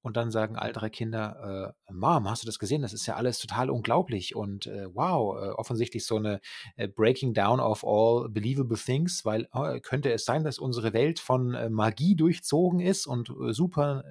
Und 0.00 0.16
dann 0.16 0.30
sagen 0.30 0.56
all 0.56 0.72
drei 0.72 0.90
Kinder, 0.90 1.74
äh, 1.88 1.92
Mom, 1.92 2.28
hast 2.30 2.42
du 2.42 2.46
das 2.46 2.58
gesehen? 2.58 2.82
Das 2.82 2.92
ist 2.92 3.06
ja 3.06 3.16
alles 3.16 3.38
total 3.38 3.68
unglaublich. 3.70 4.36
Und 4.36 4.66
äh, 4.66 4.86
wow, 4.94 5.36
äh, 5.36 5.50
offensichtlich 5.50 6.06
so 6.06 6.16
eine 6.16 6.40
äh, 6.76 6.86
Breaking 6.88 7.34
Down 7.34 7.58
of 7.58 7.84
all 7.84 8.28
believable 8.28 8.78
things, 8.78 9.24
weil 9.24 9.48
äh, 9.52 9.80
könnte 9.80 10.12
es 10.12 10.24
sein, 10.24 10.44
dass 10.44 10.58
unsere 10.58 10.92
Welt 10.92 11.18
von 11.18 11.54
äh, 11.54 11.68
Magie 11.68 12.14
durchzogen 12.14 12.80
ist 12.80 13.06
und 13.06 13.32
super, 13.50 14.04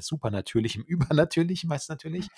super 0.00 0.30
natürlichem, 0.30 0.82
übernatürlichem 0.86 1.70
heißt 1.70 1.84
es 1.84 1.88
natürlich. 1.88 2.28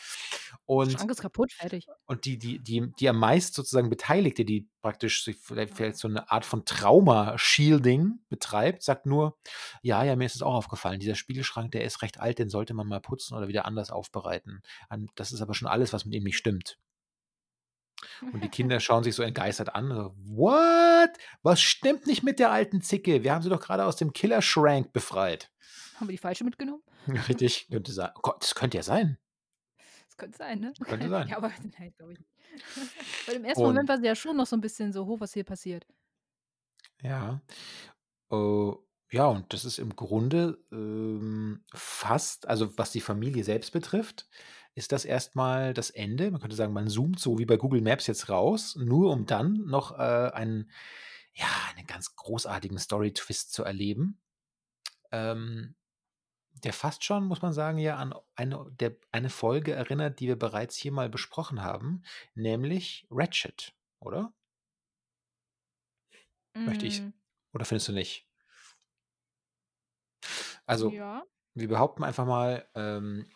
Und 0.67 0.93
Schrank 0.93 1.11
ist 1.11 1.23
kaputt, 1.23 1.53
fertig. 1.53 1.87
und 2.07 2.25
die, 2.25 2.39
die, 2.39 2.59
die, 2.59 2.93
die 2.99 3.09
am 3.09 3.19
meist 3.19 3.55
sozusagen 3.55 3.89
Beteiligte, 3.89 4.45
die 4.45 4.69
praktisch 4.81 5.25
sich 5.25 5.37
vielleicht, 5.37 5.75
vielleicht 5.75 5.99
so 5.99 6.09
eine 6.09 6.31
Art 6.31 6.45
von 6.45 6.65
Trauma-Shielding 6.65 8.21
betreibt, 8.29 8.83
sagt 8.83 9.07
nur, 9.07 9.39
ja, 9.83 10.03
ja, 10.05 10.17
mir 10.17 10.27
ist 10.27 10.37
es 10.37 10.43
auch 10.43 10.55
aufgefallen, 10.55 11.01
dieser 11.01 11.15
Spiegelschrank, 11.15 11.73
der 11.73 11.85
ist 11.85 12.03
recht 12.03 12.19
alt, 12.19 12.39
den 12.39 12.49
sollte 12.49 12.75
man 12.75 12.89
mal 12.91 13.01
putzen 13.01 13.37
oder 13.37 13.49
wieder 13.49 13.65
anders 13.65 13.91
aufbereiten. 13.91 14.61
Das 15.15 15.33
ist 15.33 15.41
aber 15.41 15.55
schon 15.55 15.69
alles, 15.69 15.93
was 15.93 16.05
mit 16.05 16.15
ihm 16.15 16.25
nicht 16.25 16.37
stimmt. 16.37 16.79
Und 18.33 18.43
die 18.43 18.49
Kinder 18.49 18.81
schauen 18.81 19.03
sich 19.05 19.15
so 19.15 19.23
entgeistert 19.23 19.75
an. 19.75 19.89
So, 19.95 20.15
What? 20.25 21.11
Was 21.43 21.61
stimmt 21.61 22.07
nicht 22.07 22.23
mit 22.23 22.39
der 22.39 22.51
alten 22.51 22.81
Zicke? 22.83 23.23
Wir 23.25 23.33
haben 23.35 23.43
sie 23.43 23.49
doch 23.51 23.61
gerade 23.61 23.85
aus 23.85 23.97
dem 23.97 24.13
Killerschrank 24.13 24.93
befreit. 24.93 25.51
Haben 25.97 26.09
wir 26.09 26.13
die 26.13 26.19
falsche 26.19 26.45
mitgenommen? 26.45 26.83
Richtig, 27.29 27.69
könnte 27.69 27.93
sein. 27.93 28.11
Oh 28.17 28.21
Gott, 28.23 28.43
das 28.43 28.55
könnte 28.55 28.77
ja 28.79 28.83
sein. 28.83 29.19
Das 30.07 30.17
könnte 30.17 30.39
sein, 30.39 30.61
ne? 30.61 30.73
Könnte 30.85 31.09
sein. 31.09 31.29
Ja, 31.31 31.37
aber 31.37 31.51
nein, 31.79 31.93
glaube 31.97 32.13
ich 32.15 32.19
nicht. 32.19 32.31
Weil 33.27 33.37
im 33.37 33.45
ersten 33.45 33.63
Und- 33.63 33.69
Moment 33.69 33.89
war 33.89 33.99
sie 33.99 34.07
ja 34.07 34.15
schon 34.17 34.37
noch 34.37 34.47
so 34.47 34.57
'n 34.57 34.61
bisschen 34.61 34.93
so: 34.93 35.05
„Oh, 35.07 35.21
was 35.21 35.33
hier 35.35 35.45
passiert?“ 35.45 35.87
Ja. 37.03 37.41
Äh, 38.31 38.73
ja, 39.11 39.27
und 39.27 39.53
das 39.53 39.65
ist 39.65 39.79
im 39.79 39.97
Grunde 39.97 40.59
ähm, 40.73 41.65
fast, 41.75 42.47
also 42.49 42.77
was 42.79 42.93
die 42.93 43.01
Familie 43.01 43.45
selbst 43.45 43.73
betrifft, 43.73 44.29
ist 44.75 44.93
das 44.93 45.05
erstmal 45.05 45.75
das 45.75 45.91
Ende. 45.91 46.31
Man 46.31 46.41
könnte 46.41 46.57
sagen, 46.57 46.73
man 46.73 46.89
zoomt 46.89 47.19
so 47.19 47.39
wie 47.39 47.45
bei 47.47 47.57
Google 47.57 47.83
Maps 47.83 48.07
jetzt 48.07 48.29
raus, 48.29 48.77
nur 48.77 49.13
um 49.13 49.27
dann 49.27 49.65
noch 49.67 49.93
äh, 49.99 50.31
einen, 50.33 50.71
ja, 51.35 51.47
einen 51.77 51.87
ganz 51.87 52.15
großartigen 52.17 52.79
Story-Twist 52.79 53.53
zu 53.53 53.65
erleben. 53.65 54.21
Ähm, 55.13 55.75
der 56.65 56.73
fast 56.73 57.05
schon, 57.05 57.25
muss 57.27 57.43
man 57.43 57.53
sagen, 57.53 57.79
ja 57.79 57.97
an 57.97 58.15
eine, 58.37 58.67
der, 58.79 58.97
eine 59.13 59.31
Folge 59.31 59.73
erinnert, 59.73 60.21
die 60.21 60.29
wir 60.29 60.39
bereits 60.39 60.77
hier 60.77 60.93
mal 60.93 61.09
besprochen 61.09 61.63
haben, 61.63 62.03
nämlich 62.35 63.07
Ratchet, 63.11 63.75
oder? 64.01 64.35
Möchte 66.65 66.87
ich. 66.87 66.99
Hm, 66.99 67.13
Oder 67.53 67.65
findest 67.65 67.89
du 67.89 67.93
nicht? 67.93 68.30
Also, 70.71 70.91
ja. 70.91 71.25
wir 71.55 71.69
behaupten 71.69 72.05
einfach 72.05 72.27
mal, 72.27 72.69
ähm, 72.75 73.27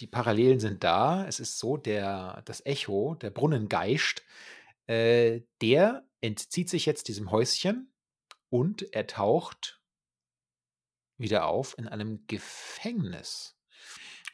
die 0.00 0.06
Parallelen 0.06 0.60
sind 0.60 0.84
da. 0.84 1.26
Es 1.26 1.40
ist 1.40 1.58
so, 1.58 1.76
der, 1.76 2.42
das 2.44 2.64
Echo, 2.66 3.14
der 3.14 3.30
Brunnengeist, 3.30 4.22
äh, 4.86 5.40
der 5.62 6.06
entzieht 6.20 6.68
sich 6.68 6.86
jetzt 6.86 7.08
diesem 7.08 7.30
Häuschen 7.30 7.92
und 8.50 8.94
er 8.94 9.06
taucht 9.06 9.80
wieder 11.16 11.46
auf 11.46 11.76
in 11.78 11.88
einem 11.88 12.26
Gefängnis. 12.26 13.56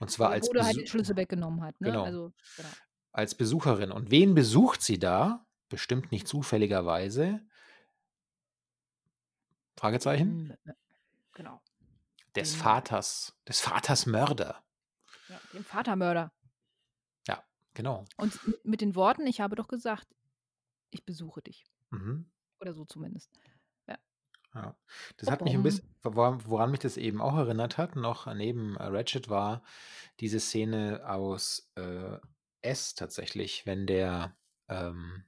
Und 0.01 0.11
zwar 0.11 0.30
Wo 0.30 0.32
als 0.35 0.49
Bode 0.49 0.64
halt 0.64 0.72
Besu 0.72 0.80
den 0.80 0.87
Schlüssel 0.89 1.16
weggenommen 1.16 1.62
hat, 1.62 1.80
ne? 1.80 1.89
Genau. 1.89 2.03
Also, 2.03 2.32
genau. 2.57 2.68
Als 3.12 3.37
Besucherin. 3.37 3.93
Und 3.93 4.11
wen 4.11 4.35
besucht 4.35 4.82
sie 4.82 4.99
da? 4.99 5.47
Bestimmt 5.68 6.11
nicht 6.11 6.26
zufälligerweise. 6.26 7.47
Fragezeichen? 9.76 10.49
Ne, 10.64 10.76
genau. 11.32 11.61
Des 12.37 12.53
Den 12.53 12.57
Vaters, 12.57 13.32
des 13.49 13.61
Vaters 13.61 14.07
Mörder. 14.07 14.64
Ja, 15.28 15.41
den 15.53 15.64
Vatermörder. 15.64 16.30
Ja, 17.28 17.45
genau. 17.74 18.05
Und 18.18 18.39
mit 18.64 18.80
den 18.80 18.95
Worten: 18.95 19.26
„Ich 19.26 19.41
habe 19.41 19.57
doch 19.57 19.68
gesagt, 19.68 20.09
ich 20.91 21.05
besuche 21.05 21.43
dich.“ 21.43 21.64
Mhm. 21.93 22.24
Oder 22.61 22.74
so 22.74 22.85
zumindest. 22.85 23.30
Ja. 23.89 23.97
Ja. 24.53 24.76
Das 25.16 25.30
hat 25.30 25.45
mich 25.45 25.55
'n 25.55 25.62
Popom. 25.62 25.62
bisschen 25.62 25.89
woran 26.03 26.70
mich 26.70 26.80
das 26.80 26.97
eben 26.97 27.20
auch 27.20 27.37
erinnert 27.37 27.78
hat, 27.78 27.97
noch 27.97 28.26
neben, 28.35 28.76
äh, 28.76 28.85
Ratched, 28.85 29.28
war 29.30 29.62
diese 30.20 30.41
Szene 30.41 31.03
aus, 31.09 31.70
äh, 31.76 32.18
S 32.62 32.95
tatsächlich, 32.95 33.66
wenn 33.66 33.87
der, 33.87 34.37
ähm 34.68 35.24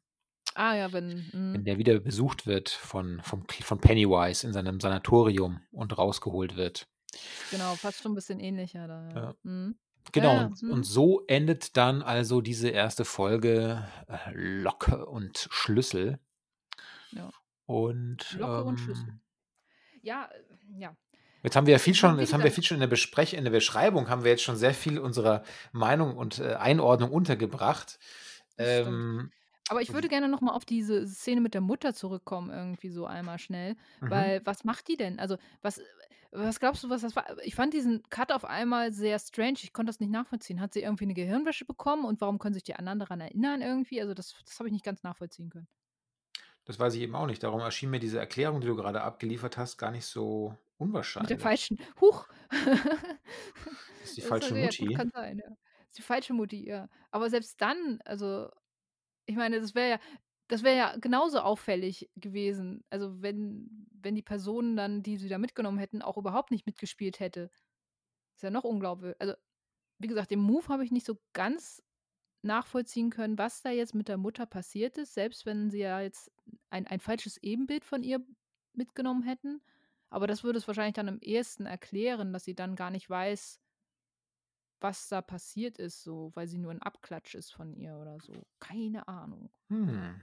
Ah 0.58 0.74
ja, 0.74 0.90
wenn 0.92 1.28
wenn 1.52 1.64
mhm. 1.64 1.66
der 1.66 1.78
wieder 1.78 1.98
besucht 2.00 2.46
wird 2.46 2.68
von 2.70 3.20
vom 3.22 3.46
von 3.48 3.80
Pennywise 3.80 4.46
in 4.46 4.52
seinem 4.52 4.80
Sanatorium 4.80 5.60
und 5.72 5.96
rausgeholt 5.96 6.56
wird. 6.56 6.86
Genau, 7.50 7.76
fast 7.76 8.02
schon 8.02 8.12
'n 8.12 8.14
bisschen 8.14 8.40
ähnlicher 8.40 8.86
da, 8.88 9.12
ja. 9.14 9.34
Mhm. 9.42 9.78
Genau, 10.12 10.38
ja, 10.38 10.48
und 10.48 10.62
und 10.68 10.84
mhm. 10.84 10.84
so 10.84 11.24
endet 11.26 11.76
dann 11.76 12.02
also 12.02 12.40
diese 12.40 12.68
erste 12.70 13.04
Folge, 13.04 13.86
äh, 14.08 14.32
Locke 14.34 15.06
und 15.06 15.48
Schlüssel. 15.50 16.20
Ja. 17.12 17.32
Und, 17.68 18.38
Locke 18.38 18.62
und 18.64 18.78
Schlüssel. 18.78 19.12
ähm 19.12 19.20
Ja, 20.02 20.26
äh, 20.32 20.44
ja. 20.78 20.96
Jetzt 21.42 21.54
haben 21.56 21.66
wir 21.66 21.72
ja 21.72 21.78
viel 21.78 21.94
schon 21.94 22.18
jetzt 22.18 22.32
haben 22.32 22.42
wir 22.42 22.50
viel 22.50 22.64
schon 22.64 22.76
in 22.76 22.80
der 22.80 22.86
Besprech 22.88 23.34
in 23.34 23.44
der 23.44 23.50
Beschreibung 23.50 24.08
haben 24.08 24.24
wir 24.24 24.30
jetzt 24.32 24.42
schon 24.42 24.56
sehr 24.56 24.74
viel 24.74 24.98
unserer 24.98 25.42
Meinung 25.72 26.16
und, 26.16 26.38
äh, 26.38 26.54
Einordnung 26.54 27.10
untergebracht. 27.10 27.98
Ähm, 28.58 29.32
Aber 29.68 29.82
ich 29.82 29.92
würde 29.92 30.08
w 30.08 30.08
gerne 30.08 30.28
noch 30.28 30.40
mal 30.40 30.52
auf 30.52 30.64
diese 30.64 31.06
Szene 31.08 31.40
mit 31.40 31.54
der 31.54 31.60
Mutter 31.60 31.92
zurückkommen 31.94 32.50
irgendwie 32.50 32.88
so 32.90 33.04
einmal 33.06 33.38
schnell, 33.38 33.76
Mhm. 34.02 34.06
weil 34.08 34.40
was 34.46 34.62
macht 34.64 34.86
die 34.88 34.96
denn? 34.96 35.18
Also, 35.18 35.36
was 35.62 35.78
äh, 35.78 35.84
was 36.32 36.60
glaubst 36.60 36.82
du, 36.84 36.90
was 36.90 37.02
das 37.02 37.16
war? 37.16 37.38
Ich 37.44 37.54
fand 37.54 37.72
diesen 37.74 38.02
Cut 38.10 38.32
auf 38.32 38.44
einmal 38.44 38.92
sehr 38.92 39.18
strange. 39.18 39.58
Ich 39.62 39.72
konnte 39.72 39.90
das 39.90 40.00
nicht 40.00 40.10
nachvollziehen. 40.10 40.60
Hat 40.60 40.72
sie 40.74 40.80
irgendwie 40.82 41.06
'ne 41.06 41.14
Gehirnwäsche 41.14 41.64
bekommen 41.64 42.04
und 42.04 42.20
warum 42.20 42.38
können 42.38 42.54
sich 42.54 42.64
die 42.64 42.74
anderen 42.76 42.98
daran 42.98 43.20
erinnern 43.20 43.62
irgendwie? 43.62 44.00
Also, 44.00 44.14
das 44.14 44.34
das 44.44 44.58
habe 44.58 44.68
ich 44.68 44.72
nicht 44.72 44.84
ganz 44.84 45.02
nachvollziehen 45.02 45.50
können. 45.50 45.68
Das 46.66 46.78
weiß 46.80 46.94
ich 46.94 47.00
eben 47.02 47.14
auch 47.14 47.26
nicht. 47.26 47.42
Darum 47.44 47.60
erschien 47.60 47.90
mir 47.90 48.00
diese 48.00 48.18
Erklärung, 48.18 48.60
die 48.60 48.66
du 48.66 48.74
gerade 48.76 49.00
abgeliefert 49.02 49.56
hast, 49.56 49.78
gar 49.78 49.90
nicht 49.92 50.04
so 50.06 50.56
Mit 51.18 51.30
der 51.30 51.38
unwahrscheinlich. 51.38 51.38
falschen 51.38 51.78
Huch. 52.00 52.26
Das 53.98 54.10
ist 54.10 54.16
die 54.16 54.22
Das 54.22 54.22
falsche 54.22 54.54
ja 54.54 54.72
gut 54.72 54.92
Mutti. 54.92 54.94
kann 54.94 55.10
sein, 55.10 55.38
ja. 55.38 55.50
Ist 55.88 55.98
die 55.98 56.02
falsche 56.02 56.32
Mutti, 56.34 56.66
ja. 56.66 56.88
Aber 57.10 57.30
selbst 57.30 57.60
dann, 57.60 58.00
also 58.04 58.50
ich 59.26 59.36
meine, 59.36 59.60
das 59.60 59.74
wäre 59.74 59.90
ja 59.90 60.00
das 60.48 60.62
wäre 60.62 60.76
ja 60.76 60.96
genauso 60.98 61.40
auffällig 61.40 62.10
gewesen, 62.16 62.84
also 62.90 63.22
wenn 63.22 63.86
wenn 64.02 64.14
die 64.14 64.22
Person 64.22 64.76
dann, 64.76 65.02
die 65.02 65.16
sie 65.16 65.28
da 65.28 65.38
mitgenommen 65.38 65.78
hätten, 65.78 66.02
auch 66.02 66.16
überhaupt 66.18 66.50
nicht 66.52 66.66
mitgespielt 66.66 67.20
hätte. 67.20 67.50
Ist 68.36 68.42
ja 68.44 68.50
noch 68.50 68.64
unglaubwür 68.64 69.16
also, 69.20 69.34
wie 70.00 70.08
gesagt, 70.08 70.30
den 70.32 70.40
Move 70.40 70.68
habe 70.68 70.84
ich 70.84 70.92
nicht 70.92 71.06
so 71.06 71.18
ganz 71.34 71.82
nachvollziehen 72.42 73.10
können, 73.10 73.38
was 73.38 73.62
da 73.62 73.70
jetzt 73.70 73.94
mit 73.94 74.08
der 74.08 74.18
Mutter 74.18 74.46
passiert 74.46 74.98
ist, 74.98 75.14
selbst 75.14 75.46
wenn 75.46 75.70
sie 75.70 75.80
ja 75.80 76.00
jetzt 76.02 76.32
ein 76.70 76.86
ein 76.88 77.00
falsches 77.00 77.38
Ebenbild 77.38 77.84
von 77.86 78.02
ihr 78.04 78.26
mitgenommen 78.74 79.22
hätten. 79.24 79.62
Aber 80.10 80.26
das 80.28 80.44
würde 80.44 80.58
es 80.58 80.68
wahrscheinlich 80.68 80.94
dann 80.94 81.08
am 81.10 81.20
ehesten 81.20 81.66
erklären, 81.66 82.32
dass 82.34 82.44
sie 82.44 82.54
dann 82.56 82.76
gar 82.76 82.90
nicht 82.92 83.10
weiß 83.10 83.58
was 84.82 85.08
da 85.08 85.22
passiert 85.22 85.78
ist 85.78 86.02
so, 86.02 86.32
weil 86.34 86.46
sie 86.48 86.58
nur 86.58 86.70
'n 86.72 86.82
Abklatsch 86.82 87.34
ist 87.34 87.52
von 87.52 87.72
ihr 87.72 87.96
oder 87.96 88.20
so. 88.20 88.46
Keine 88.60 89.08
Ahnung. 89.08 89.50
Hm. 89.70 90.20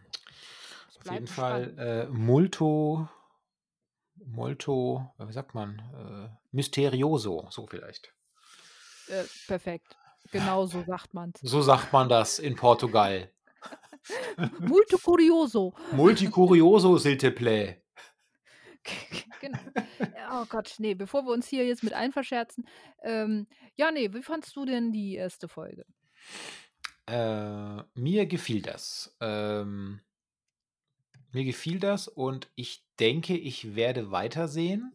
Auf 0.99 1.11
jeden 1.11 1.27
Fall, 1.27 1.77
äh, 1.77 2.07
multo 2.09 3.07
molto 4.25 5.11
äh, 5.19 5.27
wie 5.27 5.33
sagt 5.33 5.53
man, 5.53 5.79
äh, 5.79 6.29
misterioso, 6.51 7.47
so 7.49 7.67
vielleicht. 7.67 8.13
Äh, 9.07 9.23
perfekt. 9.47 9.97
Genau 10.31 10.65
so 10.65 10.83
sagt 10.83 11.13
man's. 11.13 11.39
So 11.41 11.61
sagt 11.61 11.91
man 11.91 12.07
das 12.09 12.39
in 12.39 12.55
Portugal. 12.55 13.29
Muito 14.59 14.97
curioso. 14.97 15.73
Multicurioso, 15.91 16.97
s'il 16.97 17.17
te 17.17 17.31
plaît. 17.31 17.81
Genau. 19.39 19.59
Oh 20.31 20.45
Gott, 20.45 20.75
ne, 20.79 20.93
bevor 20.93 21.25
wir 21.25 21.33
uns 21.33 21.47
hier 21.47 21.65
jetzt 21.65 21.83
mit 21.83 21.93
allen 21.93 22.13
verscherzen. 22.13 22.65
Ähm, 23.01 23.47
ja, 23.75 23.91
ne, 23.91 24.13
wie 24.13 24.21
fandest 24.21 24.55
du 24.55 24.65
denn 24.65 24.93
die 24.93 25.19
1. 25.19 25.39
Folge? 25.47 25.85
Äh, 27.05 27.83
mir 27.95 28.25
gefiel 28.25 28.61
das. 28.61 29.15
Ähm 29.19 30.01
mir 31.33 31.43
gefiel 31.45 31.79
das 31.79 32.07
und 32.07 32.49
ich 32.55 32.85
denke, 32.99 33.37
ich 33.37 33.75
werde 33.75 34.11
weitersehen. 34.11 34.93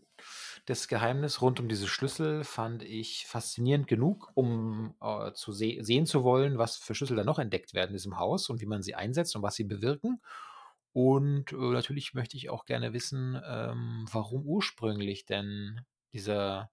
Das 0.66 0.88
Geheimnis 0.88 1.40
rund 1.40 1.60
um 1.60 1.68
diese 1.68 1.88
Schlüssel 1.88 2.44
fand 2.44 2.82
ich 2.82 3.26
faszinierend 3.26 3.86
genug, 3.86 4.30
um, 4.34 4.94
äh, 5.00 5.32
zu 5.32 5.52
se 5.52 5.78
sehen 5.80 6.06
zu 6.06 6.24
wollen, 6.24 6.58
was 6.58 6.76
für 6.76 6.94
Schlüssel 6.94 7.16
da 7.16 7.24
noch 7.24 7.38
entdeckt 7.38 7.74
werden 7.74 7.90
in 7.90 7.94
diesem 7.96 8.18
Haus 8.18 8.50
und 8.50 8.60
wie 8.60 8.66
man 8.66 8.82
sie 8.82 8.94
einsetzt 8.94 9.34
und 9.36 9.42
was 9.42 9.54
sie 9.56 9.64
bewirken. 9.64 10.20
Und, 10.92 11.52
äh, 11.52 11.56
natürlich 11.56 12.14
möchte 12.14 12.36
ich 12.36 12.50
auch 12.50 12.64
gerne 12.64 12.92
wissen, 12.92 13.40
ähm, 13.46 14.06
warum 14.10 14.44
ursprünglich 14.46 15.26
denn 15.26 15.80
dieser 16.12 16.70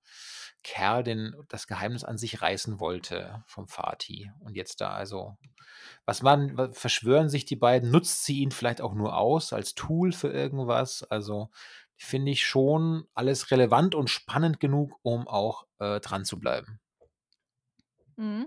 Kerl 0.63 1.03
denn 1.03 1.35
das 1.49 1.67
Geheimnis 1.67 2.03
an 2.03 2.17
sich 2.17 2.41
reißen 2.41 2.79
wollte 2.79 3.43
vom 3.47 3.67
Vati 3.67 4.31
und 4.41 4.55
jetzt 4.55 4.81
da 4.81 4.91
also 4.93 5.37
was 6.05 6.23
wa 6.23 6.71
verschwören 6.73 7.29
sich 7.29 7.45
die 7.45 7.55
beiden? 7.57 7.91
Nutzt 7.91 8.25
sie 8.25 8.39
ihn 8.41 8.51
vielleicht 8.51 8.81
auch 8.81 8.93
nur 8.95 9.17
aus 9.17 9.53
als 9.53 9.75
Tool 9.75 10.13
für 10.13 10.29
irgendwas? 10.31 11.03
Also, 11.03 11.49
finde 11.97 12.31
ich 12.31 12.45
schon 12.47 13.05
alles 13.15 13.51
relevant 13.51 13.95
und 13.95 14.09
spannend 14.09 14.59
genug, 14.61 14.93
um 15.03 15.27
auch, 15.27 15.67
äh, 15.79 15.99
dranzubleiben. 16.01 16.79
Mhm. 18.17 18.45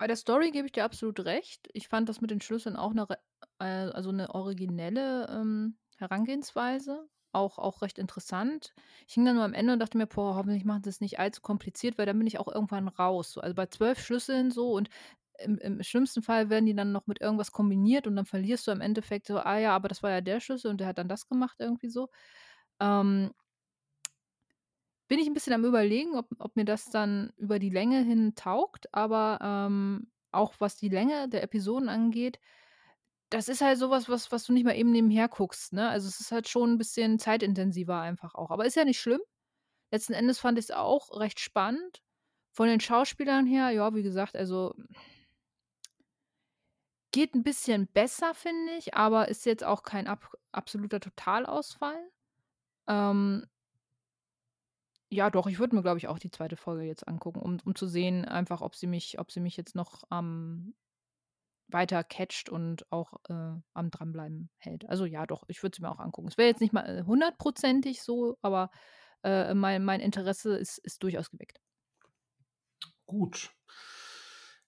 Bei 0.00 0.06
der 0.06 0.14
Story 0.16 0.52
gebe 0.52 0.66
ich 0.66 0.72
dir 0.72 0.84
absolut 0.84 1.18
recht. 1.24 1.68
Ich 1.72 1.88
fand 1.88 2.08
das 2.08 2.20
mit 2.20 2.30
den 2.30 2.40
Schlüsseln 2.40 2.76
auch 2.76 2.92
'ne 2.94 3.10
re 3.10 3.18
äh, 3.58 3.64
also 3.90 4.12
'ne 4.12 4.32
originelle, 4.32 5.26
ähm, 5.28 5.76
Herangehensweise, 5.96 7.08
auch 7.32 7.58
auch 7.58 7.82
recht 7.82 7.98
interessant. 7.98 8.74
Ich 9.06 9.14
hing 9.14 9.24
dann 9.24 9.36
nur 9.36 9.44
am 9.44 9.54
Ende 9.54 9.72
und 9.74 9.78
dachte 9.80 9.98
mir: 9.98 10.06
„Boah, 10.06 10.34
hoffentlich 10.36 10.64
machen 10.64 10.82
sie's 10.84 11.00
nicht 11.00 11.18
allzu 11.18 11.40
kompliziert“, 11.42 11.98
weil 11.98 12.06
dann 12.06 12.18
bin 12.18 12.26
ich 12.26 12.38
auch 12.38 12.48
irgendwann 12.48 12.88
raus. 12.88 13.32
So, 13.32 13.40
also 13.40 13.54
bei 13.54 13.66
12 13.66 14.00
Schlüsseln 14.00 14.50
so 14.50 14.72
und 14.72 14.88
im 15.40 15.58
im 15.58 15.82
schlimmsten 15.82 16.22
Fall 16.22 16.50
werden 16.50 16.66
die 16.66 16.74
dann 16.74 16.92
noch 16.92 17.06
mit 17.06 17.20
irgendwas 17.20 17.52
kombiniert 17.52 18.06
und 18.06 18.16
dann 18.16 18.26
verlierst 18.26 18.66
du 18.66 18.72
im 18.72 18.80
Endeffekt 18.80 19.26
so: 19.28 19.38
„Ah 19.38 19.58
ja, 19.58 19.74
aber 19.74 19.88
das 19.88 20.02
war 20.02 20.10
ja 20.10 20.20
der 20.20 20.40
Schlüssel 20.40 20.70
und 20.70 20.78
der 20.80 20.88
hat 20.88 20.98
dann 20.98 21.08
das 21.08 21.28
gemacht“, 21.28 21.56
irgendwie 21.60 21.88
so. 21.90 22.08
Ähm 22.80 23.32
bin 25.08 25.18
ich 25.18 25.26
'n 25.26 25.32
bisschen 25.34 25.54
am 25.54 25.64
Überlegen, 25.64 26.14
ob 26.16 26.28
ob 26.38 26.56
mir 26.56 26.64
das 26.66 26.90
dann 26.90 27.32
über 27.38 27.58
die 27.58 27.70
Länge 27.70 28.02
hin 28.02 28.34
taugt, 28.34 28.92
aber, 28.94 29.38
ähm, 29.42 30.10
auch 30.32 30.54
was 30.58 30.76
die 30.76 30.90
Länge 30.90 31.28
der 31.30 31.42
Episoden 31.42 31.88
angeht, 31.88 32.38
das 33.32 33.48
ist 33.48 33.60
halt 33.60 33.78
so 33.78 33.90
was, 33.90 34.08
was 34.10 34.44
du 34.44 34.52
nicht 34.52 34.64
mal 34.64 34.76
eben 34.76 34.90
nebenher 34.92 35.28
guckst, 35.28 35.72
ne? 35.72 35.88
Also, 35.88 36.08
es 36.08 36.20
ist 36.20 36.32
halt 36.32 36.48
schon 36.48 36.72
'n 36.74 36.78
bisschen 36.78 37.18
zeitintensiver 37.18 38.00
einfach 38.00 38.34
auch. 38.34 38.50
Aber 38.50 38.64
ist 38.66 38.76
ja 38.76 38.84
nicht 38.84 39.00
schlimm. 39.00 39.20
Letzten 39.92 40.14
Endes 40.14 40.38
fand 40.40 40.58
ich's 40.58 40.70
auch 40.72 41.18
recht 41.20 41.40
spannend. 41.40 42.02
Von 42.54 42.68
den 42.68 42.80
Schauspielern 42.80 43.46
her, 43.46 43.70
ja, 43.70 43.94
wie 43.94 44.02
gesagt, 44.04 44.36
also 44.36 44.74
geht 47.14 47.34
'n 47.34 47.42
bisschen 47.42 47.86
besser, 47.88 48.34
finde 48.34 48.72
ich, 48.76 48.94
aber 48.94 49.28
ist 49.28 49.46
jetzt 49.46 49.64
auch 49.64 49.82
kein 49.82 50.06
ab 50.06 50.30
absoluter 50.52 51.00
Totalausfall. 51.00 52.10
Ähm 52.88 53.46
Ja, 55.12 55.30
doch, 55.30 55.46
ich 55.46 55.58
würde 55.58 55.74
mir, 55.74 55.80
glaube 55.82 55.96
ich, 55.98 56.06
auch 56.08 56.18
die 56.18 56.30
2. 56.30 56.56
Folge 56.58 56.82
jetzt 56.84 57.08
angucken, 57.08 57.40
um 57.40 57.56
um 57.64 57.74
zu 57.74 57.86
sehen 57.86 58.26
einfach, 58.26 58.60
ob 58.60 58.74
sie 58.74 58.86
mich 58.86 59.18
ob 59.18 59.30
sie 59.30 59.40
mich 59.40 59.56
jetzt 59.56 59.74
noch, 59.74 60.02
ähm, 60.12 60.74
weiter 61.68 62.04
catcht 62.04 62.48
und 62.50 62.90
auch, 62.92 63.14
äh, 63.28 63.34
am 63.74 63.90
Dranbleiben 63.90 64.50
hält. 64.58 64.88
Also 64.88 65.04
ja, 65.06 65.26
doch, 65.26 65.44
ich 65.48 65.62
würde 65.62 65.76
sie 65.76 65.82
mir 65.82 65.90
auch 65.90 66.00
angucken. 66.00 66.28
Es 66.28 66.38
wäre 66.38 66.48
jetzt 66.48 66.60
nicht 66.60 66.72
mal, 66.72 66.84
äh, 67.00 67.04
hundertprozentig 67.04 68.02
so, 68.02 68.38
aber, 68.42 68.70
äh, 69.24 69.54
mein 69.54 69.84
mein 69.84 70.00
Interesse 70.00 70.56
ist 70.56 70.78
ist 70.78 71.02
durchaus 71.02 71.30
geweckt. 71.30 71.60
Gut. 73.06 73.50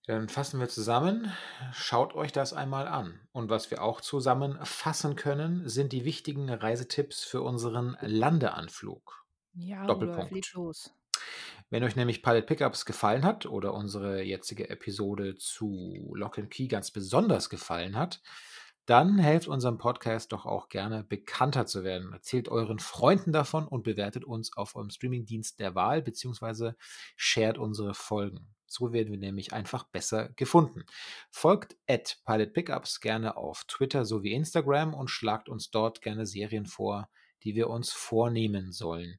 Dann 0.07 0.29
fassen 0.29 0.59
wir 0.61 0.69
zusammen. 0.69 1.33
Schaut 1.73 2.15
euch 2.15 2.33
das 2.33 2.53
einmal 2.53 2.89
an. 2.89 3.21
Und 3.33 3.49
was 3.51 3.71
wir 3.71 3.83
auch 3.83 4.01
zusammenfassen 4.01 5.15
können, 5.17 5.69
sind 5.69 5.93
die 5.93 6.05
wichtigen 6.05 6.51
Reisetipps 6.51 7.23
für 7.23 7.43
unseren 7.43 7.97
Landeanflug. 8.01 9.25
Ja, 9.55 9.87
Rudolf, 9.87 9.89
Doppelpunkt. 9.89 10.53
los. 10.55 10.93
Wenn 11.71 11.85
euch 11.85 11.95
nämlich 11.95 12.23
Pilot 12.23 12.47
Pickups 12.47 12.85
gefallen 12.85 13.25
hat 13.25 13.47
oder 13.47 13.75
unsere 13.75 14.23
jetzige 14.23 14.69
Episode 14.69 15.37
zu 15.37 16.13
Lock& 16.17 16.51
Key 16.51 16.67
ganz 16.67 16.91
besonders 16.91 17.49
gefallen 17.49 17.97
hat, 17.97 18.21
dann 18.87 19.21
helft 19.21 19.47
unserem 19.47 19.79
Podcast 19.79 20.33
doch 20.33 20.47
auch 20.47 20.69
gerne 20.69 21.05
bekannter 21.05 21.67
zu 21.67 21.85
werden. 21.85 22.13
Erzählt 22.13 22.49
euren 22.49 22.81
Freunden 22.81 23.31
davon 23.31 23.69
und 23.69 23.85
bewertet 23.85 24.25
uns 24.25 24.57
auf 24.57 24.75
eurem 24.75 24.91
Streamingdienst 24.91 25.61
der 25.61 25.77
Wahl 25.77 26.03
beziehungsweise 26.03 26.77
shared 27.17 27.57
unsere 27.57 27.95
Folgen. 27.95 28.49
So 28.67 28.93
werden 28.93 29.13
wir 29.13 29.19
nämlich 29.19 29.53
einfach 29.53 29.85
besser 29.85 30.31
gefunden. 30.31 30.83
Folgt 31.31 31.77
at 31.89 32.19
Pilot 32.25 32.53
Pickups 32.53 33.01
gerne 33.01 33.37
auf 33.37 33.63
Twitter 33.65 34.05
sowie 34.05 34.33
Instagram 34.33 34.93
und 34.93 35.09
schlagt 35.09 35.49
uns 35.49 35.71
dort 35.71 36.03
gerne 36.03 36.27
Serien 36.27 36.67
vor, 36.67 37.09
die 37.43 37.55
wir 37.55 37.71
uns 37.71 37.93
vornehmen 37.93 38.73
sollen. 38.73 39.19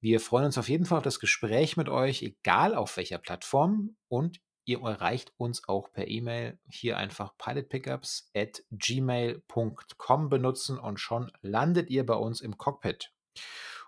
Wir 0.00 0.20
freuen 0.20 0.46
uns 0.46 0.58
auf 0.58 0.68
jeden 0.68 0.84
Fall 0.84 0.98
auf 0.98 1.04
das 1.04 1.20
Gespräch 1.20 1.76
mit 1.76 1.88
euch, 1.88 2.22
egal 2.22 2.74
auf 2.74 2.96
welcher 2.96 3.18
Plattform. 3.18 3.96
Und 4.08 4.40
ihr 4.64 4.80
erreicht 4.82 5.32
uns 5.36 5.68
auch 5.68 5.92
per 5.92 6.08
E-Mail. 6.08 6.58
Hier 6.68 6.96
einfach 6.96 7.36
pilotpickups 7.38 8.30
at 8.34 8.62
gmail.com 8.70 10.28
benutzen 10.28 10.78
und 10.78 10.98
schon 10.98 11.30
landet 11.40 11.90
ihr 11.90 12.04
bei 12.04 12.14
uns 12.14 12.40
im 12.40 12.58
Cockpit. 12.58 13.12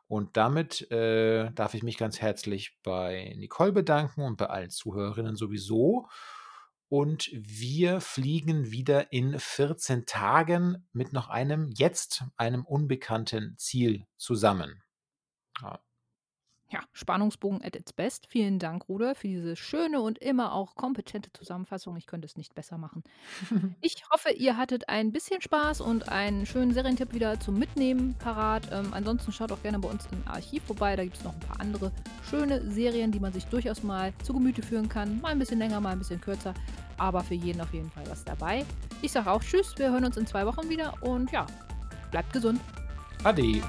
Und 0.06 0.36
damit 0.36 0.90
äh, 0.90 1.50
darf 1.52 1.74
ich 1.74 1.82
mich 1.82 1.96
ganz 1.96 2.20
herzlich 2.20 2.78
bei 2.82 3.34
Nicole 3.36 3.72
bedanken 3.72 4.22
und 4.22 4.36
bei 4.36 4.46
allen 4.46 4.70
Zuhörerinnen 4.70 5.34
sowieso. 5.34 6.08
Und 6.96 7.28
wir 7.32 8.00
fliegen 8.00 8.70
wieder 8.70 9.12
in 9.12 9.36
14 9.36 10.06
Tagen 10.06 10.86
mit 10.92 11.12
noch 11.12 11.28
einem, 11.28 11.72
jetzt 11.74 12.22
einem 12.36 12.64
unbekannten 12.64 13.56
Ziel 13.58 14.06
zusammen. 14.16 14.80
Ja. 15.60 15.80
Ja, 16.70 16.80
Spannungsbogen 16.92 17.62
at 17.62 17.76
its 17.76 17.92
best. 17.92 18.26
Vielen 18.28 18.58
Dank, 18.58 18.88
Ruder, 18.88 19.14
für 19.14 19.28
diese 19.28 19.54
schöne 19.54 20.00
und 20.00 20.18
immer 20.18 20.52
auch 20.52 20.74
kompetente 20.74 21.32
Zusammenfassung. 21.32 21.96
Ich 21.96 22.06
könnte 22.06 22.26
es 22.26 22.36
nicht 22.36 22.54
besser 22.54 22.78
machen. 22.78 23.04
ich 23.80 24.02
hoffe, 24.10 24.30
ihr 24.30 24.56
hattet 24.56 24.88
ein 24.88 25.12
bisschen 25.12 25.40
Spaß 25.40 25.80
und 25.80 26.08
einen 26.08 26.46
schönen 26.46 26.72
Serientipp 26.72 27.12
wieder 27.12 27.38
zum 27.38 27.58
Mitnehmen 27.58 28.14
parat. 28.18 28.68
Ähm, 28.72 28.92
ansonsten 28.92 29.30
schaut 29.30 29.52
auch 29.52 29.62
gerne 29.62 29.78
bei 29.78 29.88
uns 29.88 30.06
im 30.10 30.26
Archiv 30.26 30.64
vorbei. 30.64 30.96
Da 30.96 31.04
gibt 31.04 31.16
es 31.16 31.24
noch 31.24 31.34
ein 31.34 31.40
paar 31.40 31.60
andere 31.60 31.92
schöne 32.28 32.68
Serien, 32.70 33.12
die 33.12 33.20
man 33.20 33.32
sich 33.32 33.44
durchaus 33.46 33.82
mal 33.82 34.12
zu 34.24 34.32
Gemüte 34.32 34.62
führen 34.62 34.88
kann. 34.88 35.20
Mal 35.20 35.32
ein 35.32 35.38
bisschen 35.38 35.58
länger, 35.58 35.80
mal 35.80 35.90
ein 35.90 35.98
bisschen 35.98 36.20
kürzer. 36.20 36.54
Aber 36.98 37.22
für 37.22 37.34
jeden 37.34 37.60
auf 37.60 37.72
jeden 37.72 37.90
Fall 37.90 38.04
was 38.08 38.24
dabei. 38.24 38.64
Ich 39.02 39.12
sage 39.12 39.30
auch 39.30 39.42
Tschüss. 39.42 39.74
Wir 39.76 39.90
hören 39.90 40.04
uns 40.04 40.16
in 40.16 40.26
zwei 40.26 40.46
Wochen 40.46 40.68
wieder 40.68 40.94
und 41.00 41.30
ja, 41.32 41.46
bleibt 42.10 42.32
gesund. 42.32 42.60
Ade. 43.24 43.62